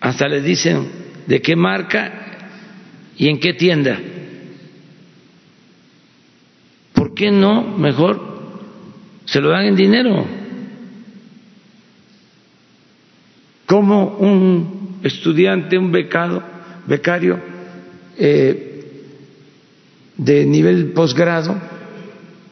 [0.00, 0.88] hasta les dicen
[1.26, 2.12] de qué marca
[3.18, 3.98] y en qué tienda.
[6.94, 8.29] ¿Por qué no mejor
[9.30, 10.26] se lo dan en dinero?
[13.64, 16.42] Como un estudiante, un becado,
[16.86, 17.38] becario,
[18.18, 18.66] eh,
[20.16, 21.54] de nivel posgrado,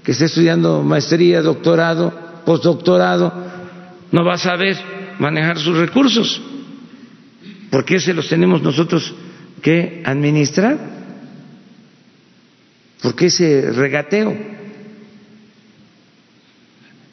[0.05, 3.33] que esté estudiando maestría, doctorado, postdoctorado,
[4.13, 4.77] no va a saber
[5.19, 6.41] manejar sus recursos,
[7.71, 9.13] porque se los tenemos nosotros
[9.61, 10.79] que administrar,
[13.03, 14.58] porque ese regateo.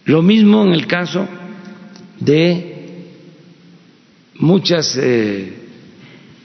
[0.06, 1.28] Lo mismo en el caso
[2.20, 3.04] de
[4.36, 5.54] muchas eh,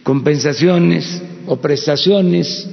[0.02, 2.68] compensaciones o prestaciones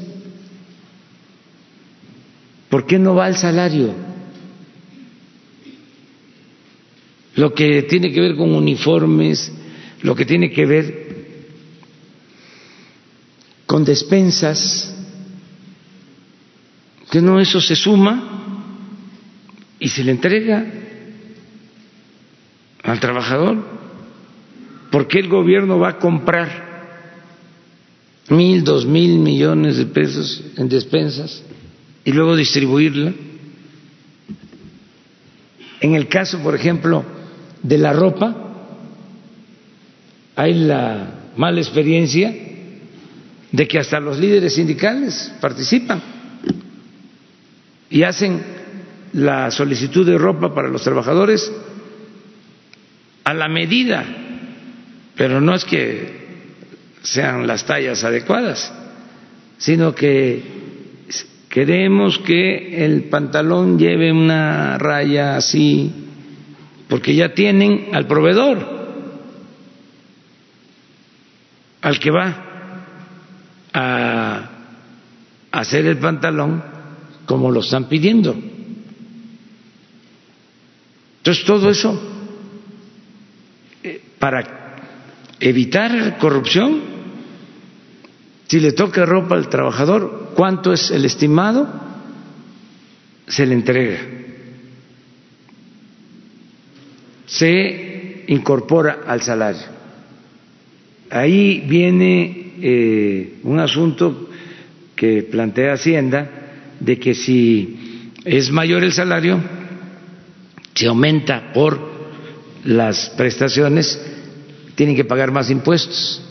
[2.69, 3.93] ¿Por qué no va al salario?
[7.35, 9.51] Lo que tiene que ver con uniformes,
[10.01, 11.07] lo que tiene que ver
[13.65, 14.93] con despensas,
[17.11, 18.36] que no eso se suma
[19.79, 20.65] y se le entrega
[22.83, 23.57] al trabajador.
[24.91, 26.65] ¿Por qué el gobierno va a comprar
[28.29, 31.43] mil, dos mil millones de pesos en despensas?
[32.07, 33.11] y luego distribuirla
[35.81, 37.03] En el caso, por ejemplo,
[37.61, 38.33] de la ropa,
[40.35, 42.33] hay la mala experiencia
[43.51, 46.01] de que hasta los líderes sindicales participan
[47.89, 48.41] y hacen
[49.13, 51.51] la solicitud de ropa para los trabajadores
[53.23, 54.05] a la medida,
[55.15, 56.27] pero no es que
[57.01, 58.71] sean las tallas adecuadas,
[59.57, 60.41] sino que
[61.49, 65.91] queremos que el pantalón lleve una raya así,
[66.87, 68.77] porque ya tienen al proveedor,
[71.81, 72.43] al que va
[73.73, 74.49] a
[75.51, 76.63] hacer el pantalón
[77.25, 78.35] como lo están pidiendo.
[81.27, 82.01] Entonces todo eso
[83.83, 84.77] eh, para
[85.41, 86.79] evitar corrupción,
[88.47, 91.67] si le toca ropa al trabajador, ¿cuánto es el estimado?
[93.27, 93.99] Se le entrega.
[97.25, 99.67] Se incorpora al salario.
[101.09, 104.29] Ahí viene eh, un asunto
[104.95, 106.29] que plantea Hacienda
[106.79, 109.57] de que si es mayor el salario,
[110.77, 111.79] se aumenta por
[112.63, 113.99] las prestaciones,
[114.75, 116.21] tienen que pagar más impuestos.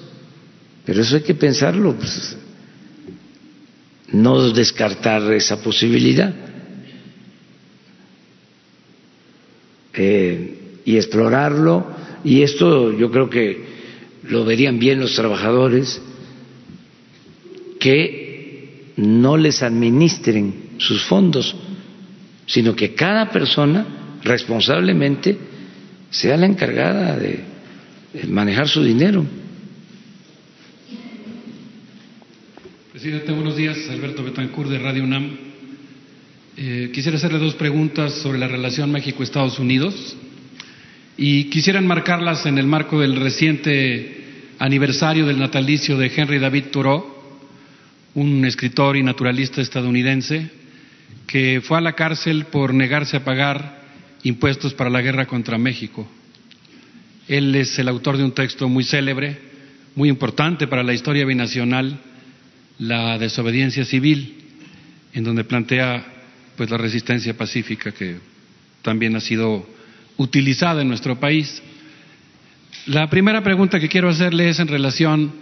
[0.84, 2.36] Pero eso hay que pensarlo, pues,
[4.12, 6.32] no descartar esa posibilidad
[9.94, 11.84] eh, y explorarlo.
[12.22, 13.64] Y esto yo creo que
[14.28, 16.00] lo verían bien los trabajadores
[17.80, 21.56] que no les administren sus fondos,
[22.46, 25.38] sino que cada persona responsablemente
[26.10, 27.44] sea la encargada de
[28.28, 29.24] manejar su dinero.
[32.92, 33.78] Presidente, buenos días.
[33.90, 35.36] Alberto Betancourt de Radio UNAM.
[36.56, 40.16] Eh, quisiera hacerle dos preguntas sobre la relación México-Estados Unidos
[41.18, 44.24] y quisiera enmarcarlas en el marco del reciente
[44.58, 47.04] aniversario del natalicio de Henry David Thoreau,
[48.14, 50.50] un escritor y naturalista estadounidense
[51.26, 53.85] que fue a la cárcel por negarse a pagar
[54.22, 56.06] impuestos para la guerra contra México.
[57.28, 59.38] Él es el autor de un texto muy célebre,
[59.94, 61.98] muy importante para la historia binacional,
[62.78, 64.34] la desobediencia civil,
[65.12, 66.06] en donde plantea
[66.56, 68.18] pues la resistencia pacífica que
[68.82, 69.66] también ha sido
[70.16, 71.62] utilizada en nuestro país.
[72.86, 75.32] La primera pregunta que quiero hacerle es en relación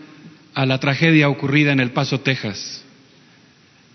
[0.55, 2.85] a la tragedia ocurrida en El Paso, Texas.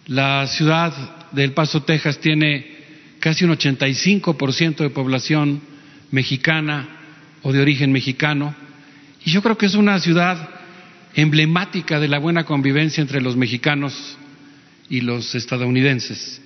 [0.07, 2.78] La ciudad de El Paso, Texas tiene
[3.19, 5.61] casi un 85% de población
[6.11, 6.87] mexicana
[7.41, 8.55] o de origen mexicano
[9.25, 10.49] y yo creo que es una ciudad
[11.13, 14.17] emblemática de la buena convivencia entre los mexicanos
[14.89, 16.41] y los estadounidenses.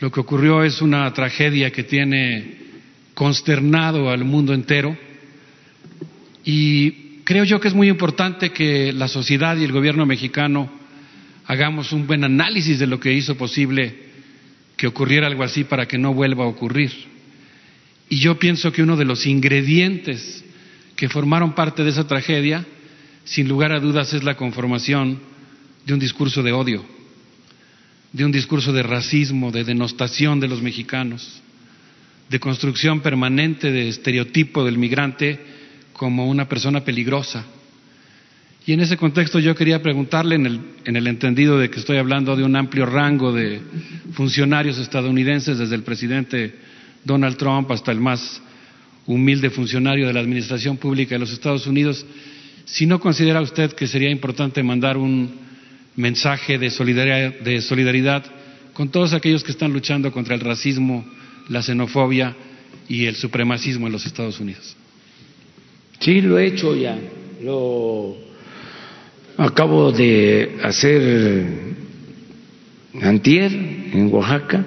[0.00, 2.56] Lo que ocurrió es una tragedia que tiene
[3.14, 4.96] consternado al mundo entero
[6.44, 10.70] y creo yo que es muy importante que la sociedad y el gobierno mexicano
[11.46, 14.05] hagamos un buen análisis de lo que hizo posible
[14.76, 16.92] que ocurriera algo así para que no vuelva a ocurrir.
[18.08, 20.44] Y yo pienso que uno de los ingredientes
[20.94, 22.64] que formaron parte de esa tragedia,
[23.24, 25.20] sin lugar a dudas, es la conformación
[25.84, 26.84] de un discurso de odio,
[28.12, 31.42] de un discurso de racismo, de denostación de los mexicanos,
[32.28, 35.38] de construcción permanente de estereotipo del migrante
[35.92, 37.44] como una persona peligrosa.
[38.66, 41.98] Y en ese contexto yo quería preguntarle, en el, en el entendido de que estoy
[41.98, 43.60] hablando de un amplio rango de
[44.12, 46.52] funcionarios estadounidenses, desde el presidente
[47.04, 48.42] Donald Trump hasta el más
[49.06, 52.04] humilde funcionario de la Administración Pública de los Estados Unidos,
[52.64, 55.30] si no considera usted que sería importante mandar un
[55.94, 58.24] mensaje de solidaridad, de solidaridad
[58.72, 61.06] con todos aquellos que están luchando contra el racismo,
[61.48, 62.34] la xenofobia
[62.88, 64.76] y el supremacismo en los Estados Unidos.
[66.00, 66.98] Sí, lo he hecho ya.
[69.36, 71.46] Acabo de hacer
[73.02, 74.64] antier en Oaxaca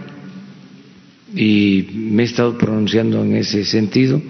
[1.33, 4.21] y me he estado pronunciando en ese sentido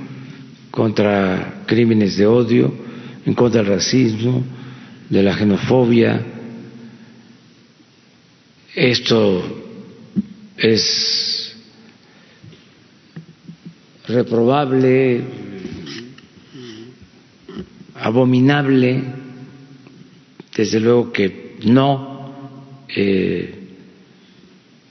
[0.72, 2.74] contra crímenes de odio,
[3.26, 4.44] en contra del racismo,
[5.10, 6.26] de la xenofobia.
[8.76, 9.44] Esto
[10.58, 11.56] es
[14.08, 15.22] reprobable,
[17.96, 19.19] abominable,
[20.60, 22.60] desde luego que no
[22.94, 23.54] eh,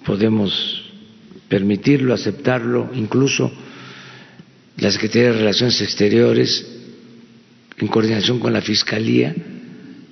[0.02, 0.82] podemos
[1.46, 3.52] permitirlo, aceptarlo, incluso
[4.78, 6.66] la Secretaría de Relaciones Exteriores,
[7.76, 9.34] en coordinación con la Fiscalía,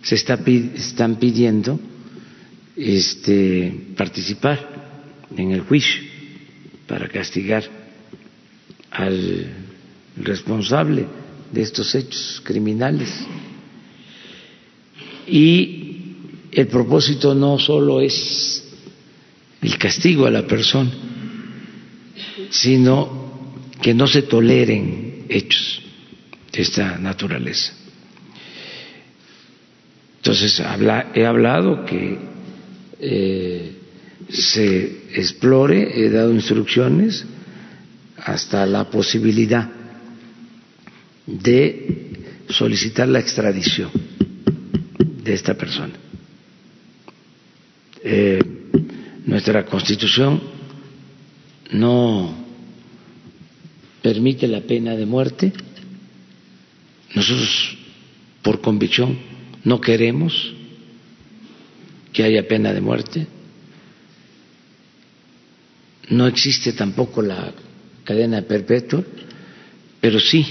[0.03, 1.81] se está, están pidiendo
[2.77, 4.59] este, participar
[5.35, 6.03] en el juicio
[6.87, 7.65] para castigar
[8.91, 9.55] al
[10.19, 11.07] responsable
[11.51, 13.09] de estos hechos criminales.
[15.27, 15.86] Y
[16.53, 18.65] el propósito no solo es
[19.61, 20.90] el castigo a la persona,
[22.51, 23.51] sino
[23.82, 25.82] que no se toleren hechos
[26.53, 27.73] de esta naturaleza.
[30.19, 30.62] Entonces
[31.15, 32.19] he hablado que
[33.01, 33.73] eh,
[34.28, 37.24] se explore, he dado instrucciones
[38.16, 39.70] hasta la posibilidad
[41.27, 42.12] de
[42.48, 43.90] solicitar la extradición
[45.27, 45.94] de esta persona.
[48.03, 48.39] Eh,
[49.27, 50.40] nuestra constitución
[51.73, 52.32] no
[54.01, 55.53] permite la pena de muerte.
[57.15, 57.77] Nosotros,
[58.43, 59.19] por convicción,
[59.65, 60.55] no queremos
[62.12, 63.27] que haya pena de muerte.
[66.09, 67.53] No existe tampoco la
[68.05, 69.03] cadena perpetua,
[70.01, 70.44] pero sí,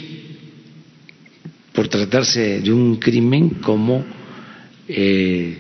[1.72, 4.04] por tratarse de un crimen como
[4.88, 5.58] eh,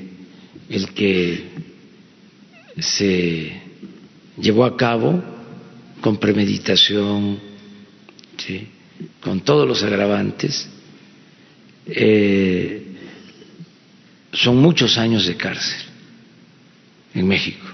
[0.69, 1.43] el que
[2.79, 3.61] se
[4.37, 5.23] llevó a cabo
[6.01, 7.39] con premeditación,
[9.21, 10.67] con todos los agravantes,
[11.87, 12.83] eh,
[14.33, 15.79] son muchos años de cárcel
[17.13, 17.65] en México.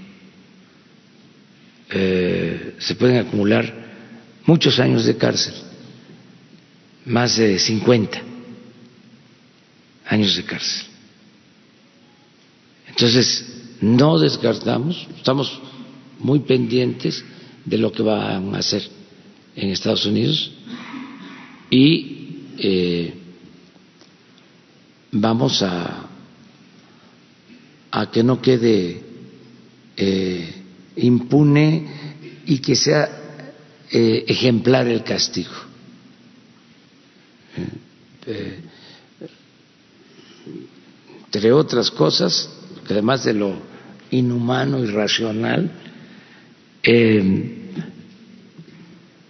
[1.89, 3.73] Eh, se pueden acumular
[4.45, 5.53] muchos años de cárcel,
[7.05, 8.21] más de 50
[10.05, 10.90] años de cárcel.
[12.91, 13.45] Entonces,
[13.81, 15.59] no descartamos, estamos
[16.19, 17.23] muy pendientes
[17.65, 18.87] de lo que van a hacer
[19.55, 20.51] en Estados Unidos
[21.69, 23.13] y eh,
[25.11, 26.09] vamos a,
[27.91, 29.03] a que no quede
[29.97, 30.53] eh,
[30.97, 31.87] impune
[32.45, 33.09] y que sea
[33.89, 35.71] eh, ejemplar el castigo.
[41.33, 42.49] entre otras cosas,
[42.91, 43.55] además de lo
[44.11, 45.71] inhumano, irracional,
[46.83, 47.23] eh,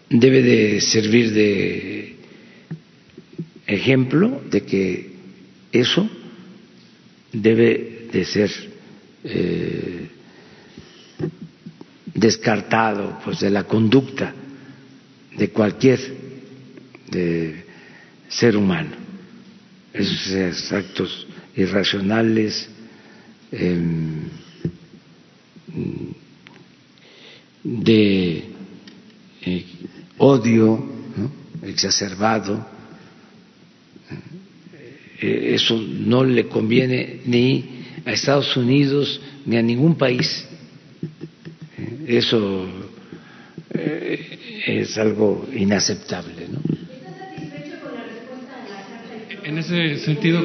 [0.10, 2.16] debe de servir de
[3.68, 5.12] ejemplo de que
[5.72, 6.10] eso
[7.32, 8.52] debe de ser
[9.24, 10.08] eh,
[12.14, 14.34] descartado pues de la conducta
[15.38, 16.00] de cualquier
[18.28, 18.92] ser humano.
[19.94, 22.70] Esos actos irracionales
[23.52, 24.30] em,
[27.64, 28.44] de
[29.46, 29.66] eh,
[30.18, 30.90] odio
[31.64, 32.66] exacerbado.
[35.22, 40.46] Eh, eso no le conviene ni a Estados Unidos ni a ningún país.
[41.78, 42.68] Eh, eso
[44.66, 46.48] es algo inaceptable.
[46.52, 46.60] ¿no?
[49.44, 50.42] En ese sentido,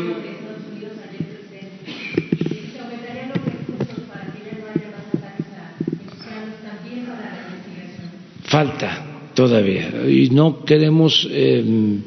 [8.57, 9.05] falta
[9.35, 12.01] todavía y no queremos em,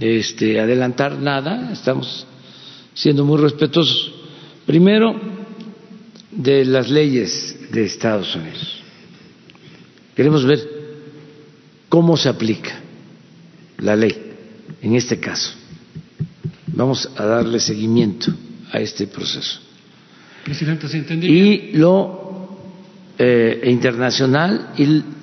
[0.00, 2.26] este, adelantar nada, estamos
[2.94, 4.10] siendo muy respetuosos.
[4.64, 5.20] Primero,
[6.32, 8.82] de las leyes de Estados Unidos.
[10.14, 10.60] Queremos ver
[11.90, 12.80] cómo se aplica
[13.76, 14.16] la ley
[14.80, 15.52] en este caso.
[16.68, 18.32] Vamos a darle seguimiento
[18.72, 19.60] a este proceso.
[20.42, 22.48] Presidente, ¿se Y lo
[23.18, 25.15] eh, internacional y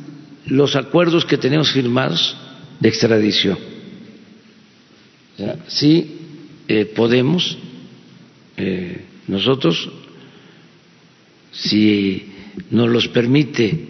[0.47, 2.35] los acuerdos que tenemos firmados
[2.79, 3.57] de extradición.
[5.67, 6.19] Sí
[6.67, 7.57] eh, podemos
[8.55, 9.89] eh, nosotros,
[11.51, 12.31] si
[12.69, 13.87] nos los permite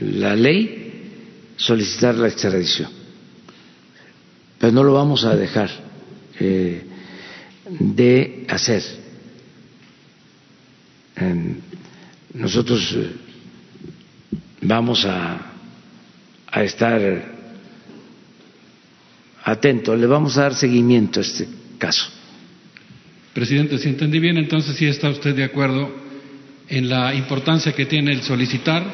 [0.00, 2.90] la ley, solicitar la extradición.
[4.58, 5.70] Pero no lo vamos a dejar
[6.38, 6.82] eh,
[7.80, 9.08] de hacer.
[12.32, 12.96] nosotros
[14.62, 15.47] vamos a
[16.50, 17.34] a estar
[19.44, 19.96] atento.
[19.96, 21.48] Le vamos a dar seguimiento a este
[21.78, 22.10] caso.
[23.32, 25.90] Presidente, si entendí bien, entonces sí está usted de acuerdo
[26.68, 28.84] en la importancia que tiene el solicitar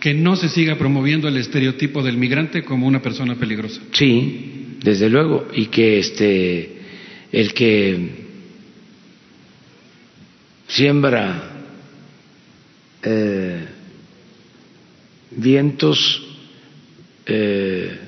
[0.00, 3.80] que no se siga promoviendo el estereotipo del migrante como una persona peligrosa.
[3.92, 6.78] Sí, desde luego, y que este
[7.30, 8.10] el que
[10.66, 11.50] siembra
[13.02, 13.64] eh,
[15.30, 16.31] vientos
[17.32, 17.98] eh,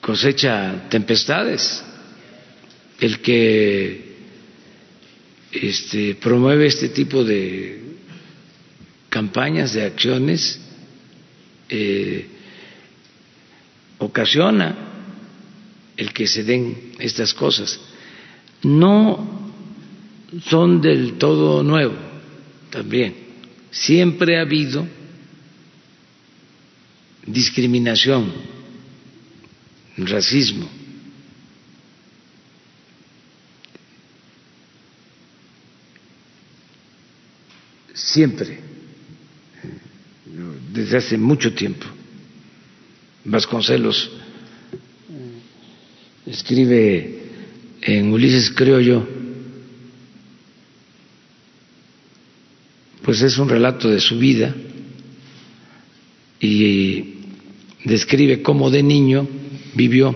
[0.00, 1.82] cosecha tempestades.
[3.00, 4.12] El que
[5.52, 7.82] este, promueve este tipo de
[9.08, 10.60] campañas, de acciones,
[11.68, 12.26] eh,
[13.98, 14.76] ocasiona
[15.96, 17.78] el que se den estas cosas.
[18.62, 19.52] No
[20.48, 21.94] son del todo nuevo
[22.70, 23.14] también.
[23.70, 24.86] Siempre ha habido
[27.26, 28.32] discriminación,
[29.96, 30.68] racismo.
[37.94, 38.58] Siempre,
[40.72, 41.86] desde hace mucho tiempo.
[43.24, 44.10] Vasconcelos
[46.26, 47.22] escribe
[47.80, 49.06] en Ulises Criollo,
[53.02, 54.54] pues es un relato de su vida
[56.40, 57.11] y
[57.84, 59.26] describe cómo de niño
[59.74, 60.14] vivió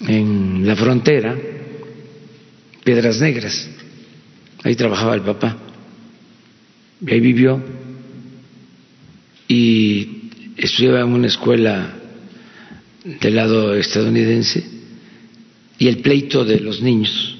[0.00, 1.36] en la frontera,
[2.84, 3.68] Piedras Negras,
[4.62, 5.58] ahí trabajaba el papá,
[7.04, 7.62] y ahí vivió.
[9.48, 11.94] Y estudiaba en una escuela
[13.20, 14.62] del lado estadounidense.
[15.78, 17.36] Y el pleito de los niños,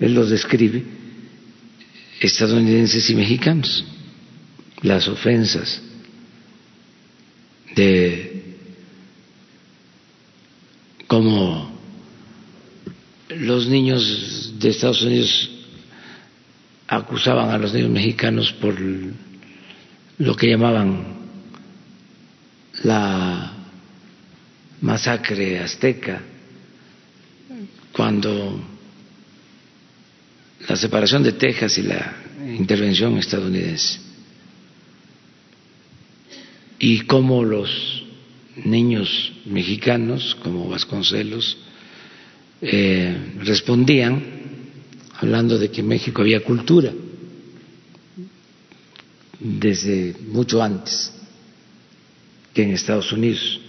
[0.00, 0.82] él los describe,
[2.20, 3.84] estadounidenses y mexicanos,
[4.82, 5.82] las ofensas
[7.74, 8.42] de
[11.06, 11.70] cómo
[13.28, 15.50] los niños de Estados Unidos
[16.86, 18.74] acusaban a los niños mexicanos por
[20.18, 21.22] lo que llamaban
[22.84, 23.52] la
[24.80, 26.20] masacre azteca,
[27.92, 28.60] cuando
[30.68, 32.14] la separación de Texas y la
[32.46, 34.00] intervención estadounidense,
[36.84, 37.70] y cómo los
[38.64, 41.56] niños mexicanos, como Vasconcelos,
[42.60, 44.20] eh, respondían
[45.20, 46.92] hablando de que en México había cultura
[49.38, 51.12] desde mucho antes
[52.52, 53.60] que en Estados Unidos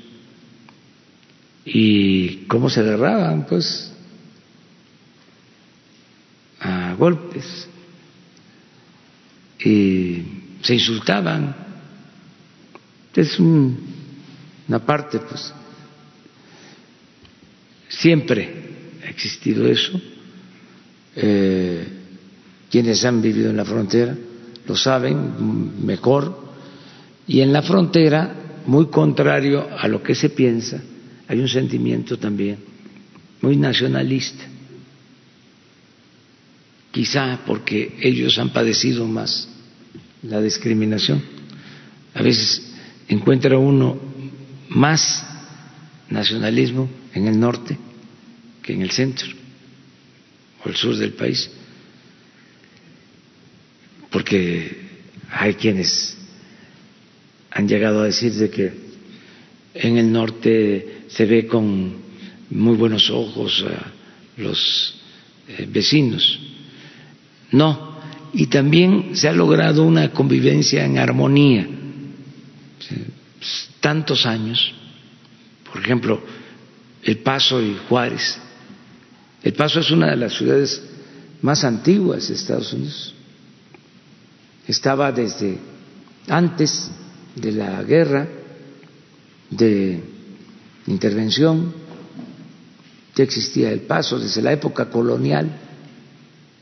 [1.65, 3.93] y cómo se agarraban, pues,
[6.61, 7.67] a golpes
[9.63, 10.23] y
[10.63, 11.72] se insultaban.
[13.15, 15.53] Es una parte, pues,
[17.89, 18.63] siempre
[19.05, 19.99] ha existido eso.
[21.15, 21.87] Eh,
[22.71, 24.17] quienes han vivido en la frontera
[24.67, 26.41] lo saben mejor.
[27.27, 28.35] Y en la frontera,
[28.65, 30.81] muy contrario a lo que se piensa,
[31.27, 32.57] hay un sentimiento también
[33.41, 34.45] muy nacionalista,
[36.91, 39.49] quizá porque ellos han padecido más
[40.23, 41.21] la discriminación.
[42.13, 42.72] A veces
[43.07, 43.97] encuentra uno
[44.69, 45.25] más
[46.09, 47.77] nacionalismo en el norte
[48.61, 49.27] que en el centro
[50.63, 51.49] o el sur del país,
[54.09, 54.77] porque
[55.29, 56.17] hay quienes
[57.51, 58.73] han llegado a decir de que
[59.73, 61.93] en el norte se ve con
[62.49, 63.91] muy buenos ojos a
[64.41, 64.95] los
[65.47, 66.39] eh, vecinos.
[67.51, 67.97] No,
[68.33, 71.67] y también se ha logrado una convivencia en armonía.
[73.79, 74.73] Tantos años,
[75.71, 76.21] por ejemplo,
[77.03, 78.37] El Paso y Juárez.
[79.41, 80.81] El Paso es una de las ciudades
[81.41, 83.13] más antiguas de Estados Unidos.
[84.67, 85.57] Estaba desde
[86.29, 86.89] antes
[87.35, 88.27] de la guerra
[89.49, 90.01] de
[90.87, 91.73] intervención,
[93.15, 95.59] ya existía el paso, desde la época colonial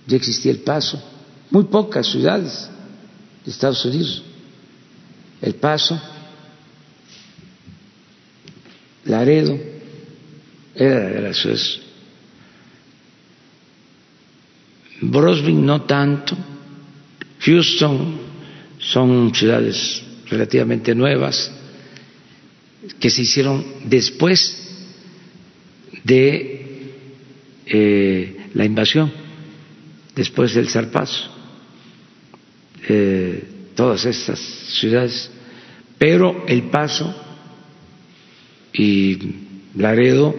[0.07, 1.01] ya existía el paso,
[1.49, 2.69] muy pocas ciudades
[3.45, 4.23] de Estados Unidos,
[5.41, 5.99] el paso,
[9.05, 9.57] Laredo,
[10.75, 11.81] era de las ciudades,
[15.01, 16.37] Brosville no tanto,
[17.39, 18.19] Houston
[18.77, 21.51] son ciudades relativamente nuevas,
[22.99, 24.57] que se hicieron después
[26.03, 26.93] de
[27.65, 29.11] eh, la invasión,
[30.15, 31.29] después del zarpazo,
[32.87, 33.43] eh,
[33.75, 35.29] todas estas ciudades,
[35.97, 37.13] pero El Paso
[38.73, 39.17] y
[39.75, 40.35] Laredo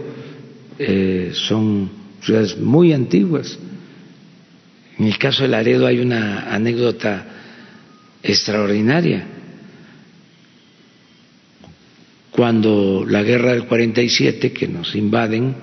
[0.78, 1.90] eh, son
[2.22, 3.59] ciudades muy antiguas.
[4.98, 7.26] En el caso de Laredo hay una anécdota
[8.22, 9.26] extraordinaria
[12.30, 15.54] cuando la guerra del 47 que nos invaden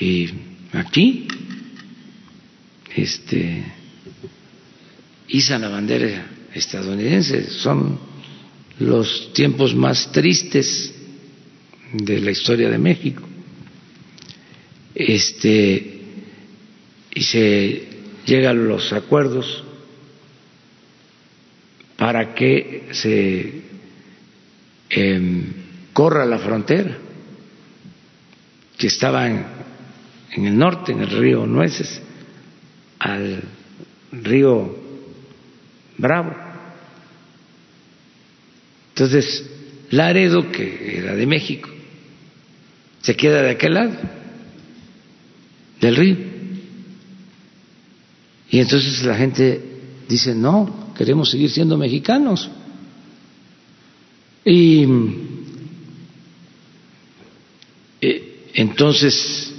[0.00, 0.28] y
[0.72, 1.28] aquí
[2.96, 3.64] este
[5.28, 7.98] izan la bandera estadounidense son
[8.80, 10.94] los tiempos más tristes
[11.92, 13.22] de la historia de México
[14.94, 15.98] este
[17.14, 17.88] y se
[18.26, 19.64] llegan los acuerdos
[21.96, 23.62] para que se
[25.92, 26.96] corra la frontera,
[28.76, 29.44] que estaba en,
[30.32, 32.00] en el norte, en el río Nueces,
[32.98, 33.42] al
[34.12, 34.76] río
[35.96, 36.34] Bravo.
[38.90, 39.50] Entonces,
[39.90, 41.68] Laredo, que era de México,
[43.08, 43.92] se queda de aquel lado
[45.80, 46.16] del río.
[48.50, 49.62] Y entonces la gente
[50.06, 52.50] dice, no, queremos seguir siendo mexicanos.
[54.44, 54.84] Y
[58.02, 59.54] eh, entonces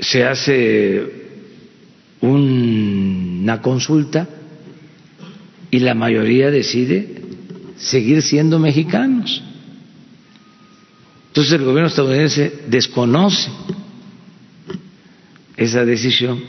[0.00, 1.04] se hace
[2.20, 4.28] una consulta
[5.70, 7.22] y la mayoría decide
[7.76, 9.44] seguir siendo mexicanos.
[11.36, 13.50] Entonces el gobierno estadounidense desconoce
[15.54, 16.42] esa decisión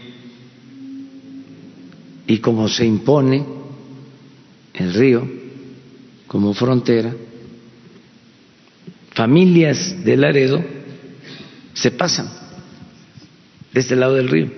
[2.26, 3.46] y como se impone
[4.74, 5.30] el río
[6.26, 7.14] como frontera,
[9.12, 10.64] familias de Laredo
[11.74, 12.30] se pasan
[13.74, 14.50] de este lado del río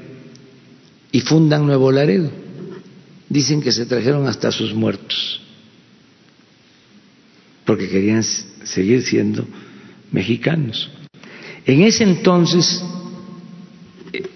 [1.12, 2.30] y fundan Nuevo Laredo.
[3.30, 5.42] Dicen que se trajeron hasta sus muertos
[7.66, 9.48] porque querían seguir siendo
[10.12, 10.90] mexicanos.
[11.66, 12.84] En ese entonces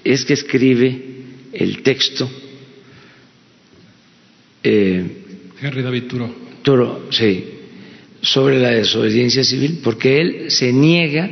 [0.04, 1.02] es que escribe
[1.54, 2.30] el texto
[4.64, 5.06] eh,
[5.62, 6.36] Henry David Turo.
[6.62, 7.45] Turo, sí,
[8.22, 11.30] sobre la desobediencia civil, porque él se niega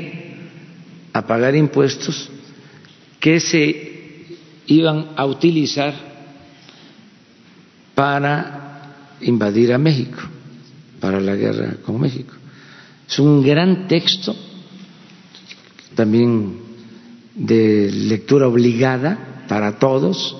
[1.14, 2.30] a pagar impuestos
[3.20, 4.28] que se
[4.68, 5.94] iban a utilizar
[7.96, 10.20] para invadir a México,
[11.00, 12.34] para la guerra con México.
[13.12, 14.34] Es un gran texto,
[15.96, 16.60] también
[17.36, 20.38] de lectura obligada para todos.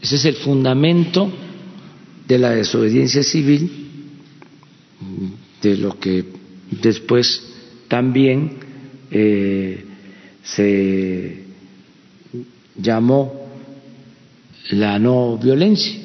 [0.00, 1.30] Ese es el fundamento
[2.26, 3.70] de la desobediencia civil,
[5.60, 6.24] de lo que
[6.70, 7.42] después
[7.86, 8.56] también
[9.10, 9.84] eh,
[10.42, 11.44] se
[12.76, 13.46] llamó
[14.70, 16.00] la no violencia.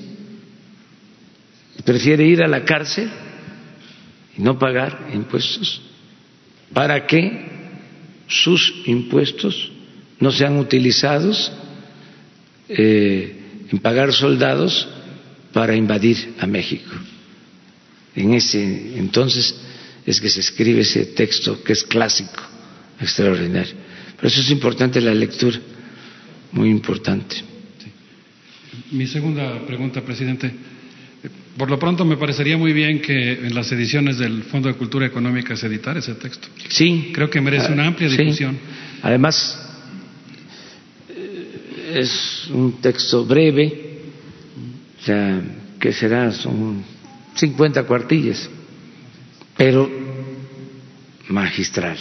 [1.86, 3.10] Prefiere ir a la cárcel
[4.38, 5.82] y no pagar impuestos
[6.74, 7.46] para que
[8.28, 9.72] sus impuestos
[10.20, 11.52] no sean utilizados
[12.68, 14.88] eh, en pagar soldados
[15.54, 16.92] para invadir a México.
[18.16, 19.56] En ese entonces
[20.06, 22.42] es que se escribe ese texto que es clásico,
[23.00, 23.74] extraordinario.
[24.16, 25.60] Por eso es importante la lectura,
[26.52, 27.36] muy importante.
[28.92, 30.52] Mi segunda pregunta, presidente.
[31.58, 35.06] Por lo pronto me parecería muy bien que en las ediciones del Fondo de Cultura
[35.06, 36.50] Económica se editara ese texto.
[36.68, 37.12] Sí.
[37.14, 38.58] Creo que merece una amplia discusión.
[39.02, 39.58] Además,
[41.94, 44.02] es un texto breve,
[45.00, 45.42] o sea,
[45.80, 46.84] que será, son
[47.36, 48.50] 50 cuartillas,
[49.56, 49.90] pero
[51.30, 51.98] magistral.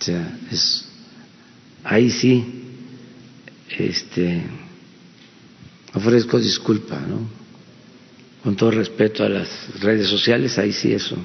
[0.00, 0.88] O sea, es,
[1.82, 2.44] ahí sí,
[3.76, 4.42] este,
[5.92, 7.43] ofrezco disculpa, ¿no?
[8.44, 9.48] Con todo respeto a las
[9.80, 11.16] redes sociales, ahí sí eso,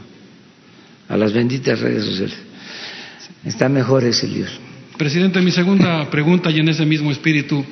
[1.09, 2.37] a las benditas redes sociales.
[3.43, 4.49] Está mejor ese libro.
[4.97, 7.65] Presidente, mi segunda pregunta y en ese mismo espíritu.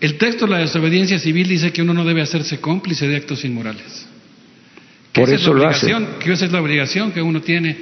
[0.00, 3.44] El texto de la desobediencia civil dice que uno no debe hacerse cómplice de actos
[3.44, 4.08] inmorales.
[5.12, 5.94] Por eso lo hace.
[6.18, 7.76] Que esa es la obligación que uno tiene.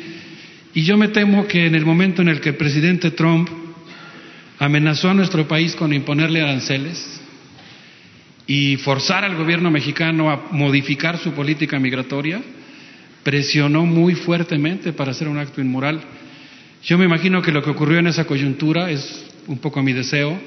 [0.74, 3.48] Y yo me temo que en el momento en el que el presidente Trump
[4.58, 7.17] amenazó a nuestro país con imponerle aranceles
[8.48, 12.40] y forzar al gobierno mexicano a modificar su política migratoria,
[13.22, 16.00] presionó muy fuertemente para hacer un acto inmoral.
[16.82, 20.40] Yo me imagino que lo que ocurrió en esa coyuntura es un poco mi deseo,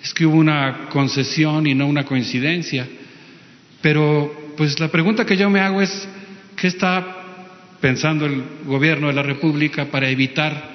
[0.00, 2.86] es que hubo una concesión y no una coincidencia.
[3.80, 6.08] Pero pues la pregunta que yo me hago es,
[6.54, 7.24] ¿qué está
[7.80, 10.70] pensando el gobierno de la República para evitar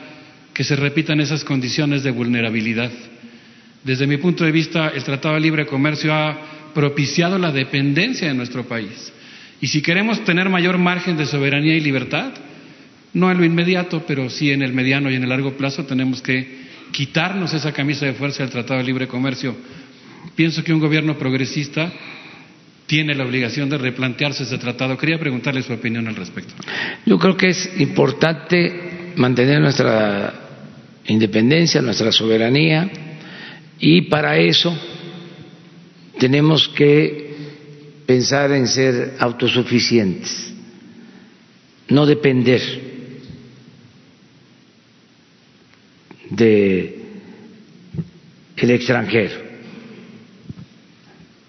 [0.54, 2.92] que se repitan esas condiciones de vulnerabilidad?
[3.86, 8.36] Desde mi punto de vista, el Tratado de Libre Comercio ha propiciado la dependencia de
[8.36, 9.12] nuestro país.
[9.60, 12.34] Y si queremos tener mayor margen de soberanía y libertad,
[13.14, 16.22] no en lo inmediato, pero sí en el mediano y en el largo plazo tenemos
[16.22, 19.56] que quitarnos esa camisa de fuerza del Tratado de Libre Comercio.
[20.36, 21.92] Pienso que un gobierno progresista
[22.86, 25.00] tiene la obligación de replantearse ese tratado.
[25.00, 26.54] Quería preguntarle su opinión al respecto.
[27.08, 30.32] Yo creo que es importante mantener nuestra
[31.08, 32.88] independencia, nuestra soberanía,
[33.80, 34.78] y para eso
[36.20, 37.36] tenemos que
[38.06, 40.54] pensar en ser autosuficientes,
[41.90, 42.62] no depender
[46.30, 47.02] de
[48.58, 49.48] el extranjero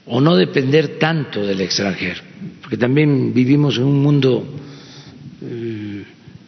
[0.06, 2.22] o no depender tanto del extranjero,
[2.60, 4.58] porque también vivimos en un mundo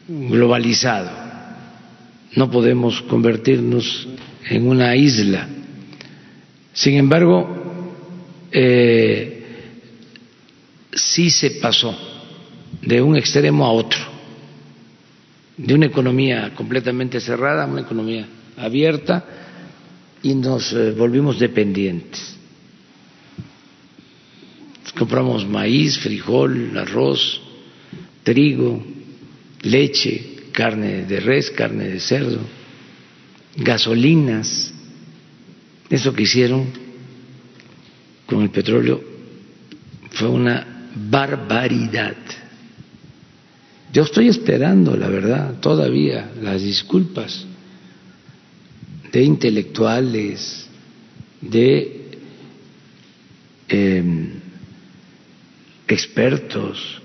[0.09, 1.11] globalizado.
[2.35, 4.09] No podemos convertirnos
[4.49, 5.49] en una isla.
[6.73, 7.60] Sin embargo,
[8.53, 9.41] eh,
[10.93, 11.97] sí se pasó
[12.83, 14.01] de un extremo a otro,
[15.57, 19.25] de una economía completamente cerrada a una economía abierta
[20.23, 22.37] y nos eh, volvimos dependientes.
[24.99, 27.41] Compramos maíz, frijol, arroz,
[28.23, 28.85] trigo,
[29.63, 32.41] leche, carne de res, carne de cerdo,
[33.57, 34.75] gasolinas.
[35.89, 36.90] Eso que hicieron
[38.31, 39.02] con el petróleo
[40.12, 42.16] fue una barbaridad.
[43.93, 47.44] Yo estoy esperando, la verdad, todavía las disculpas
[49.11, 50.69] de intelectuales,
[51.40, 52.20] de
[53.69, 54.31] em,
[55.89, 57.02] expertos,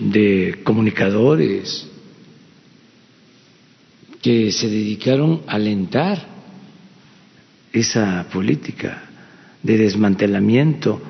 [0.00, 1.86] de comunicadores
[4.22, 6.39] que se dedicaron a alentar
[7.72, 9.02] esa política
[9.62, 11.00] de desmantelamiento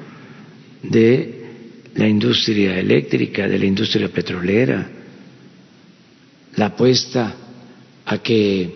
[0.83, 1.41] de
[1.95, 4.89] la industria eléctrica, de la industria petrolera,
[6.57, 7.35] la apuesta
[8.05, 8.71] a que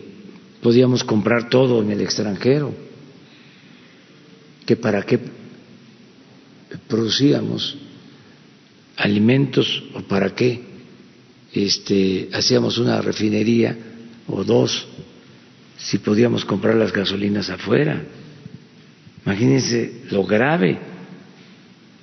[0.62, 2.74] podíamos comprar todo en el extranjero,
[4.64, 5.18] que para qué
[6.88, 7.76] producíamos
[8.96, 10.60] alimentos o para qué
[11.52, 13.76] este, hacíamos una refinería
[14.26, 14.88] o dos
[15.76, 18.02] si podíamos comprar las gasolinas afuera.
[19.24, 20.78] Imagínense lo grave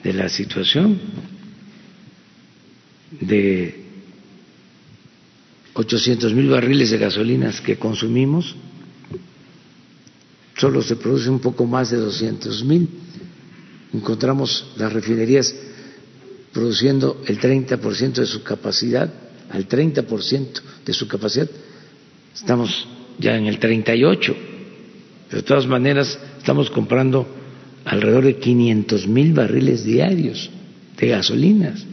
[0.03, 0.99] de la situación
[3.19, 3.81] de
[5.73, 8.55] 800 mil barriles de gasolinas que consumimos,
[10.57, 12.89] solo se produce un poco más de 200 mil.
[13.93, 15.53] Encontramos las refinerías
[16.51, 19.11] produciendo el 30% de su capacidad,
[19.49, 21.49] al 30% de su capacidad.
[22.33, 22.87] Estamos
[23.21, 24.35] ya en el 38%,
[25.29, 27.25] pero de todas maneras estamos comprando
[27.85, 30.49] alrededor de 500 mil barriles diarios
[30.97, 31.85] de gasolinas,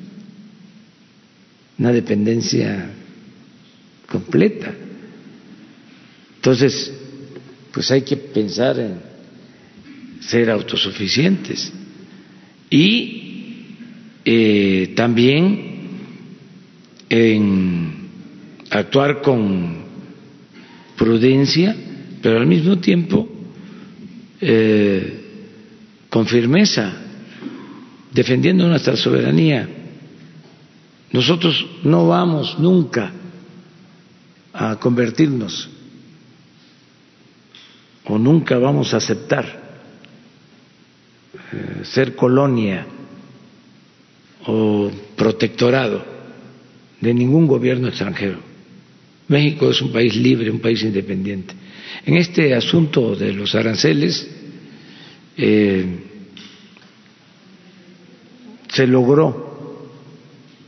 [1.78, 2.90] una dependencia
[4.10, 4.74] completa.
[6.36, 6.92] Entonces,
[7.72, 9.00] pues hay que pensar en
[10.20, 11.72] ser autosuficientes.
[12.70, 13.66] Y
[14.24, 15.78] eh, también
[17.08, 17.92] en
[18.70, 19.87] actuar con
[20.98, 21.74] prudencia,
[22.20, 23.26] pero al mismo tiempo
[24.40, 25.14] eh,
[26.10, 26.92] con firmeza,
[28.12, 29.68] defendiendo nuestra soberanía.
[31.12, 33.12] Nosotros no vamos nunca
[34.52, 35.70] a convertirnos
[38.04, 39.46] o nunca vamos a aceptar
[41.52, 42.86] eh, ser colonia
[44.46, 46.04] o protectorado
[47.00, 48.47] de ningún gobierno extranjero.
[49.28, 51.54] México es un país libre, un país independiente.
[52.04, 54.28] En este asunto de los aranceles
[55.36, 55.86] eh,
[58.68, 59.46] se logró,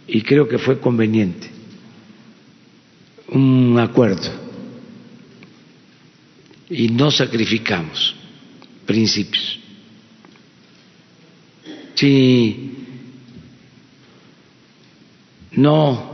[0.07, 1.49] y creo que fue conveniente,
[3.29, 4.51] un acuerdo
[6.71, 8.15] y no sacrificamos
[8.87, 9.59] principios.
[11.95, 12.73] Si
[15.53, 16.10] no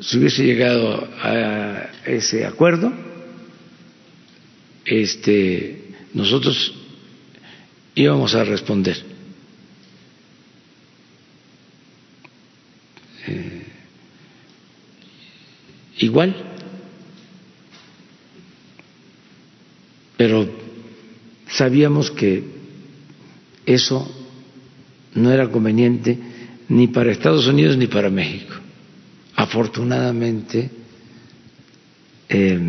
[0.00, 2.92] se hubiese llegado a ese acuerdo,
[4.84, 6.74] este, nosotros
[7.94, 8.96] íbamos a responder.
[13.26, 13.62] Eh,
[15.98, 16.34] igual,
[20.16, 20.48] pero
[21.50, 22.44] sabíamos que
[23.66, 24.10] eso
[25.14, 26.18] no era conveniente
[26.68, 28.54] ni para Estados Unidos ni para México.
[29.38, 30.68] Afortunadamente
[32.28, 32.60] eh,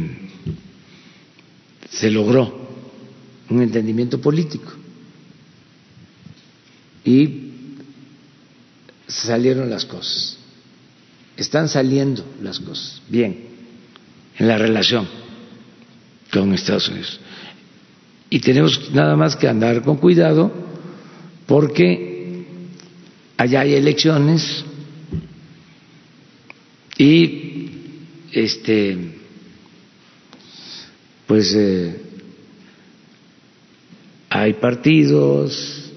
[1.89, 2.69] se logró
[3.49, 4.71] un entendimiento político
[7.03, 7.53] y
[9.07, 10.37] salieron las cosas.
[11.35, 13.47] Están saliendo las cosas bien
[14.37, 15.07] en la relación
[16.31, 17.19] con Estados Unidos.
[18.29, 20.51] Y tenemos nada más que andar con cuidado
[21.47, 22.45] porque
[23.37, 24.65] allá hay elecciones
[26.99, 27.69] y
[28.33, 28.97] este
[31.25, 31.95] pues eh,
[34.29, 35.91] hay partidos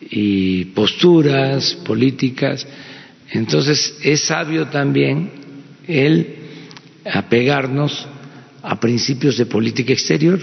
[0.00, 2.66] y posturas políticas.
[3.30, 5.30] Entonces es sabio también
[5.86, 6.36] el
[7.10, 8.06] apegarnos
[8.62, 10.38] a principios de política exterior,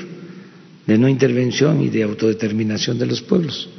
[0.87, 3.69] de no intervención y de autodeterminación de los pueblos.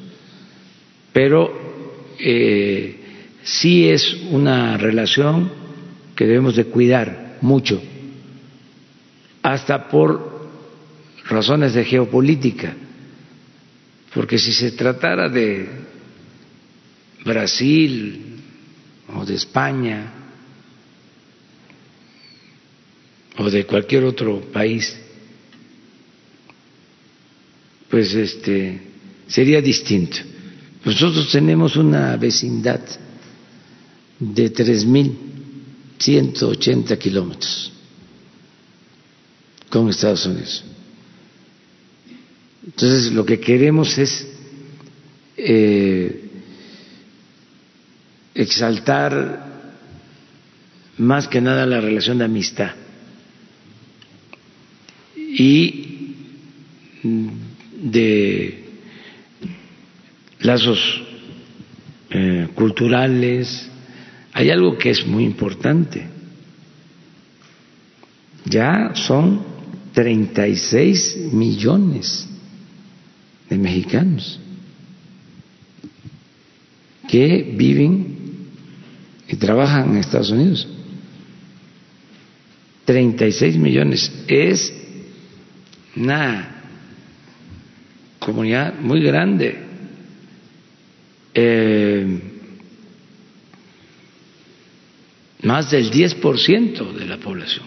[1.13, 2.97] Pero eh,
[3.43, 5.66] sí es una relación
[6.17, 7.81] que debemos de cuidar mucho,
[9.43, 10.49] hasta por
[11.29, 12.75] razones de geopolítica,
[14.15, 15.69] porque si se tratara de
[17.25, 18.41] Brasil
[19.15, 20.13] o de España
[23.37, 24.97] o de cualquier otro país,
[27.91, 28.81] pues este
[29.29, 30.17] sería distinto.
[30.83, 32.81] Nosotros tenemos una vecindad
[34.19, 34.51] de
[35.99, 37.73] 3.180 kilómetros
[39.69, 40.65] con Estados Unidos.
[42.65, 44.27] Entonces, lo que queremos es
[45.37, 46.31] eh,
[48.35, 49.47] exaltar
[50.99, 52.73] más que nada la relación de amistad
[55.17, 56.15] y
[57.03, 58.65] de
[60.41, 61.03] lazos
[62.11, 63.69] eh, culturales,
[64.37, 66.07] hay algo que es muy importante.
[68.45, 69.43] Ya son
[69.95, 72.29] 36 millones
[73.49, 74.39] de mexicanos
[77.09, 78.15] que viven
[79.27, 80.69] y trabajan en Estados Unidos.
[82.85, 84.13] 36 millones.
[84.29, 84.71] Es
[85.97, 86.61] una
[88.19, 89.57] comunidad muy grande.
[91.33, 92.26] Eh,
[95.47, 97.67] más del 10% de la población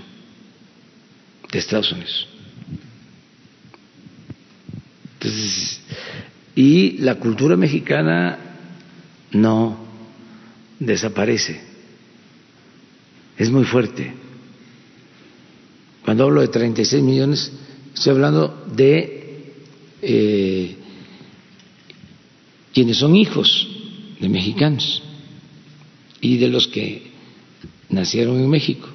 [1.49, 2.27] de Estados Unidos.
[5.14, 5.80] Entonces,
[6.56, 8.38] y la cultura mexicana
[9.31, 9.77] no
[10.77, 11.61] desaparece,
[13.38, 14.14] es muy fuerte.
[16.03, 17.49] Cuando hablo de 36 millones,
[17.93, 19.53] estoy hablando de
[20.01, 20.76] eh,
[22.73, 23.68] quienes son hijos
[24.19, 25.01] de mexicanos
[26.19, 27.10] y de los que
[27.90, 28.88] nacieron en México,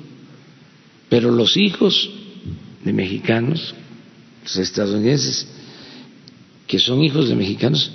[1.08, 2.10] pero los hijos
[2.84, 3.74] de mexicanos,
[4.42, 5.46] los estadounidenses,
[6.66, 7.90] que son hijos de mexicanos,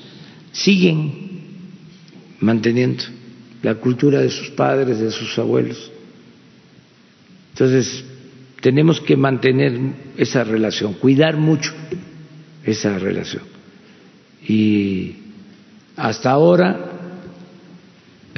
[0.51, 1.29] siguen
[2.39, 3.03] manteniendo
[3.61, 5.91] la cultura de sus padres, de sus abuelos.
[7.53, 8.03] Entonces,
[8.61, 9.77] tenemos que mantener
[10.17, 11.73] esa relación, cuidar mucho
[12.63, 13.43] esa relación.
[14.47, 15.15] Y
[15.95, 16.91] hasta ahora,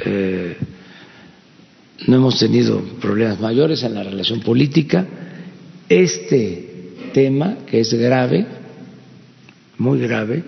[0.04, 0.56] eh,
[2.06, 5.06] no hemos tenido problemas mayores en la relación política.
[5.88, 8.46] Este tema, que es grave,
[9.78, 10.42] muy grave,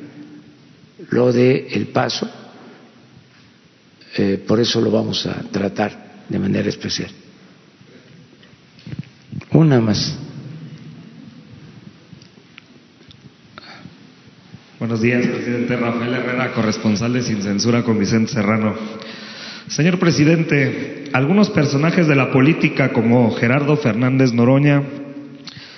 [1.10, 2.28] lo de el paso,
[4.16, 7.10] eh, por eso lo vamos a tratar de manera especial.
[9.52, 10.16] Una más.
[14.78, 18.74] Buenos días, presidente Rafael Herrera, corresponsal de Sin Censura con Vicente Serrano.
[19.68, 24.82] Señor presidente, algunos personajes de la política como Gerardo Fernández Noroña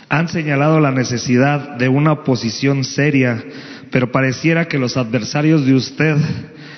[0.08, 3.44] han señalado la necesidad de una oposición seria,
[3.90, 6.16] pero pareciera que los adversarios de usted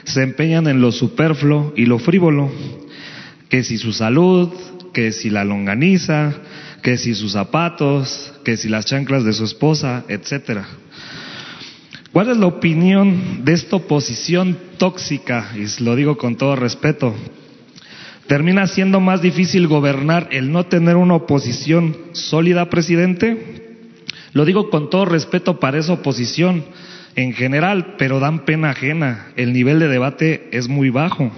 [0.02, 2.50] se empeñan en lo superfluo y lo frívolo,
[3.48, 4.52] que si su salud,
[4.92, 6.32] que si la longaniza,
[6.82, 10.66] que si sus zapatos, que si las chanclas de su esposa, etcétera.
[12.10, 15.52] ¿Cuál es la opinión de esta oposición tóxica?
[15.54, 17.14] Y lo digo con todo respeto.
[18.28, 23.78] ¿Termina siendo más difícil gobernar el no tener una oposición sólida, presidente?
[24.34, 26.62] Lo digo con todo respeto para esa oposición
[27.16, 29.28] en general, pero dan pena ajena.
[29.36, 31.32] El nivel de debate es muy bajo.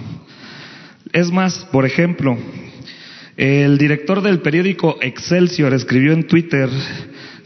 [1.12, 2.36] Es más, por ejemplo,
[3.36, 6.68] el director del periódico Excelsior escribió en Twitter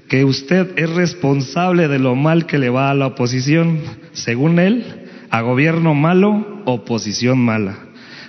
[0.08, 3.78] que usted es responsable de lo mal que le va a la oposición.
[4.14, 7.83] Según él, a gobierno malo, oposición mala.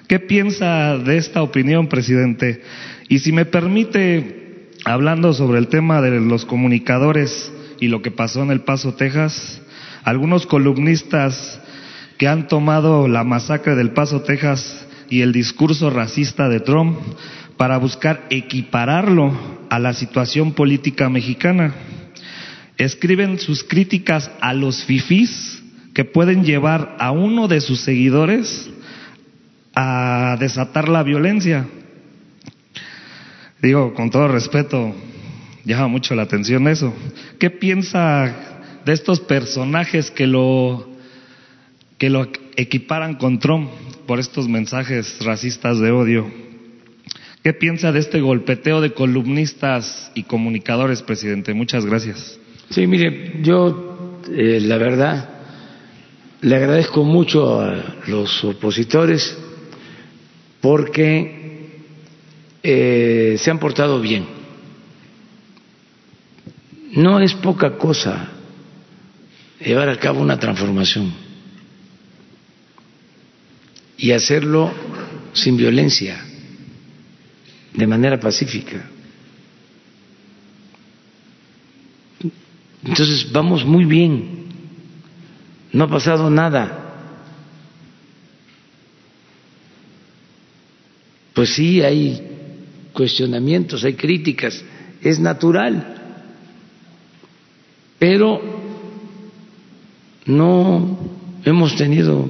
[0.07, 2.61] ¿Qué piensa de esta opinión, presidente?
[3.09, 8.43] Y si me permite, hablando sobre el tema de los comunicadores y lo que pasó
[8.43, 9.61] en El Paso, Texas,
[10.03, 11.59] algunos columnistas
[12.19, 16.99] que han tomado la masacre del Paso, Texas y el discurso racista de Trump
[17.57, 19.33] para buscar equipararlo
[19.71, 21.73] a la situación política mexicana.
[22.77, 25.63] Escriben sus críticas a los fifís
[25.95, 28.69] que pueden llevar a uno de sus seguidores
[29.75, 31.67] a desatar la violencia.
[33.61, 34.95] Digo, con todo respeto,
[35.65, 36.93] llama mucho la atención eso.
[37.39, 38.33] ¿Qué piensa
[38.85, 40.89] de estos personajes que lo
[41.97, 43.69] que lo equiparan con Trump
[44.05, 46.31] por estos mensajes racistas de odio?
[47.43, 51.53] ¿Qué piensa de este golpeteo de columnistas y comunicadores, presidente?
[51.53, 52.39] Muchas gracias.
[52.69, 55.29] Sí, mire, yo eh, la verdad
[56.41, 59.37] le agradezco mucho a los opositores
[60.65, 61.77] porque
[62.63, 64.25] eh, se han portado bien.
[66.93, 68.31] No es poca cosa
[69.59, 71.13] llevar a cabo una transformación
[73.95, 74.73] y hacerlo
[75.33, 76.19] sin violencia,
[77.71, 78.89] de manera pacífica.
[82.83, 84.47] Entonces vamos muy bien,
[85.73, 86.84] no ha pasado nada.
[91.35, 92.21] Pues sí, hay
[92.93, 94.63] cuestionamientos, hay críticas,
[95.01, 95.95] es natural,
[97.99, 98.41] pero
[100.25, 100.97] no
[101.43, 102.29] hemos tenido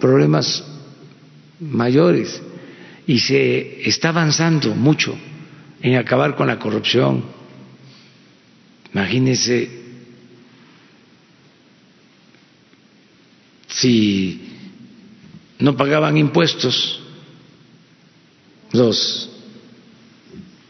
[0.00, 0.64] problemas
[1.60, 2.40] mayores
[3.06, 5.14] y se está avanzando mucho
[5.82, 7.24] en acabar con la corrupción.
[8.94, 9.70] Imagínense
[13.66, 14.48] si
[15.58, 16.97] no pagaban impuestos
[18.72, 19.30] los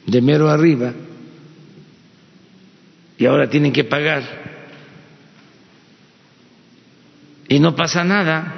[0.06, 0.92] de mero arriba
[3.18, 4.22] y ahora tienen que pagar
[7.48, 8.54] y no pasa nada.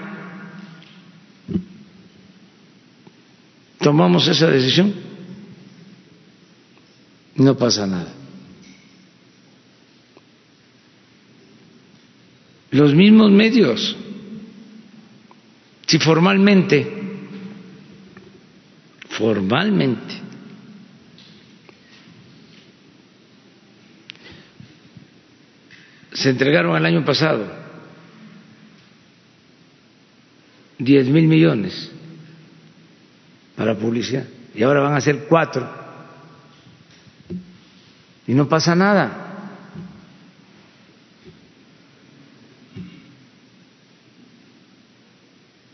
[3.78, 5.10] Tomamos esa decisión
[7.40, 8.12] no pasa nada.
[12.70, 13.96] Los mismos medios,
[15.86, 16.99] si formalmente
[19.20, 20.14] formalmente.
[26.14, 27.44] Se entregaron el año pasado
[30.78, 31.90] 10 mil millones
[33.56, 34.24] para publicidad
[34.54, 35.70] y ahora van a ser cuatro
[38.26, 39.26] y no pasa nada.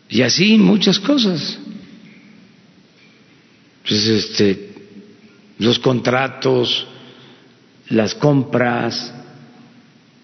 [0.09, 1.61] Y así muchas cosas
[3.87, 4.75] pues este,
[5.59, 6.87] los contratos,
[7.89, 9.15] las compras,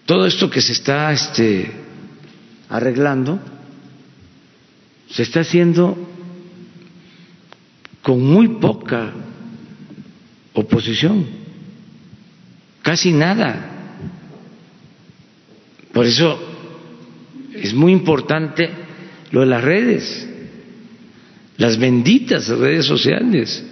[0.05, 1.71] todo esto que se está este,
[2.69, 3.39] arreglando,
[5.09, 5.97] se está haciendo
[8.01, 9.13] con muy poca
[10.53, 11.25] oposición,
[12.81, 13.69] casi nada.
[15.93, 16.37] Por eso
[17.53, 18.69] es muy importante
[19.31, 20.32] lo de las redes
[21.57, 23.63] las benditas redes sociales,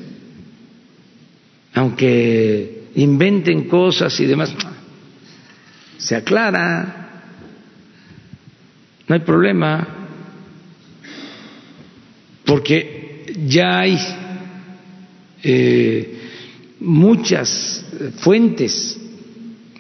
[1.74, 4.54] aunque inventen cosas y demás,
[5.98, 7.24] se aclara,
[9.08, 9.88] no hay problema,
[12.46, 13.98] porque ya hay
[15.44, 16.20] eh,
[16.80, 17.86] muchas
[18.18, 19.00] fuentes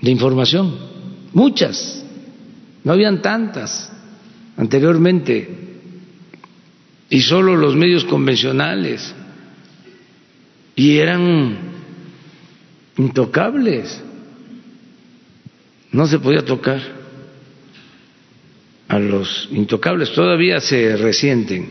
[0.01, 0.75] de información,
[1.33, 2.03] muchas,
[2.83, 3.91] no habían tantas
[4.57, 5.70] anteriormente
[7.11, 9.14] y solo los medios convencionales
[10.77, 11.57] y eran
[12.98, 14.01] intocables.
[15.91, 16.81] No se podía tocar
[18.88, 21.69] a los intocables, todavía se resienten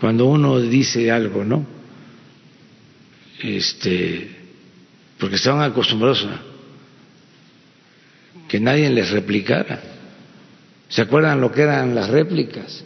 [0.00, 1.66] cuando uno dice algo, ¿no?
[3.42, 4.30] Este,
[5.18, 6.40] porque estaban acostumbrados a
[8.48, 9.82] que nadie les replicara.
[10.88, 12.82] ¿Se acuerdan lo que eran las réplicas?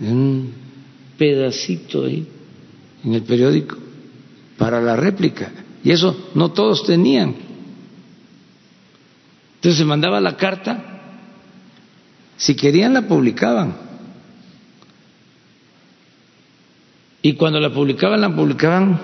[0.00, 0.52] Un
[1.16, 2.26] pedacito ahí
[3.04, 3.76] en el periódico
[4.56, 5.52] para la réplica.
[5.82, 7.34] Y eso no todos tenían.
[9.56, 11.00] Entonces se mandaba la carta,
[12.36, 13.76] si querían la publicaban.
[17.22, 19.00] Y cuando la publicaban, la publicaban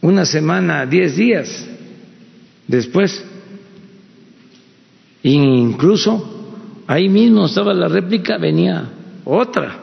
[0.00, 1.66] una semana, diez días
[2.66, 3.22] después.
[5.22, 6.41] Incluso
[6.86, 8.88] ahí mismo estaba la réplica, venía
[9.24, 9.78] otra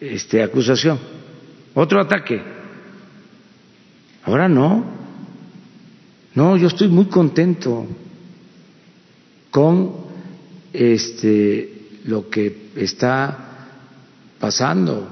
[0.00, 0.98] este, acusación,
[1.74, 2.42] otro ataque.
[4.24, 4.96] Ahora no.
[6.34, 7.86] No, yo estoy muy contento
[9.50, 9.94] con
[10.72, 13.68] este lo que está
[14.38, 15.08] pasando.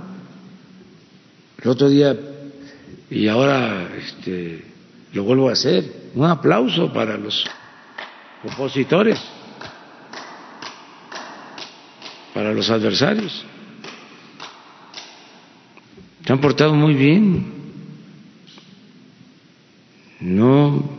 [1.63, 2.15] El otro día
[3.09, 4.65] y ahora este,
[5.13, 6.05] lo vuelvo a hacer.
[6.15, 7.45] Un aplauso para los
[8.45, 9.19] opositores
[12.35, 13.45] para los adversarios.
[16.27, 17.47] Se han portado muy bien.
[20.21, 20.91] No,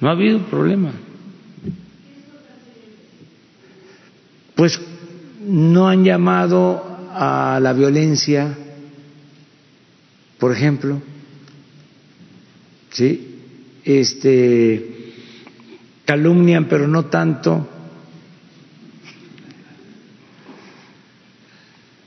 [0.00, 0.92] no ha habido problema.
[4.56, 4.80] Pues
[5.46, 8.56] no han llamado a la violencia,
[10.38, 11.00] por ejemplo,
[12.90, 13.36] sí,
[13.84, 15.12] este
[16.04, 17.68] calumnian, pero no tanto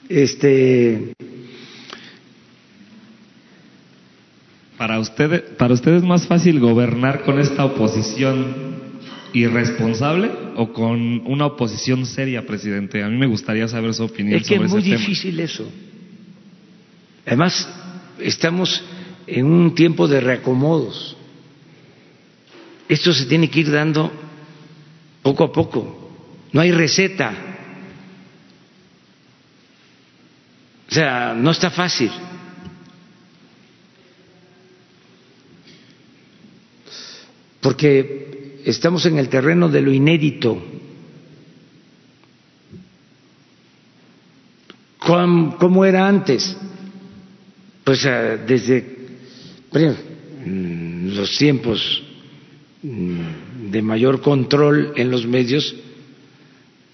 [0.09, 1.13] Este.
[4.77, 8.79] Para usted, para usted es más fácil gobernar con esta oposición
[9.33, 13.03] irresponsable o con una oposición seria, presidente.
[13.03, 14.99] A mí me gustaría saber su opinión es que sobre es muy ese tema.
[14.99, 15.71] difícil eso.
[17.25, 17.69] Además,
[18.19, 18.83] estamos
[19.27, 21.15] en un tiempo de reacomodos.
[22.87, 24.11] Esto se tiene que ir dando
[25.21, 26.09] poco a poco.
[26.51, 27.48] No hay receta.
[30.89, 32.11] O sea, no está fácil.
[37.61, 40.61] Porque estamos en el terreno de lo inédito.
[44.99, 46.55] ¿Cómo, era antes?
[47.83, 48.97] Pues desde
[50.45, 52.03] mm, los tiempos
[52.83, 55.75] mm, de mayor control en los medios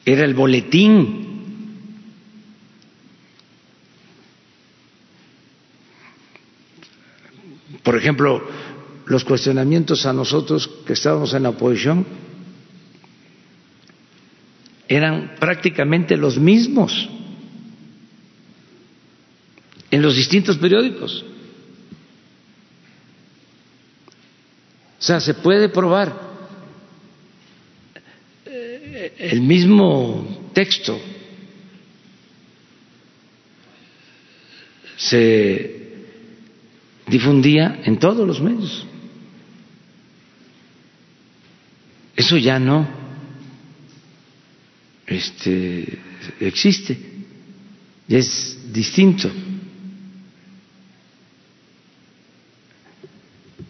[0.06, 1.35] era el boletín.
[7.86, 8.42] Por ejemplo,
[9.06, 12.04] los cuestionamientos a nosotros que estábamos en la oposición
[14.88, 17.08] eran prácticamente los mismos
[19.92, 21.24] en los distintos periódicos.
[25.00, 26.12] O sea, se puede probar
[28.46, 31.00] el mismo texto.
[34.98, 35.85] Se
[37.08, 38.86] difundía en todos los medios.
[42.16, 42.88] Eso ya no
[45.06, 46.00] este,
[46.40, 46.98] existe,
[48.08, 49.32] ya es distinto.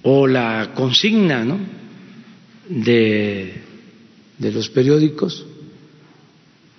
[0.03, 1.59] O la consigna ¿no?
[2.69, 3.61] de,
[4.37, 5.45] de los periódicos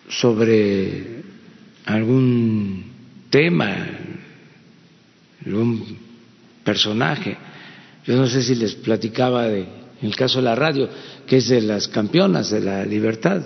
[0.09, 1.23] sobre
[1.85, 2.85] algún
[3.31, 3.76] tema,
[5.44, 6.06] algún
[6.67, 7.39] personaje.
[8.05, 10.89] Yo no sé si les platicaba de en el caso de la radio,
[11.27, 13.43] que es de las campeonas de la libertad.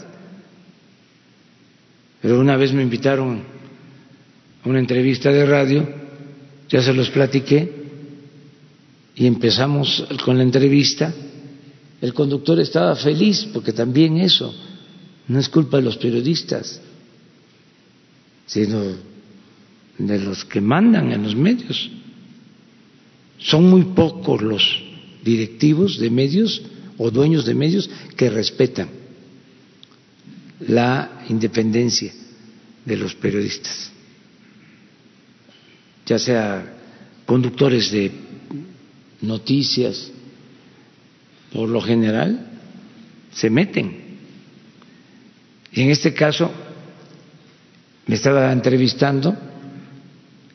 [2.21, 3.43] Pero una vez me invitaron
[4.65, 5.89] a una entrevista de radio,
[6.69, 7.81] ya se los platiqué,
[9.15, 11.13] y empezamos con la entrevista.
[12.01, 14.55] El conductor estaba feliz porque también eso
[15.29, 16.81] no es culpa de los periodistas,
[18.47, 18.83] sino
[19.99, 21.91] de los que mandan en los medios.
[23.41, 24.83] Son muy pocos los
[25.25, 26.63] directivos de medios
[26.99, 28.89] o dueños de medios que respetan
[30.61, 32.13] la independencia
[32.85, 33.91] de los periodistas,
[36.05, 36.77] ya sea
[37.25, 38.11] conductores de
[39.23, 40.11] noticias,
[41.53, 42.47] por lo general
[43.33, 44.11] se meten.
[45.73, 46.51] Y en este caso
[48.07, 49.37] me estaba entrevistando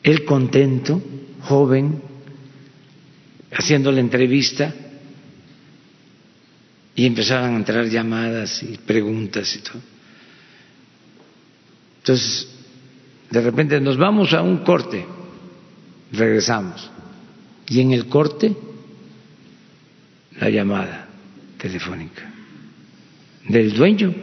[0.02, 1.02] el contento,
[1.40, 2.02] joven,
[3.58, 4.74] haciendo la entrevista
[6.94, 9.82] y empezaban a entrar llamadas y preguntas y todo.
[11.98, 12.48] Entonces,
[13.30, 15.04] de repente nos vamos a un corte,
[16.12, 16.90] regresamos,
[17.68, 18.54] y en el corte
[20.38, 21.08] la llamada
[21.58, 22.30] telefónica
[23.48, 24.14] del dueño.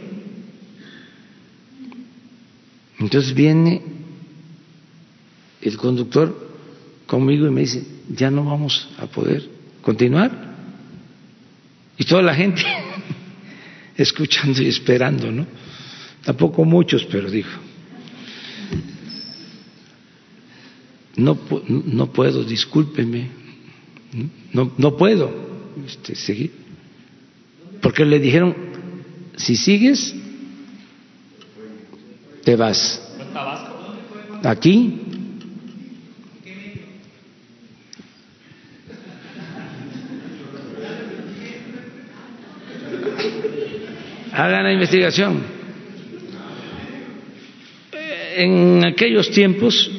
[2.98, 3.82] Entonces viene
[5.60, 6.52] el conductor
[7.06, 9.48] conmigo y me dice, ya no vamos a poder
[9.82, 10.54] continuar.
[11.96, 12.62] Y toda la gente
[13.96, 15.46] escuchando y esperando, ¿no?
[16.24, 17.60] Tampoco muchos, pero dijo,
[21.16, 23.28] no, no puedo, discúlpeme,
[24.52, 25.30] no, no puedo
[25.86, 26.52] este, seguir.
[27.80, 28.56] Porque le dijeron,
[29.36, 30.14] si sigues,
[32.44, 33.00] te vas.
[34.42, 35.03] Aquí
[44.34, 45.42] hagan la investigación.
[48.36, 49.90] En aquellos tiempos,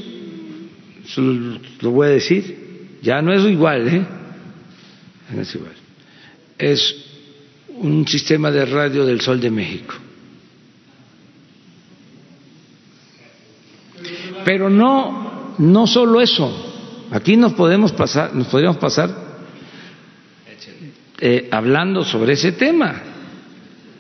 [1.82, 4.06] lo voy a decir, ya no es igual, ¿eh?
[5.34, 5.74] No es igual.
[6.58, 7.06] Es
[7.70, 9.96] un sistema de radio del Sol de México.
[14.44, 17.08] Pero no, no solo eso.
[17.12, 19.10] Aquí nos podemos pasar, nos podríamos pasar
[21.22, 23.15] eh, hablando sobre ese tema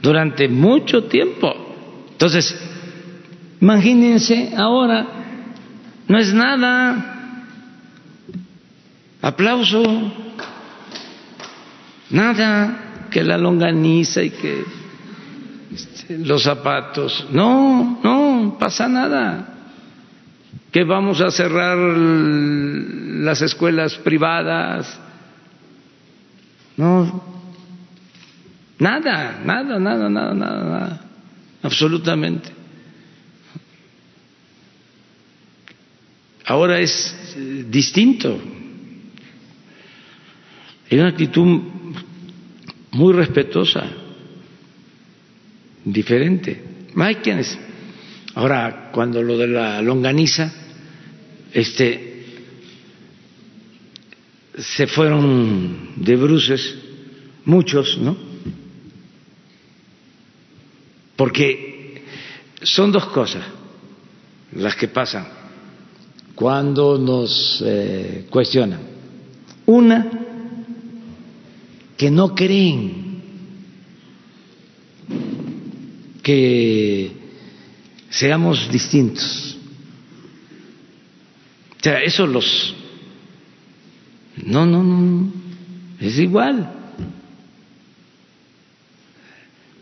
[0.05, 1.51] durante mucho tiempo.
[2.11, 2.55] Entonces,
[3.59, 5.07] imagínense ahora,
[6.07, 7.49] no es nada,
[9.19, 9.83] aplauso,
[12.11, 14.63] nada, que la longaniza y que
[15.73, 19.53] este, los zapatos, no, no pasa nada.
[20.71, 24.99] que vamos a cerrar las escuelas privadas.
[26.77, 27.23] No,
[28.79, 31.01] nada, nada, nada, nada, nada, nada,
[31.61, 32.49] absolutamente.
[36.45, 38.39] Ahora es eh, distinto.
[40.89, 41.61] Hay una actitud
[42.91, 43.87] muy respetuosa,
[45.83, 46.63] diferente.
[46.95, 47.57] Hay quienes.
[48.35, 50.53] Ahora, cuando lo de la longaniza,
[51.51, 52.25] este,
[54.57, 56.75] se fueron de bruces
[57.45, 58.17] muchos, ¿no?
[61.15, 62.03] Porque
[62.61, 63.43] son dos cosas
[64.53, 65.27] las que pasan
[66.35, 68.79] cuando nos eh, cuestionan.
[69.65, 70.09] Una,
[71.97, 73.05] que no creen
[76.21, 77.11] que
[78.09, 79.57] seamos distintos.
[81.79, 82.73] O sea, eso los...
[84.43, 85.31] No, no, no,
[85.99, 86.84] es igual.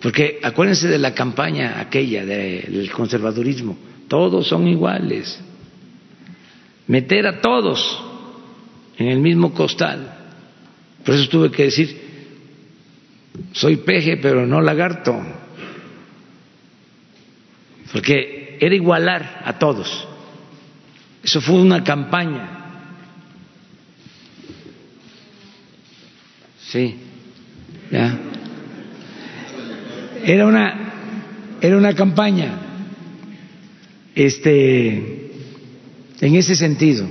[0.04, 3.78] Porque acuérdense de la campaña aquella del conservadurismo,
[4.10, 5.40] todos son iguales.
[6.88, 8.04] Meter a todos
[8.98, 10.14] en el mismo costal.
[11.06, 12.02] Por eso tuve que decir,
[13.54, 15.18] soy peje pero no lagarto,
[17.94, 20.06] porque era igualar a todos.
[21.24, 22.60] Eso fue una campaña.
[26.60, 26.98] Sí,
[27.90, 28.33] ya.
[30.24, 32.58] Era una, era una campaña,
[34.16, 35.32] este,
[36.22, 37.06] en ese sentido,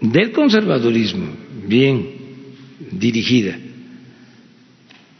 [0.00, 1.28] del conservadurismo,
[1.66, 2.10] bien
[2.90, 3.56] dirigida.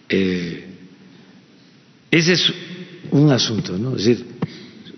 [0.09, 0.65] Eh,
[2.11, 2.53] ese es
[3.13, 3.97] un asunto, ¿no?
[3.97, 4.27] Es decir,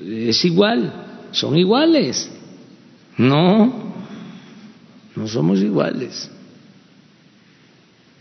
[0.08, 2.30] es igual, son iguales.
[3.18, 3.94] No,
[5.14, 6.30] no somos iguales.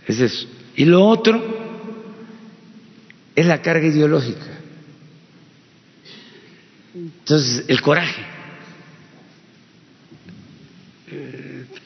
[0.05, 0.47] Es eso.
[0.75, 1.54] Y lo otro
[3.35, 4.45] es la carga ideológica.
[6.95, 8.23] Entonces, el coraje.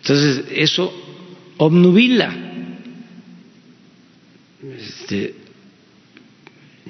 [0.01, 0.93] Entonces, eso
[1.57, 2.33] obnubila
[4.61, 5.35] este,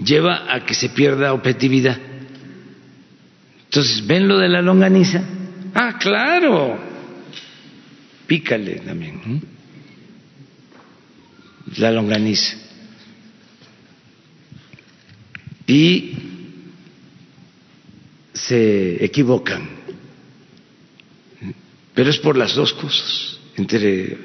[0.03, 1.97] lleva a que se pierda objetividad.
[3.65, 5.23] Entonces, ¿ven lo de la longaniza?
[5.73, 6.79] Ah, claro.
[8.25, 9.41] Pícale también.
[11.77, 12.57] La longaniza.
[15.69, 16.13] Y
[18.33, 19.69] se equivocan.
[21.93, 24.17] Pero es por las dos cosas, entre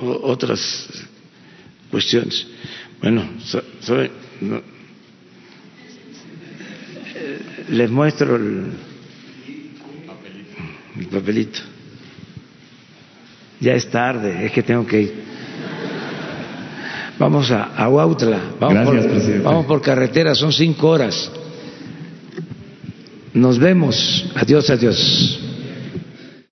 [0.00, 0.88] otras
[1.90, 2.46] cuestiones.
[3.00, 3.28] Bueno,
[7.70, 8.66] les muestro el,
[11.10, 11.58] papelito.
[13.58, 15.31] Ya es tarde, es que tengo que ir.
[17.18, 21.30] Vamos a, a Huautla, vamos, por, vamos por carretera, son cinco horas.
[23.34, 24.26] Nos vemos.
[24.34, 25.51] Adiós, adiós.